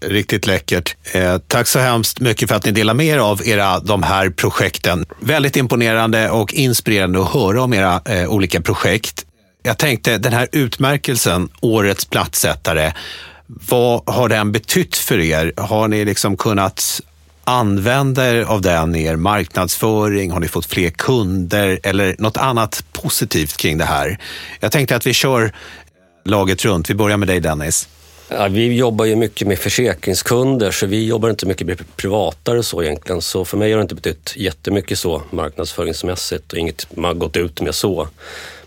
Riktigt 0.00 0.46
läckert. 0.46 0.96
Eh, 1.14 1.38
tack 1.38 1.66
så 1.66 1.78
hemskt 1.78 2.20
mycket 2.20 2.48
för 2.48 2.56
att 2.56 2.64
ni 2.64 2.72
delar 2.72 2.94
med 2.94 3.06
er 3.06 3.18
av 3.18 3.40
era, 3.44 3.78
de 3.78 4.02
här 4.02 4.30
projekten. 4.30 5.04
Väldigt 5.20 5.56
imponerande 5.56 6.30
och 6.30 6.54
inspirerande 6.54 7.20
att 7.20 7.32
höra 7.32 7.62
om 7.62 7.72
era 7.72 8.00
eh, 8.04 8.28
olika 8.28 8.60
projekt. 8.60 9.26
Jag 9.62 9.78
tänkte, 9.78 10.18
den 10.18 10.32
här 10.32 10.48
utmärkelsen, 10.52 11.48
Årets 11.60 12.04
plattsättare, 12.04 12.92
vad 13.46 14.08
har 14.08 14.28
den 14.28 14.52
betytt 14.52 14.96
för 14.96 15.18
er? 15.18 15.52
Har 15.56 15.88
ni 15.88 16.04
liksom 16.04 16.36
kunnat 16.36 17.00
använda 17.44 18.28
er 18.28 18.42
av 18.42 18.60
den 18.60 18.94
i 18.94 19.04
er 19.04 19.16
marknadsföring? 19.16 20.30
Har 20.30 20.40
ni 20.40 20.48
fått 20.48 20.66
fler 20.66 20.90
kunder 20.90 21.80
eller 21.82 22.16
något 22.18 22.36
annat 22.36 22.84
positivt 22.92 23.56
kring 23.56 23.78
det 23.78 23.84
här? 23.84 24.18
Jag 24.60 24.72
tänkte 24.72 24.96
att 24.96 25.06
vi 25.06 25.12
kör 25.12 25.52
laget 26.26 26.64
runt. 26.64 26.90
Vi 26.90 26.94
börjar 26.94 27.16
med 27.16 27.28
dig 27.28 27.40
Dennis. 27.40 27.88
Ja, 28.28 28.48
vi 28.48 28.72
jobbar 28.72 29.04
ju 29.04 29.16
mycket 29.16 29.48
med 29.48 29.58
försäkringskunder 29.58 30.70
så 30.70 30.86
vi 30.86 31.06
jobbar 31.06 31.30
inte 31.30 31.46
mycket 31.46 31.66
med 31.66 31.96
privatare 31.96 32.62
så 32.62 32.82
egentligen. 32.82 33.22
Så 33.22 33.44
för 33.44 33.56
mig 33.56 33.72
har 33.72 33.78
det 33.78 33.82
inte 33.82 33.94
betytt 33.94 34.32
jättemycket 34.36 34.98
så 34.98 35.22
marknadsföringsmässigt 35.30 36.52
och 36.52 36.58
inget 36.58 36.96
man 36.96 37.04
har 37.04 37.14
gått 37.14 37.36
ut 37.36 37.60
med 37.60 37.74
så. 37.74 38.08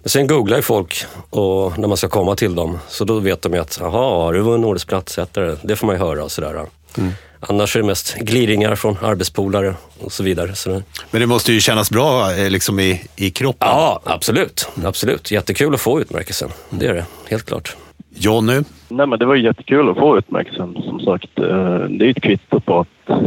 Men 0.01 0.09
sen 0.09 0.27
googlar 0.27 0.57
ju 0.57 0.63
folk 0.63 1.05
och 1.29 1.79
när 1.79 1.87
man 1.87 1.97
ska 1.97 2.07
komma 2.07 2.35
till 2.35 2.55
dem 2.55 2.79
så 2.89 3.05
då 3.05 3.19
vet 3.19 3.41
de 3.41 3.53
ju 3.53 3.59
att 3.59 3.77
jaha, 3.81 4.31
du 4.31 4.39
var 4.39 4.55
en 4.55 4.65
årets 4.65 4.85
plattsättare. 4.85 5.55
Det 5.63 5.75
får 5.75 5.87
man 5.87 5.95
ju 5.95 5.99
höra 5.99 6.23
och 6.23 6.31
sådär. 6.31 6.65
Mm. 6.97 7.11
Annars 7.39 7.75
är 7.75 7.79
det 7.79 7.85
mest 7.85 8.17
gliringar 8.19 8.75
från 8.75 8.97
arbetspolare 9.01 9.73
och 9.99 10.11
så 10.11 10.23
vidare. 10.23 10.55
Så 10.55 10.69
Men 11.11 11.21
det 11.21 11.27
måste 11.27 11.53
ju 11.53 11.59
kännas 11.59 11.91
bra 11.91 12.35
eh, 12.35 12.49
liksom 12.49 12.79
i, 12.79 13.01
i 13.15 13.29
kroppen? 13.29 13.67
Ja, 13.67 13.99
absolut. 14.03 14.69
absolut. 14.85 15.31
Jättekul 15.31 15.73
att 15.73 15.81
få 15.81 16.01
utmärkelsen. 16.01 16.49
Det 16.69 16.87
är 16.87 16.93
det, 16.93 17.05
helt 17.29 17.45
klart. 17.45 17.75
Jonny? 18.15 18.61
Nej, 18.89 19.07
men 19.07 19.19
det 19.19 19.25
var 19.25 19.35
jättekul 19.35 19.89
att 19.89 19.97
få 19.97 20.17
utmärkelsen. 20.17 20.73
Som 20.73 20.99
sagt, 20.99 21.39
eh, 21.39 21.79
det 21.79 22.05
är 22.05 22.09
ett 22.09 22.21
kvitto 22.21 22.59
på 22.59 22.79
att, 22.79 23.19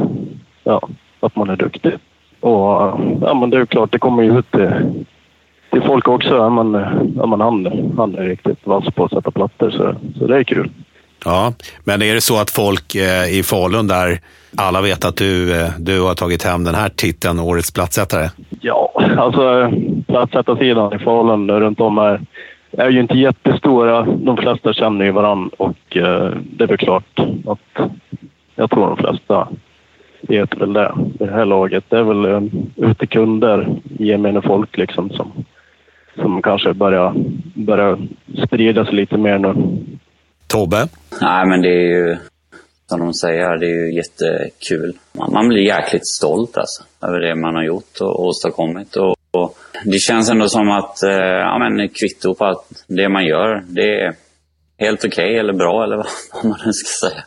ja, 0.64 0.88
att 1.20 1.36
man 1.36 1.50
är 1.50 1.56
duktig. 1.56 1.92
Och 2.40 3.00
ja, 3.20 3.34
men 3.40 3.50
det 3.50 3.56
är 3.56 3.66
klart, 3.66 3.92
det 3.92 3.98
kommer 3.98 4.22
ju 4.22 4.38
ut 4.38 4.50
till, 4.50 4.70
till 5.70 5.82
folk 5.82 6.08
också. 6.08 6.36
Ja, 6.36 6.50
men, 6.50 6.72
ja, 7.16 7.26
men 7.26 7.40
han, 7.40 7.92
han 7.96 8.14
är 8.14 8.24
riktigt 8.24 8.66
vass 8.66 8.84
på 8.94 9.04
att 9.04 9.12
sätta 9.12 9.30
plattor, 9.30 9.70
så, 9.70 9.94
så 10.18 10.26
det 10.26 10.36
är 10.36 10.44
kul. 10.44 10.70
Ja, 11.24 11.52
men 11.84 12.02
är 12.02 12.14
det 12.14 12.20
så 12.20 12.40
att 12.40 12.50
folk 12.50 12.94
eh, 12.94 13.38
i 13.38 13.42
Falun 13.42 13.86
där 13.86 14.20
alla 14.56 14.80
vet 14.80 15.04
att 15.04 15.16
du, 15.16 15.60
eh, 15.60 15.68
du 15.78 16.00
har 16.00 16.14
tagit 16.14 16.42
hem 16.42 16.64
den 16.64 16.74
här 16.74 16.88
titeln, 16.88 17.40
Årets 17.40 17.72
plattsättare? 17.72 18.28
Ja, 18.60 18.92
alltså 19.18 19.72
plattsättarsidan 20.06 20.94
i 20.94 20.98
Falun 20.98 21.50
runt 21.50 21.80
om 21.80 21.98
är, 21.98 22.20
är 22.70 22.90
ju 22.90 23.00
inte 23.00 23.18
jättestora. 23.18 24.02
De 24.02 24.36
flesta 24.36 24.72
känner 24.72 25.04
ju 25.04 25.10
varandra 25.10 25.50
och 25.56 25.96
eh, 25.96 26.30
det 26.56 26.64
är 26.64 26.68
väl 26.68 26.78
klart 26.78 27.20
att 27.46 27.90
jag 28.54 28.70
tror 28.70 28.86
de 28.86 28.96
flesta 28.96 29.48
vet 30.20 30.60
väl 30.60 30.72
det, 30.72 30.92
det 30.96 31.30
här 31.30 31.44
laget. 31.44 31.84
Det 31.88 31.98
är 31.98 32.02
väl 32.02 32.24
eh, 32.24 32.42
ute 32.90 33.06
kunder, 33.06 33.68
gemene 33.98 34.42
folk 34.42 34.76
liksom 34.76 35.10
som, 35.10 35.32
som 36.16 36.42
kanske 36.42 36.74
börjar, 36.74 37.14
börjar 37.54 37.98
sprida 38.46 38.84
sig 38.84 38.94
lite 38.94 39.18
mer 39.18 39.38
nu. 39.38 39.54
Tobbe? 40.52 40.88
Nej, 41.20 41.46
men 41.46 41.62
det 41.62 41.68
är 41.68 41.88
ju 41.88 42.16
som 42.92 43.00
de 43.00 43.14
säger, 43.14 43.56
det 43.56 43.66
är 43.66 43.86
ju 43.86 43.94
jättekul. 43.94 44.98
Man, 45.12 45.32
man 45.32 45.48
blir 45.48 45.62
jäkligt 45.62 46.06
stolt 46.06 46.56
alltså, 46.56 46.82
över 47.02 47.20
det 47.20 47.34
man 47.34 47.54
har 47.54 47.64
gjort 47.64 48.00
och 48.00 48.24
åstadkommit. 48.24 48.96
Och, 48.96 49.16
och 49.30 49.58
det 49.84 49.98
känns 49.98 50.30
ändå 50.30 50.48
som 50.48 50.70
att, 50.70 51.02
eh, 51.02 51.10
ja 51.10 51.58
men 51.58 51.88
kvitto 51.88 52.34
på 52.34 52.44
att 52.44 52.64
det 52.86 53.08
man 53.08 53.24
gör, 53.24 53.64
det 53.66 54.00
är 54.00 54.14
helt 54.78 55.04
okej 55.04 55.24
okay, 55.24 55.38
eller 55.38 55.52
bra 55.52 55.84
eller 55.84 55.96
vad 56.32 56.44
man 56.44 56.58
nu 56.66 56.72
ska 56.72 57.08
säga. 57.08 57.24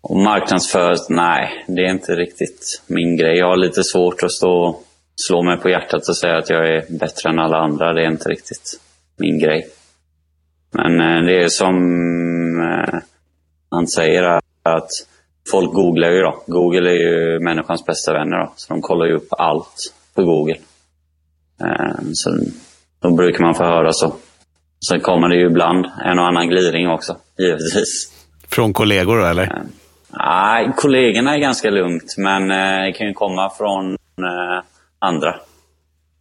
Och 0.00 0.16
marknadsför, 0.16 0.94
nej, 1.08 1.64
det 1.68 1.82
är 1.82 1.90
inte 1.90 2.12
riktigt 2.12 2.82
min 2.86 3.16
grej. 3.16 3.38
Jag 3.38 3.46
har 3.46 3.56
lite 3.56 3.84
svårt 3.84 4.22
att 4.22 4.32
stå 4.32 4.50
och 4.50 4.84
slå 5.26 5.42
mig 5.42 5.56
på 5.56 5.68
hjärtat 5.68 6.08
och 6.08 6.16
säga 6.16 6.38
att 6.38 6.50
jag 6.50 6.68
är 6.68 6.98
bättre 6.98 7.30
än 7.30 7.38
alla 7.38 7.56
andra. 7.56 7.92
Det 7.92 8.02
är 8.02 8.10
inte 8.10 8.28
riktigt 8.28 8.80
min 9.16 9.38
grej. 9.38 9.68
Men 10.72 11.00
eh, 11.00 11.22
det 11.26 11.42
är 11.42 11.48
som 11.48 11.74
eh, 12.62 12.98
han 13.70 13.86
säger 13.86 14.22
att 14.62 14.88
folk 15.50 15.72
googlar 15.72 16.10
ju 16.10 16.20
då. 16.20 16.42
Google 16.46 16.90
är 16.90 16.94
ju 16.94 17.40
människans 17.40 17.86
bästa 17.86 18.12
vänner 18.12 18.38
då. 18.38 18.52
Så 18.56 18.72
de 18.72 18.82
kollar 18.82 19.06
ju 19.06 19.12
upp 19.12 19.28
allt 19.30 19.94
på 20.14 20.24
Google. 20.24 20.58
Eh, 21.60 21.96
så 22.12 22.38
då 23.02 23.10
brukar 23.10 23.44
man 23.44 23.54
få 23.54 23.64
höra 23.64 23.92
så. 23.92 24.14
Sen 24.88 25.00
kommer 25.00 25.28
det 25.28 25.36
ju 25.36 25.46
ibland 25.46 25.86
en 26.04 26.18
och 26.18 26.26
annan 26.26 26.48
gliring 26.48 26.88
också, 26.88 27.16
givetvis. 27.38 28.12
Från 28.48 28.72
kollegor 28.72 29.18
då, 29.18 29.24
eller? 29.24 29.62
Nej, 30.08 30.72
kollegorna 30.76 31.34
är 31.34 31.38
ganska 31.38 31.70
lugnt, 31.70 32.14
men 32.18 32.48
det 32.48 32.92
kan 32.92 33.06
ju 33.06 33.12
komma 33.12 33.50
från 33.50 33.96
andra. 34.98 35.34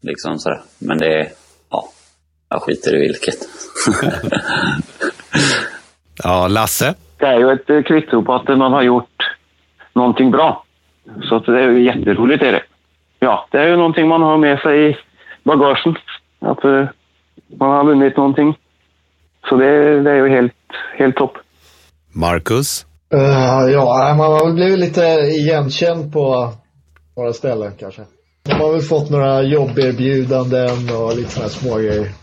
Liksom 0.02 0.40
sådär. 0.40 0.62
Men 0.78 0.98
det 0.98 1.20
är, 1.20 1.30
ja, 1.70 1.90
jag 2.50 2.62
skiter 2.62 2.96
i 2.96 3.00
vilket. 3.00 3.38
ja, 6.24 6.48
Lasse? 6.48 6.96
Det 7.18 7.26
är 7.26 7.40
ju 7.40 7.52
ett 7.52 7.70
eh, 7.70 7.82
kvitto 7.82 8.24
på 8.24 8.34
att 8.34 8.58
man 8.58 8.74
har 8.74 8.82
gjort 8.82 9.38
någonting 9.94 10.32
bra. 10.32 10.64
Så 11.30 11.40
det 11.40 11.62
är 11.62 11.70
ju 11.70 11.84
jätteroligt. 11.84 12.44
Är 12.44 12.52
det. 12.52 12.64
Ja, 13.20 13.48
det 13.52 13.58
är 13.58 13.68
ju 13.68 13.76
någonting 13.76 14.08
man 14.08 14.22
har 14.22 14.38
med 14.38 14.60
sig 14.60 14.90
i 14.90 14.98
bagagen. 15.44 15.96
Att 16.40 16.66
uh, 16.66 16.88
man 17.60 17.70
har 17.70 17.86
vunnit 17.86 18.18
någonting. 18.18 18.58
Så 19.50 19.56
det, 19.56 20.02
det 20.04 20.12
är 20.12 20.16
ju 20.16 20.30
helt, 20.30 20.54
helt 20.98 21.16
topp. 21.16 21.34
Marcus? 22.14 22.86
Uh, 23.14 23.72
ja, 23.72 24.16
man 24.18 24.32
har 24.32 24.46
väl 24.46 24.56
blivit 24.56 24.80
lite 24.80 25.02
igenkänd 25.40 26.14
på 26.14 26.54
några 27.18 27.34
ställen 27.34 27.72
kanske. 27.80 28.02
Man 28.48 28.62
har 28.62 28.72
väl 28.72 28.82
fått 28.82 29.10
några 29.10 29.42
jobberbjudanden 29.42 30.96
och 30.96 31.16
lite 31.16 31.30
sådana 31.30 31.50
små 31.50 31.78
grejer. 31.78 32.21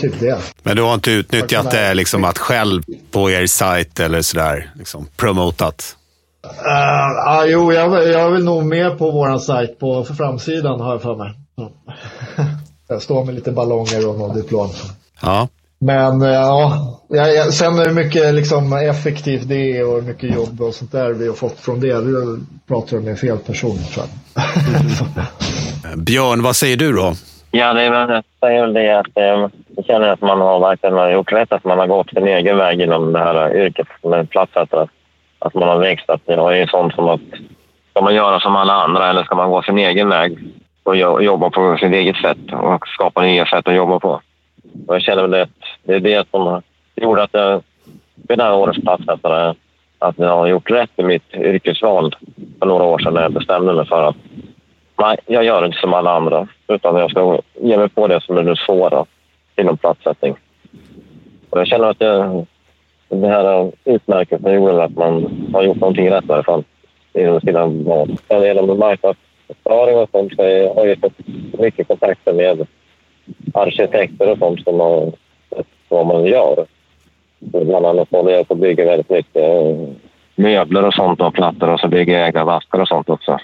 Typ 0.00 0.20
det. 0.20 0.38
Men 0.62 0.76
du 0.76 0.82
har 0.82 0.94
inte 0.94 1.10
utnyttjat 1.10 1.70
det 1.70 1.94
liksom 1.94 2.24
att 2.24 2.38
själv 2.38 2.82
på 3.10 3.30
er 3.30 3.46
sajt 3.46 4.00
eller 4.00 4.22
sådär 4.22 4.70
liksom 4.74 5.06
promotat? 5.16 5.96
Uh, 6.46 7.42
uh, 7.42 7.50
jo, 7.50 7.72
jag, 7.72 7.92
jag 7.92 8.26
är 8.26 8.30
väl 8.30 8.44
nog 8.44 8.64
med 8.64 8.98
på 8.98 9.10
vår 9.10 9.38
sajt 9.38 9.78
på 9.78 10.04
för 10.04 10.14
framsidan 10.14 10.80
har 10.80 10.92
jag 10.92 11.02
för 11.02 11.16
mig. 11.16 11.34
jag 12.88 13.02
står 13.02 13.24
med 13.24 13.34
lite 13.34 13.52
ballonger 13.52 14.08
och 14.08 14.18
något 14.18 14.34
diplom. 14.34 14.70
Ja. 15.22 15.48
Men 15.78 16.22
uh, 16.22 16.28
ja, 16.28 17.00
jag, 17.08 17.54
sen 17.54 17.78
är 17.78 17.84
det 17.84 17.92
mycket 17.92 18.34
liksom, 18.34 18.72
effektivt 18.72 19.48
det 19.48 19.78
är 19.78 19.96
och 19.96 20.04
mycket 20.04 20.34
jobb 20.34 20.60
och 20.60 20.74
sånt 20.74 20.92
där 20.92 21.12
vi 21.12 21.28
har 21.28 21.34
fått 21.34 21.58
från 21.58 21.80
det. 21.80 22.00
Du 22.00 22.40
pratar 22.68 22.98
med 22.98 23.18
fel 23.18 23.38
person 23.38 23.78
jag. 23.96 24.08
Björn, 25.98 26.42
vad 26.42 26.56
säger 26.56 26.76
du 26.76 26.92
då? 26.92 27.14
Ja, 27.52 27.72
det 27.72 27.82
är 27.82 27.90
väl, 27.90 28.10
jag 28.10 28.24
säger 28.40 28.60
väl 28.60 28.72
det 28.72 28.98
att 28.98 29.16
eh, 29.16 29.48
jag 29.76 29.84
känner 29.86 30.08
att 30.08 30.20
man 30.20 30.40
har 30.40 30.60
verkligen 30.60 31.12
gjort 31.12 31.32
rätt, 31.32 31.52
att 31.52 31.64
man 31.64 31.78
har 31.78 31.86
gått 31.86 32.10
sin 32.10 32.26
egen 32.26 32.56
väg 32.56 32.80
inom 32.80 33.12
det 33.12 33.18
här 33.18 33.56
yrket 33.56 33.86
med 34.02 34.30
plattsättare. 34.30 34.86
Att 35.38 35.54
man 35.54 35.68
har 35.68 35.78
växt. 35.78 36.10
Att 36.10 36.26
det 36.26 36.34
är 36.34 36.66
sånt 36.66 36.94
som 36.94 37.08
att 37.08 37.20
ska 37.90 38.02
man 38.02 38.14
göra 38.14 38.40
som 38.40 38.56
alla 38.56 38.72
andra 38.72 39.10
eller 39.10 39.24
ska 39.24 39.34
man 39.34 39.50
gå 39.50 39.62
sin 39.62 39.78
egen 39.78 40.08
väg 40.08 40.38
och 40.82 40.96
jobba 40.96 41.50
på 41.50 41.76
sitt 41.80 41.92
eget 41.92 42.16
sätt 42.16 42.52
och 42.52 42.88
skapa 42.88 43.22
nya 43.22 43.46
sätt 43.46 43.68
att 43.68 43.74
jobba 43.74 43.98
på? 44.00 44.20
Och 44.86 44.94
jag 44.94 45.02
känner 45.02 45.26
väl 45.26 45.42
att 45.42 45.48
det 45.82 45.94
är 45.94 46.00
det 46.00 46.28
som 46.30 46.62
gjorde 46.96 47.22
att 47.22 47.30
jag 47.34 47.62
vid 48.28 48.38
det 48.38 48.44
här 48.44 48.54
årets 48.54 48.80
platssättare 48.80 49.54
att 49.98 50.18
jag 50.18 50.36
har 50.36 50.46
gjort 50.46 50.70
rätt 50.70 50.90
i 50.96 51.02
mitt 51.02 51.34
yrkesval 51.34 52.16
för 52.58 52.66
några 52.66 52.84
år 52.84 52.98
sedan 52.98 53.14
när 53.14 53.22
jag 53.22 53.32
bestämde 53.32 53.72
mig 53.72 53.86
för 53.86 54.08
att 54.08 54.16
nej, 55.00 55.16
jag 55.26 55.44
gör 55.44 55.66
inte 55.66 55.78
som 55.78 55.94
alla 55.94 56.16
andra 56.16 56.48
utan 56.68 56.96
jag 56.96 57.10
ska 57.10 57.38
ge 57.60 57.76
mig 57.76 57.88
på 57.88 58.06
det 58.06 58.20
som 58.20 58.38
är 58.38 58.42
det 58.42 58.56
svåra 58.56 59.04
inom 59.56 59.76
platssättning. 59.76 60.34
Och 61.50 61.60
jag 61.60 61.66
känner 61.66 61.90
att 61.90 61.98
det, 61.98 62.44
det 63.08 63.28
här 63.28 63.72
utmärkelsen 63.84 64.54
gjorde 64.54 64.84
att 64.84 64.96
man 64.96 65.46
har 65.52 65.62
gjort 65.62 65.80
någonting 65.80 66.10
rätt 66.10 66.24
i 66.28 66.32
alla 66.32 66.42
fall 66.42 66.64
inom 67.12 67.40
sina 67.40 67.66
val. 67.66 68.16
Sen 68.28 68.42
genom 68.42 68.78
marknadsföring 68.78 69.96
och 69.98 70.08
sånt 70.10 70.32
så 70.36 70.42
har 70.74 70.86
jag 70.86 70.98
fått 70.98 71.18
mycket 71.58 71.88
kontakter 71.88 72.32
med 72.32 72.66
arkitekter 73.54 74.30
och 74.30 74.38
sånt 74.38 74.64
som 74.64 74.80
har 74.80 75.12
sett 75.50 75.66
vad 75.88 76.06
man 76.06 76.24
gör. 76.24 76.66
Bland 77.38 77.86
annat 77.86 78.10
håller 78.10 78.32
jag 78.32 78.48
på 78.48 78.54
att 78.54 78.60
bygga 78.60 78.84
väldigt 78.84 79.10
mycket 79.10 79.36
eh, 79.36 79.76
möbler 80.34 80.84
och 80.86 80.94
sånt 80.94 81.20
och 81.20 81.34
plattor 81.34 81.68
och 81.68 81.80
så 81.80 81.88
bygger 81.88 82.18
jag 82.18 82.26
egna 82.28 82.44
vaskar 82.44 82.78
och 82.80 82.88
sånt 82.88 83.08
också. 83.08 83.38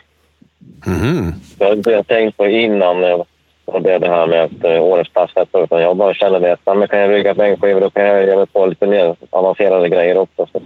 Mhm. 0.86 1.34
Jag 1.58 1.66
har 1.68 2.02
tänkt 2.02 2.36
på 2.36 2.46
innan 2.46 3.04
eh, 3.04 3.22
och 3.64 3.82
det, 3.82 3.98
det 3.98 4.08
här 4.08 4.26
med 4.26 4.42
att 4.44 4.64
eh, 4.64 4.82
årets 4.82 5.12
passsättare 5.12 5.64
utan 5.64 5.80
jag 5.80 5.96
bara 5.96 6.14
känner 6.14 6.40
det 6.40 6.52
att 6.52 6.60
ja, 6.64 6.74
men 6.74 6.88
kan 6.88 6.98
jag 6.98 7.10
bygga 7.10 7.34
bänkskivor 7.34 7.80
då 7.80 7.90
kan 7.90 8.04
jag 8.04 8.26
ge 8.26 8.36
mig 8.36 8.46
på 8.46 8.66
lite 8.66 8.86
mer 8.86 9.16
avancerade 9.30 9.88
grejer 9.88 10.18
också. 10.18 10.46
Så 10.52 10.60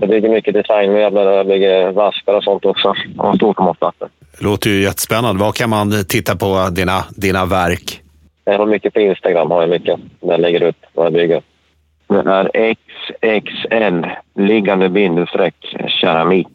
jag 0.00 0.08
bygger 0.08 0.28
mycket 0.28 0.54
designmöbler 0.54 1.26
och 1.26 1.38
jag 1.38 1.46
bygger 1.46 1.92
vaskar 1.92 2.34
och 2.34 2.44
sånt 2.44 2.64
också. 2.64 2.94
Och 3.18 3.36
storformatplattor. 3.36 4.08
Låter 4.38 4.70
ju 4.70 4.82
jättespännande. 4.82 5.40
Var 5.42 5.52
kan 5.52 5.70
man 5.70 5.92
titta 6.08 6.36
på 6.36 6.68
dina, 6.72 7.04
dina 7.16 7.46
verk? 7.46 8.02
Jag 8.44 8.58
har 8.58 8.66
mycket 8.66 8.94
på 8.94 9.00
Instagram, 9.00 9.50
har 9.50 9.60
jag 9.60 9.70
mycket. 9.70 10.00
Där 10.20 10.30
jag 10.30 10.40
lägger 10.40 10.60
ut 10.60 10.76
vad 10.94 11.06
jag 11.06 11.12
bygger. 11.12 11.42
Det 12.08 12.16
är 12.16 12.74
XXL, 13.34 14.06
liggande 14.34 14.88
bindestreck, 14.88 15.54
keramik. 16.00 16.48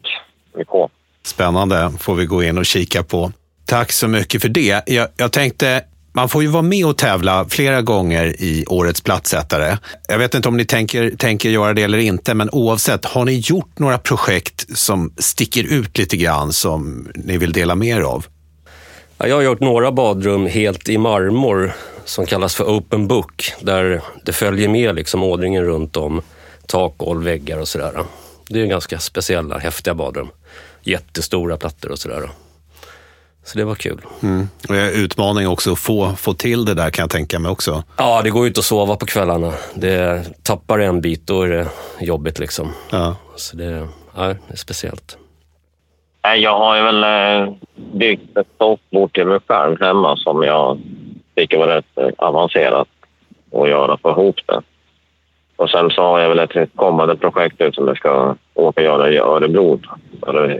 Med 0.54 0.66
K. 0.66 0.90
Spännande. 1.26 1.92
får 1.98 2.14
vi 2.14 2.26
gå 2.26 2.42
in 2.42 2.58
och 2.58 2.66
kika 2.66 3.02
på. 3.02 3.32
Tack 3.66 3.92
så 3.92 4.08
mycket 4.08 4.42
för 4.42 4.48
det. 4.48 4.82
Jag, 4.86 5.08
jag 5.16 5.32
tänkte, 5.32 5.84
man 6.14 6.28
får 6.28 6.42
ju 6.42 6.48
vara 6.48 6.62
med 6.62 6.86
och 6.86 6.98
tävla 6.98 7.46
flera 7.48 7.82
gånger 7.82 8.42
i 8.42 8.64
Årets 8.68 9.00
plattsättare. 9.00 9.78
Jag 10.08 10.18
vet 10.18 10.34
inte 10.34 10.48
om 10.48 10.56
ni 10.56 10.64
tänker, 10.64 11.10
tänker 11.10 11.50
göra 11.50 11.74
det 11.74 11.82
eller 11.82 11.98
inte, 11.98 12.34
men 12.34 12.50
oavsett, 12.50 13.04
har 13.04 13.24
ni 13.24 13.32
gjort 13.32 13.78
några 13.78 13.98
projekt 13.98 14.78
som 14.78 15.12
sticker 15.18 15.64
ut 15.64 15.98
lite 15.98 16.16
grann 16.16 16.52
som 16.52 17.08
ni 17.14 17.38
vill 17.38 17.52
dela 17.52 17.74
med 17.74 17.88
er 17.88 18.00
av? 18.00 18.26
Ja, 19.18 19.26
jag 19.26 19.36
har 19.36 19.42
gjort 19.42 19.60
några 19.60 19.92
badrum 19.92 20.46
helt 20.46 20.88
i 20.88 20.98
marmor 20.98 21.72
som 22.04 22.26
kallas 22.26 22.54
för 22.54 22.64
open 22.64 23.08
book, 23.08 23.52
där 23.60 24.02
det 24.24 24.32
följer 24.32 24.68
med 24.68 24.94
liksom 24.94 25.22
ådringen 25.22 25.64
runt 25.64 25.96
om 25.96 26.22
tak, 26.66 26.94
golv, 26.96 27.24
väggar 27.24 27.58
och 27.58 27.68
sådär. 27.68 28.04
Det 28.48 28.60
är 28.60 28.66
ganska 28.66 28.98
speciella, 28.98 29.58
häftiga 29.58 29.94
badrum. 29.94 30.28
Jättestora 30.82 31.56
plattor 31.56 31.90
och 31.92 31.98
sådär. 31.98 32.30
Så 33.44 33.58
det 33.58 33.64
var 33.64 33.74
kul. 33.74 34.00
Mm. 34.22 34.48
Och 34.68 34.74
det 34.74 34.80
är 34.80 35.04
utmaning 35.04 35.48
också 35.48 35.72
att 35.72 35.78
få, 35.78 36.10
få 36.16 36.34
till 36.34 36.64
det 36.64 36.74
där 36.74 36.90
kan 36.90 37.02
jag 37.02 37.10
tänka 37.10 37.38
mig 37.38 37.50
också. 37.50 37.82
Ja, 37.96 38.22
det 38.22 38.30
går 38.30 38.42
ju 38.42 38.48
inte 38.48 38.58
att 38.58 38.64
sova 38.64 38.96
på 38.96 39.06
kvällarna. 39.06 39.52
Det 39.74 40.24
tappar 40.42 40.78
en 40.78 41.00
bit, 41.00 41.26
då 41.26 41.42
är 41.42 41.48
det 41.48 41.68
jobbigt 42.00 42.38
liksom. 42.38 42.72
Ja. 42.90 43.16
Så 43.36 43.56
det, 43.56 43.88
ja, 44.16 44.22
det 44.22 44.36
är 44.48 44.56
speciellt. 44.56 45.18
Jag 46.36 46.58
har 46.58 46.76
ju 46.76 46.82
väl 46.82 47.04
eh, 47.04 47.54
byggt 47.94 48.36
ett 48.36 48.46
soffbord 48.58 49.14
till 49.14 49.26
mig 49.26 49.40
själv 49.48 49.80
hemma 49.80 50.16
som 50.16 50.42
jag 50.42 50.78
tycker 51.34 51.58
var 51.58 51.66
rätt 51.66 51.84
eh, 51.96 52.08
avancerat 52.18 52.88
att 53.52 53.68
göra, 53.68 53.98
få 54.02 54.10
ihop 54.10 54.36
det. 54.46 54.62
Och 55.56 55.70
sen 55.70 55.90
så 55.90 56.02
har 56.02 56.20
jag 56.20 56.28
väl 56.28 56.38
ett 56.38 56.70
kommande 56.76 57.16
projekt 57.16 57.60
ut 57.60 57.74
som 57.74 57.88
jag 57.88 57.96
ska 57.96 58.34
åka 58.54 58.80
och 58.80 58.84
göra 58.84 59.10
i 59.10 59.18
Örebro. 59.18 59.80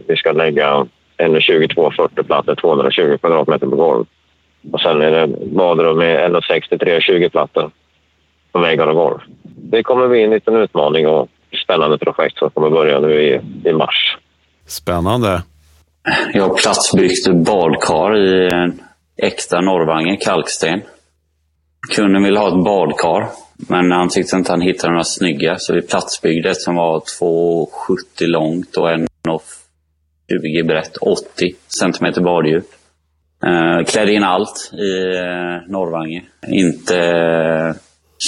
Vi 0.07 0.17
ska 0.17 0.33
lägga 0.33 0.87
en 1.17 1.33
2240 1.33 2.25
plattor, 2.25 2.55
220 2.55 3.17
kvadratmeter 3.21 3.67
på 3.67 3.77
golv. 3.77 4.05
Och 4.73 4.81
sen 4.81 5.03
är 5.03 5.11
det 5.11 5.27
badrum 5.47 5.99
med 5.99 6.31
1,63 6.31 7.01
20 7.01 7.31
plattor 7.31 7.71
på 8.53 8.59
väggar 8.59 8.87
och 8.87 8.95
golv. 8.95 9.19
Det 9.43 9.83
kommer 9.83 10.09
bli 10.09 10.23
en 10.23 10.31
liten 10.31 10.57
utmaning 10.57 11.09
och 11.09 11.29
spännande 11.65 11.99
projekt 11.99 12.39
som 12.39 12.51
kommer 12.51 12.71
börja 12.71 13.01
nu 13.01 13.23
i, 13.23 13.41
i 13.65 13.73
mars. 13.73 14.17
Spännande. 14.67 15.43
Jag 16.33 16.43
har 16.43 16.55
platsbyggt 16.55 17.47
badkar 17.47 18.17
i 18.17 18.49
en 18.53 18.81
äkta 19.17 19.61
Norrvange 19.61 20.17
kalksten. 20.17 20.83
Kunden 21.89 22.23
ville 22.23 22.39
ha 22.39 22.49
ett 22.49 22.65
badkar, 22.65 23.29
men 23.57 23.93
han 23.93 24.09
tyckte 24.09 24.37
inte 24.37 24.53
han 24.53 24.61
hittade 24.61 24.93
några 24.93 25.05
snygga, 25.05 25.57
så 25.59 25.75
vi 25.75 25.83
platsbyggde 25.83 26.51
ett 26.51 26.61
som 26.61 26.75
var 26.75 27.01
2,70 27.01 28.27
långt 28.27 28.77
och 28.77 28.89
1,20 28.89 30.67
brett, 30.67 30.97
80 30.97 31.55
centimeter 31.81 32.21
baddjup. 32.21 32.67
Eh, 33.47 33.85
klädde 33.85 34.13
in 34.13 34.23
allt 34.23 34.71
i 34.73 35.17
eh, 35.17 35.71
Norrvange. 35.73 36.23
Inte 36.49 36.99
eh, 36.99 37.75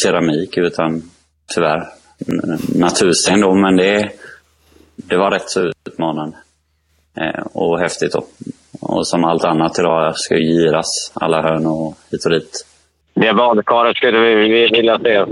keramik, 0.02 0.56
utan 0.56 1.02
tyvärr 1.54 1.86
natursten 2.74 3.40
då, 3.40 3.54
men 3.54 3.76
det, 3.76 4.10
det 4.96 5.16
var 5.16 5.30
rätt 5.30 5.50
så 5.50 5.72
utmanande. 5.86 6.36
Eh, 7.16 7.46
och 7.52 7.80
häftigt 7.80 8.12
då. 8.12 8.26
Och 8.80 9.06
som 9.06 9.24
allt 9.24 9.44
annat 9.44 9.78
idag 9.78 10.16
ska 10.16 10.36
ju 10.36 10.44
giras 10.44 11.12
alla 11.14 11.42
hörn 11.42 11.66
och 11.66 11.98
hit 12.10 12.24
och 12.24 12.30
dit. 12.30 12.66
Det 13.14 13.34
badkaret 13.34 13.96
skulle 13.96 14.18
vi, 14.18 14.34
vi 14.34 14.68
vilja 14.72 14.98
se. 14.98 15.24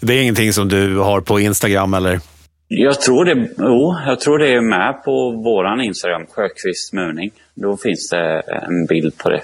Det 0.00 0.14
är 0.14 0.22
ingenting 0.22 0.52
som 0.52 0.68
du 0.68 0.98
har 0.98 1.20
på 1.20 1.40
Instagram 1.40 1.94
eller? 1.94 2.20
Jag 2.68 3.00
tror 3.00 3.24
det, 3.24 3.48
jo, 3.58 3.96
jag 4.06 4.20
tror 4.20 4.38
det 4.38 4.48
är 4.48 4.60
med 4.60 5.04
på 5.04 5.30
våran 5.30 5.80
Instagram, 5.80 6.26
Sjökvist 6.26 6.92
Muning. 6.92 7.30
Då 7.54 7.76
finns 7.76 8.08
det 8.10 8.40
en 8.40 8.86
bild 8.86 9.18
på 9.18 9.30
det. 9.30 9.42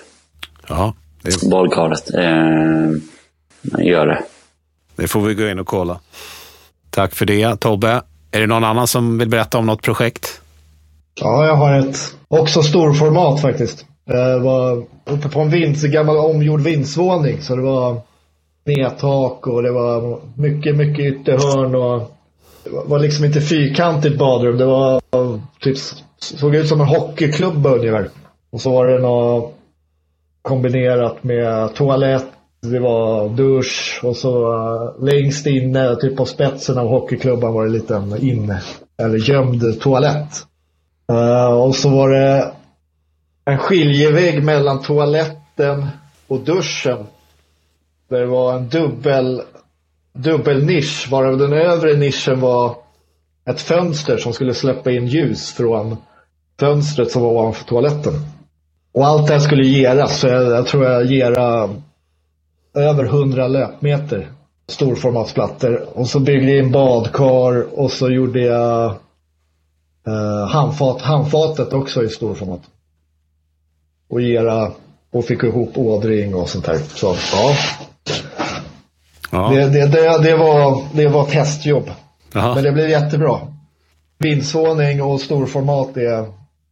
Ja, 0.69 0.95
det, 1.23 1.51
Badkaret. 1.51 2.15
Eh, 2.15 2.91
gör 3.87 4.07
det. 4.07 4.23
det 4.97 5.09
får 5.09 5.21
vi 5.21 5.35
gå 5.35 5.49
in 5.49 5.59
och 5.59 5.67
kolla. 5.67 6.01
Tack 6.91 7.15
för 7.15 7.27
det 7.27 7.57
Tobbe. 7.61 8.03
Är 8.31 8.41
det 8.41 8.47
någon 8.47 8.65
annan 8.65 8.87
som 8.87 9.19
vill 9.19 9.29
berätta 9.29 9.59
om 9.59 9.67
något 9.67 9.83
projekt? 9.83 10.41
Ja, 11.21 11.47
jag 11.47 11.57
har 11.57 11.79
ett 11.79 12.15
också 12.29 12.63
storformat 12.63 13.43
faktiskt. 13.43 13.87
Det 14.07 14.39
var 14.39 14.85
uppe 15.05 15.29
på 15.29 15.41
en 15.41 15.51
vind, 15.51 15.77
gammal 15.93 16.17
omgjord 16.17 16.61
vindsvåning. 16.61 17.41
Så 17.41 17.57
det 17.57 17.63
var 17.63 18.01
nedtak 18.65 19.47
och 19.47 19.63
det 19.63 19.73
var 19.73 20.19
mycket, 20.35 20.77
mycket 20.77 21.05
ytterhörn 21.05 21.75
och 21.75 22.11
det 22.65 22.71
var- 22.89 22.99
liksom 22.99 23.25
inte 23.25 23.41
fyrkantigt 23.41 24.19
badrum. 24.19 24.57
Det 24.59 24.65
var 24.67 25.01
typ, 25.61 25.77
såg 26.19 26.55
ut 26.55 26.69
som 26.69 26.81
en 26.81 26.87
hockeyklubba 26.87 27.71
ungefär. 27.71 28.09
Och 28.51 28.61
så 28.61 28.71
var 28.71 28.87
det 28.87 28.99
något 28.99 29.55
kombinerat 30.43 31.25
med 31.25 31.75
toalett, 31.75 32.27
det 32.63 32.79
var 32.79 33.29
dusch 33.29 34.01
och 34.05 34.17
så 34.17 34.53
eh, 34.53 35.05
längst 35.05 35.47
inne, 35.47 35.97
typ 35.97 36.17
på 36.17 36.25
spetsen 36.25 36.79
av 36.79 36.89
hockeyklubban 36.89 37.55
var 37.55 37.63
det 37.63 37.69
en 37.69 37.73
liten 37.73 38.17
inne, 38.23 38.63
eller 39.03 39.19
gömd 39.19 39.81
toalett. 39.81 40.33
Eh, 41.13 41.53
och 41.53 41.75
så 41.75 41.89
var 41.89 42.11
det 42.11 42.53
en 43.47 43.59
skiljevägg 43.59 44.45
mellan 44.45 44.83
toaletten 44.83 45.87
och 46.27 46.41
duschen. 46.41 47.07
Där 48.09 48.21
det 48.21 48.27
var 48.27 48.55
en 48.55 48.69
dubbel, 48.69 49.43
dubbel 50.13 50.65
nisch 50.65 51.09
varav 51.11 51.39
den 51.39 51.53
övre 51.53 51.97
nischen 51.97 52.41
var 52.41 52.77
ett 53.49 53.61
fönster 53.61 54.17
som 54.17 54.33
skulle 54.33 54.55
släppa 54.55 54.91
in 54.91 55.07
ljus 55.07 55.53
från 55.53 55.97
fönstret 56.61 57.11
som 57.11 57.23
var 57.23 57.31
ovanför 57.31 57.65
toaletten. 57.65 58.15
Och 58.93 59.07
allt 59.07 59.27
det 59.27 59.33
här 59.33 59.41
skulle 59.41 59.65
geras, 59.65 60.21
så 60.21 60.27
jag, 60.27 60.43
jag 60.43 60.67
tror 60.67 60.85
jag 60.85 61.07
gera 61.07 61.69
över 62.75 63.05
100 63.05 63.49
löpmeter 63.49 64.29
storformatsplattor. 64.69 65.89
Och 65.95 66.09
så 66.09 66.21
byggde 66.21 66.51
jag 66.51 66.65
in 66.65 66.73
badkar 66.73 67.79
och 67.79 67.93
så 67.93 68.11
gjorde 68.11 68.41
jag 68.41 68.85
eh, 70.07 70.49
handfat, 70.49 71.03
handfatet 71.03 71.73
också 71.73 72.05
i 72.05 72.09
storformat. 72.09 72.61
Och 74.09 74.21
gera 74.21 74.73
och 75.13 75.25
fick 75.25 75.43
ihop 75.43 75.73
ådring 75.79 76.35
och 76.35 76.49
sånt 76.49 76.65
där. 76.65 76.79
Så 76.95 77.17
ja, 77.33 77.55
Ja. 79.31 79.49
det, 79.51 79.65
det, 79.69 79.87
det, 79.87 80.23
det, 80.23 80.37
var, 80.37 80.83
det 80.93 81.09
var 81.09 81.25
testjobb. 81.25 81.91
Jaha. 82.33 82.55
Men 82.55 82.65
det 82.65 82.73
blev 82.73 82.89
jättebra. 82.91 83.39
Vindsvåning 84.19 85.03
och 85.03 85.21
storformat 85.21 85.89
det, 85.95 86.05
är- 86.07 86.27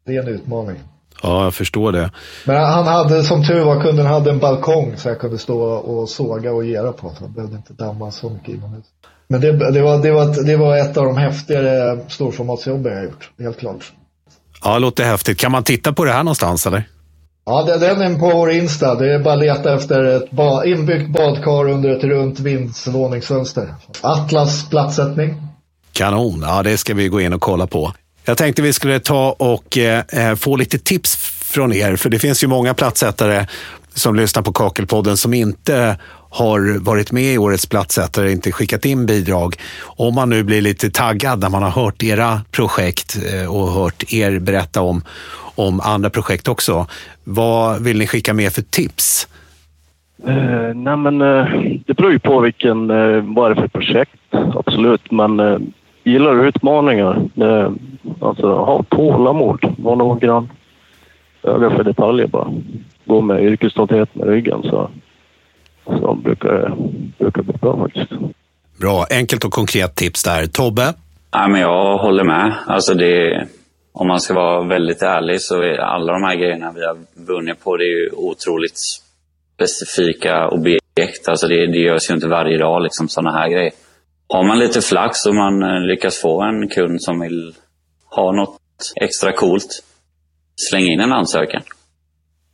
det 0.06 0.16
är 0.16 0.22
en 0.22 0.28
utmaning. 0.28 0.76
ja, 1.22 1.44
jag 1.44 1.54
förstår 1.54 1.92
det. 1.92 2.10
Men 2.44 2.56
han 2.64 2.86
hade, 2.86 3.22
som 3.22 3.44
tur 3.46 3.64
var, 3.64 3.80
kunden 3.82 4.06
hade 4.06 4.30
en 4.30 4.38
balkong 4.38 4.94
så 4.96 5.08
jag 5.08 5.20
kunde 5.20 5.38
stå 5.38 5.60
och 5.62 6.08
såga 6.08 6.52
och 6.52 6.64
gera 6.64 6.92
på. 6.92 7.08
Så 7.18 7.24
jag 7.24 7.30
behövde 7.30 7.56
inte 7.56 7.72
damma 7.72 8.10
så 8.10 8.30
mycket 8.30 8.48
inomhus. 8.48 8.84
Men 9.28 9.40
det, 9.40 9.52
det, 9.72 9.82
var, 9.82 9.98
det, 10.02 10.10
var, 10.12 10.44
det 10.46 10.56
var 10.56 10.76
ett 10.76 10.96
av 10.96 11.04
de 11.04 11.16
häftigare 11.16 11.98
storformatsjobben 12.08 12.92
jag 12.92 13.04
gjort, 13.04 13.30
helt 13.38 13.58
klart. 13.58 13.92
Ja, 14.64 14.72
det 14.74 14.78
låter 14.78 15.04
häftigt. 15.04 15.38
Kan 15.38 15.52
man 15.52 15.64
titta 15.64 15.92
på 15.92 16.04
det 16.04 16.12
här 16.12 16.22
någonstans 16.22 16.66
eller? 16.66 16.84
Ja, 17.46 17.62
den 17.62 18.02
är 18.02 18.18
på 18.18 18.30
vår 18.30 18.50
Insta. 18.50 18.94
Det 18.94 19.14
är 19.14 19.18
bara 19.18 19.34
att 19.34 19.40
leta 19.40 19.74
efter 19.74 20.04
ett 20.04 20.30
ba 20.30 20.64
inbyggt 20.64 21.12
badkar 21.12 21.68
under 21.70 21.90
ett 21.90 22.04
runt 22.04 22.40
vindsvåningsfönster. 22.40 23.74
Atlas 24.00 24.68
plattsättning. 24.68 25.34
Kanon, 25.92 26.42
ja 26.42 26.62
det 26.62 26.76
ska 26.76 26.94
vi 26.94 27.08
gå 27.08 27.20
in 27.20 27.32
och 27.32 27.40
kolla 27.40 27.66
på. 27.66 27.92
Jag 28.24 28.38
tänkte 28.38 28.62
vi 28.62 28.72
skulle 28.72 29.00
ta 29.00 29.36
och 29.38 29.78
eh, 29.78 30.04
eh 30.08 30.34
få 30.34 30.56
lite 30.56 30.78
tips 30.78 31.16
från 31.42 31.72
er, 31.72 31.96
för 31.96 32.10
det 32.10 32.18
finns 32.18 32.44
ju 32.44 32.48
många 32.48 32.74
plattsättare 32.74 33.46
som 33.94 34.14
lyssnar 34.14 34.42
på 34.42 34.52
Kakelpodden 34.52 35.16
som 35.16 35.34
inte 35.34 35.98
har 36.34 36.84
varit 36.84 37.12
med 37.12 37.34
i 37.34 37.38
årets 37.38 37.66
plattsättare 37.66 38.32
inte 38.32 38.52
skickat 38.52 38.84
in 38.84 39.06
bidrag. 39.06 39.56
Om 39.82 40.14
man 40.14 40.30
nu 40.30 40.42
blir 40.42 40.60
lite 40.62 40.90
taggad 40.90 41.40
när 41.40 41.48
man 41.48 41.62
har 41.62 41.70
hört 41.70 42.02
era 42.02 42.40
projekt 42.50 43.16
eh, 43.32 43.54
och 43.54 43.68
hört 43.68 44.12
er 44.12 44.38
berätta 44.38 44.82
om, 44.82 45.02
om 45.54 45.80
andra 45.80 46.10
projekt 46.10 46.48
också. 46.48 46.86
Vad 47.24 47.82
vill 47.82 47.98
ni 47.98 48.06
skicka 48.06 48.34
med 48.34 48.52
för 48.52 48.62
tips? 48.62 49.28
Uh, 50.28 50.74
nej 50.74 50.96
men 50.96 51.22
uh, 51.22 51.46
det 51.86 51.94
beror 51.94 52.12
ju 52.12 52.18
på 52.18 52.40
vilken, 52.40 52.90
uh, 52.90 53.34
vad 53.34 53.50
är 53.50 53.54
för 53.54 53.68
projekt, 53.68 54.20
absolut. 54.30 55.10
Men 55.10 55.40
uh, 55.40 55.58
gillar 56.04 56.34
du 56.34 56.48
utmaningar, 56.48 57.28
uh, 57.42 57.70
alltså 58.20 58.46
ha 58.46 58.82
tålamod, 58.82 59.74
var 59.78 59.96
noggrann. 59.96 60.48
Öga 61.42 61.70
för 61.70 61.84
detaljer 61.84 62.26
bara. 62.26 62.48
Gå 63.04 63.20
med 63.20 63.44
yrkesstolthet 63.44 64.14
med 64.14 64.28
ryggen 64.28 64.62
så, 64.62 64.90
så 65.84 66.14
brukar 66.14 66.76
brukar 67.18 67.42
bli 67.42 67.54
bra 67.60 67.78
faktiskt. 67.78 68.12
Bra, 68.80 69.06
enkelt 69.10 69.44
och 69.44 69.52
konkret 69.52 69.94
tips 69.94 70.22
där. 70.22 70.46
Tobbe? 70.46 70.94
Ja, 71.30 71.48
men 71.48 71.60
jag 71.60 71.98
håller 71.98 72.24
med. 72.24 72.54
Alltså 72.66 72.94
det, 72.94 73.46
om 73.92 74.08
man 74.08 74.20
ska 74.20 74.34
vara 74.34 74.68
väldigt 74.68 75.02
ärlig 75.02 75.40
så 75.40 75.62
är 75.62 75.78
alla 75.78 76.12
de 76.12 76.22
här 76.22 76.36
grejerna 76.36 76.72
vi 76.72 76.84
har 76.84 76.96
vunnit 77.14 77.64
på, 77.64 77.76
det 77.76 77.84
är 77.84 78.04
ju 78.04 78.10
otroligt 78.12 78.78
specifika 79.54 80.48
objekt. 80.48 81.28
Alltså 81.28 81.48
det, 81.48 81.66
det 81.66 81.78
görs 81.78 82.10
ju 82.10 82.14
inte 82.14 82.28
varje 82.28 82.58
dag, 82.58 82.82
liksom 82.82 83.08
sådana 83.08 83.38
här 83.38 83.48
grejer. 83.48 83.72
Har 84.28 84.42
man 84.42 84.58
lite 84.58 84.80
flax 84.80 85.26
och 85.26 85.34
man 85.34 85.62
eh, 85.62 85.80
lyckas 85.80 86.20
få 86.20 86.42
en 86.42 86.68
kund 86.68 87.02
som 87.02 87.20
vill 87.20 87.54
ha 88.10 88.32
något 88.32 88.60
extra 89.00 89.32
coolt, 89.32 89.84
släng 90.56 90.84
in 90.84 91.00
en 91.00 91.12
ansökan. 91.12 91.62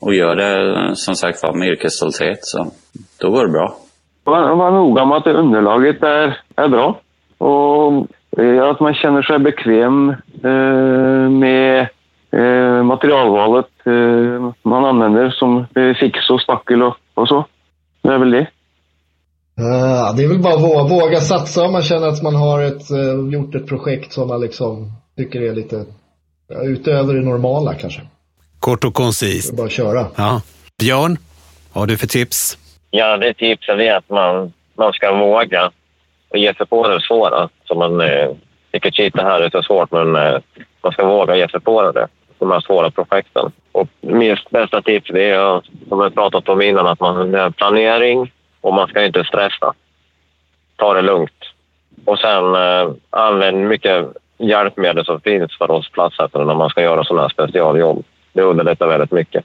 Och 0.00 0.14
gör 0.14 0.36
det 0.36 0.80
eh, 0.80 0.94
som 0.94 1.14
sagt 1.14 1.42
var 1.42 1.54
med 1.54 1.68
yrkesstolthet, 1.68 2.38
så 2.42 2.72
då 3.20 3.30
går 3.30 3.46
det 3.46 3.52
bra. 3.52 3.76
Var, 4.24 4.54
var 4.54 4.70
noga 4.70 5.04
med 5.04 5.16
att 5.16 5.26
underlaget 5.26 6.02
är, 6.02 6.38
är 6.56 6.68
bra. 6.68 7.00
Och 7.38 8.06
eh, 8.42 8.70
att 8.70 8.80
man 8.80 8.94
känner 8.94 9.22
sig 9.22 9.38
bekväm 9.38 10.10
eh, 10.44 11.30
med 11.30 11.88
eh, 12.32 12.82
materialvalet 12.82 13.66
eh, 13.84 14.52
man 14.62 14.84
använder 14.84 15.30
som 15.30 15.66
eh, 15.74 15.94
fix 16.00 16.30
och 16.30 16.40
spackel 16.40 16.82
och, 16.82 16.96
och 17.14 17.28
så. 17.28 17.44
Det 18.02 18.08
är 18.08 18.18
väl 18.18 18.30
det. 18.30 18.46
Uh, 19.60 20.16
det 20.16 20.24
är 20.24 20.28
väl 20.28 20.38
bara 20.38 20.54
att 20.54 20.62
våga, 20.62 20.84
våga 20.84 21.20
satsa 21.20 21.64
om 21.64 21.72
man 21.72 21.82
känner 21.82 22.08
att 22.08 22.22
man 22.22 22.34
har 22.34 22.62
ett, 22.62 22.90
uh, 22.90 23.32
gjort 23.32 23.54
ett 23.54 23.66
projekt 23.66 24.12
som 24.12 24.28
man 24.28 24.40
liksom 24.40 24.92
tycker 25.16 25.40
är 25.40 25.54
lite 25.54 25.76
uh, 25.76 25.84
utöver 26.64 27.14
det 27.14 27.20
normala 27.20 27.74
kanske. 27.74 28.00
Kort 28.60 28.84
och 28.84 28.94
koncist. 28.94 29.56
Bara 29.56 29.68
köra. 29.68 30.06
Ja. 30.16 30.42
Björn, 30.78 31.18
vad 31.72 31.82
har 31.82 31.86
du 31.86 31.96
för 31.96 32.06
tips? 32.06 32.58
Ja, 32.90 33.16
det 33.16 33.34
tipset 33.34 33.78
är 33.78 33.94
att 33.94 34.10
man, 34.10 34.52
man 34.74 34.92
ska 34.92 35.14
våga 35.14 35.70
och 36.28 36.38
ge 36.38 36.54
sig 36.54 36.66
på 36.66 36.88
det 36.88 37.00
svåra. 37.00 37.48
Så 37.64 37.74
man 37.74 38.00
eh, 38.00 38.30
det 38.70 38.94
shit, 38.94 39.14
det 39.14 39.22
här 39.22 39.40
är 39.40 39.50
så 39.50 39.62
svårt, 39.62 39.90
men 39.92 40.16
eh, 40.16 40.38
man 40.82 40.92
ska 40.92 41.06
våga 41.06 41.36
ge 41.36 41.48
sig 41.48 41.60
på 41.60 41.92
det. 41.92 42.08
De 42.38 42.50
här 42.50 42.60
svåra 42.60 42.90
projekten. 42.90 43.52
Och 43.72 43.88
mitt 44.00 44.50
bästa 44.50 44.82
tips 44.82 45.10
är, 45.10 45.62
som 45.88 46.04
vi 46.04 46.10
pratat 46.10 46.48
om 46.48 46.62
innan, 46.62 46.86
att 46.86 47.00
man 47.00 47.34
har 47.34 47.50
planering 47.50 48.32
och 48.60 48.74
man 48.74 48.88
ska 48.88 49.04
inte 49.04 49.24
stressa. 49.24 49.74
Ta 50.76 50.94
det 50.94 51.02
lugnt. 51.02 51.44
Och 52.04 52.18
sen 52.18 52.54
eh, 52.54 52.90
använd 53.10 53.68
mycket 53.68 54.06
hjälpmedel 54.38 55.04
som 55.04 55.20
finns 55.20 55.58
för 55.58 55.70
oss 55.70 55.90
platssättare 55.90 56.44
när 56.44 56.54
man 56.54 56.70
ska 56.70 56.82
göra 56.82 57.04
sådana 57.04 57.22
här 57.22 57.28
specialjobb. 57.28 58.04
Det 58.32 58.42
underlättar 58.42 58.86
väldigt 58.86 59.12
mycket. 59.12 59.44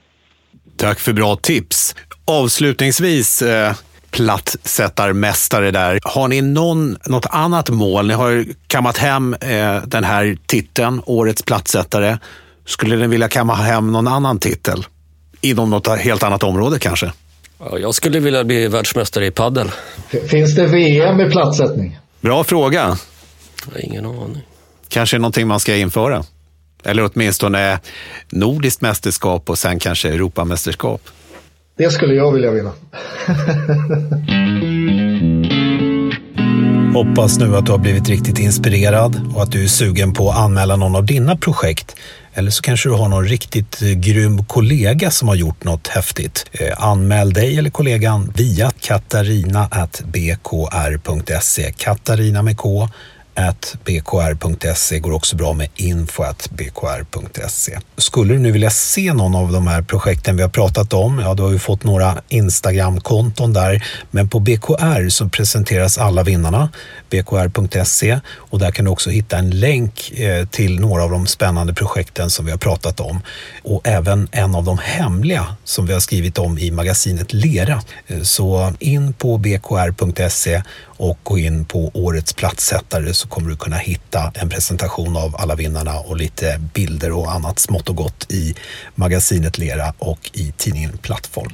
Tack 0.77 0.99
för 0.99 1.13
bra 1.13 1.35
tips. 1.35 1.95
Avslutningsvis, 2.26 3.41
eh, 3.41 3.73
plattsättarmästare 4.11 5.71
där. 5.71 5.99
Har 6.03 6.28
ni 6.28 6.41
någon, 6.41 6.97
något 7.05 7.26
annat 7.30 7.69
mål? 7.69 8.07
Ni 8.07 8.13
har 8.13 8.45
kammat 8.67 8.97
hem 8.97 9.34
eh, 9.34 9.76
den 9.86 10.03
här 10.03 10.38
titeln, 10.45 11.01
Årets 11.05 11.41
plattsättare. 11.41 12.17
Skulle 12.65 12.95
ni 12.95 13.07
vilja 13.07 13.28
kamma 13.28 13.55
hem 13.55 13.91
någon 13.91 14.07
annan 14.07 14.39
titel? 14.39 14.86
Inom 15.41 15.69
något 15.69 15.88
helt 15.88 16.23
annat 16.23 16.43
område 16.43 16.80
kanske? 16.80 17.11
Ja, 17.59 17.78
jag 17.80 17.95
skulle 17.95 18.19
vilja 18.19 18.43
bli 18.43 18.67
världsmästare 18.67 19.26
i 19.26 19.32
paddel. 19.32 19.71
Finns 20.30 20.55
det 20.55 20.67
VM 20.67 21.19
i 21.21 21.30
platssättning? 21.30 21.99
Bra 22.21 22.43
fråga. 22.43 22.97
Jag 23.65 23.73
har 23.73 23.86
ingen 23.86 24.05
aning. 24.05 24.41
Kanske 24.89 25.17
någonting 25.17 25.47
man 25.47 25.59
ska 25.59 25.76
införa. 25.76 26.23
Eller 26.84 27.09
åtminstone 27.13 27.80
nordiskt 28.30 28.82
mästerskap 28.82 29.49
och 29.49 29.57
sen 29.57 29.80
kanske 29.80 30.09
Europamästerskap. 30.09 31.01
Det 31.78 31.89
skulle 31.89 32.13
jag 32.13 32.32
vilja 32.32 32.51
vinna. 32.51 32.71
Hoppas 36.93 37.39
nu 37.39 37.55
att 37.55 37.65
du 37.65 37.71
har 37.71 37.80
blivit 37.80 38.09
riktigt 38.09 38.39
inspirerad 38.39 39.32
och 39.36 39.43
att 39.43 39.51
du 39.51 39.63
är 39.63 39.67
sugen 39.67 40.13
på 40.13 40.30
att 40.30 40.38
anmäla 40.38 40.76
någon 40.76 40.95
av 40.95 41.05
dina 41.05 41.38
projekt. 41.38 41.95
Eller 42.34 42.51
så 42.51 42.61
kanske 42.61 42.89
du 42.89 42.93
har 42.93 43.09
någon 43.09 43.26
riktigt 43.26 43.82
eh, 43.82 43.88
grym 43.88 44.45
kollega 44.45 45.11
som 45.11 45.28
har 45.28 45.36
gjort 45.36 45.63
något 45.63 45.88
häftigt. 45.88 46.45
Eh, 46.51 46.84
anmäl 46.84 47.34
dig 47.34 47.57
eller 47.57 47.69
kollegan 47.69 48.34
via 48.36 48.71
katarina.bkr.se. 48.80 51.73
Katarina 51.78 52.41
med 52.41 52.57
K 52.57 52.89
bkr.se 53.83 54.99
går 54.99 55.11
också 55.11 55.36
bra 55.36 55.53
med 55.53 55.67
info.bkr.se. 55.75 57.79
Skulle 57.97 58.33
du 58.33 58.39
nu 58.39 58.51
vilja 58.51 58.69
se 58.69 59.13
någon 59.13 59.36
av 59.36 59.51
de 59.51 59.67
här 59.67 59.81
projekten 59.81 60.36
vi 60.36 60.41
har 60.41 60.49
pratat 60.49 60.93
om, 60.93 61.19
ja 61.19 61.33
då 61.33 61.43
har 61.43 61.49
vi 61.49 61.59
fått 61.59 61.83
några 61.83 62.21
Instagram-konton 62.29 63.53
där, 63.53 63.86
men 64.11 64.29
på 64.29 64.39
BKR 64.39 65.09
så 65.09 65.29
presenteras 65.29 65.97
alla 65.97 66.23
vinnarna, 66.23 66.69
bkr.se 67.09 68.19
och 68.27 68.59
där 68.59 68.71
kan 68.71 68.86
du 68.86 68.91
också 68.91 69.09
hitta 69.09 69.38
en 69.38 69.59
länk 69.59 70.11
eh, 70.11 70.47
till 70.47 70.79
några 70.79 71.03
av 71.03 71.11
de 71.11 71.27
spännande 71.27 71.73
projekten 71.73 72.29
som 72.29 72.45
vi 72.45 72.51
har 72.51 72.57
pratat 72.57 72.99
om 72.99 73.21
och 73.63 73.88
även 73.88 74.27
en 74.31 74.55
av 74.55 74.63
de 74.63 74.77
hemliga 74.77 75.55
som 75.63 75.86
vi 75.86 75.93
har 75.93 75.99
skrivit 75.99 76.38
om 76.38 76.57
i 76.57 76.71
magasinet 76.71 77.33
Lera. 77.33 77.81
Eh, 78.07 78.21
så 78.21 78.73
in 78.79 79.13
på 79.13 79.38
bkr.se 79.38 80.61
och 80.97 81.19
gå 81.23 81.37
in 81.37 81.65
på 81.65 81.91
årets 81.93 82.33
platssättare 82.33 83.13
så 83.13 83.27
kommer 83.27 83.49
du 83.49 83.55
kunna 83.55 83.77
hitta 83.77 84.31
en 84.35 84.49
presentation 84.49 85.17
av 85.17 85.35
alla 85.35 85.55
vinnarna 85.55 85.99
och 85.99 86.17
lite 86.17 86.61
bilder 86.73 87.11
och 87.11 87.31
annat 87.31 87.59
smått 87.59 87.89
och 87.89 87.95
gott 87.95 88.31
i 88.31 88.55
magasinet 88.95 89.57
Lera 89.57 89.93
och 89.97 90.31
i 90.33 90.53
tidningen 90.57 90.97
Plattform. 90.97 91.51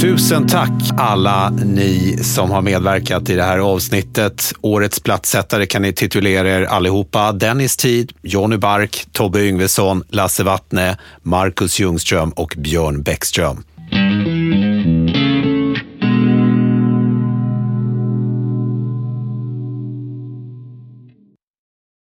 Tusen 0.00 0.46
tack 0.46 0.70
alla 0.98 1.50
ni 1.50 2.18
som 2.22 2.50
har 2.50 2.62
medverkat 2.62 3.30
i 3.30 3.34
det 3.34 3.42
här 3.42 3.58
avsnittet. 3.58 4.52
Årets 4.60 5.00
platssättare 5.00 5.66
kan 5.66 5.82
ni 5.82 5.92
titulera 5.92 6.50
er 6.50 6.62
allihopa. 6.62 7.32
Dennis 7.32 7.76
Tid, 7.76 8.12
Jonny 8.22 8.56
Bark, 8.56 9.06
Tobbe 9.12 9.40
Yngvesson, 9.40 10.04
Lasse 10.08 10.44
Wattne, 10.44 10.96
Marcus 11.22 11.80
Ljungström 11.80 12.30
och 12.30 12.54
Björn 12.58 13.02
Bäckström. 13.02 13.64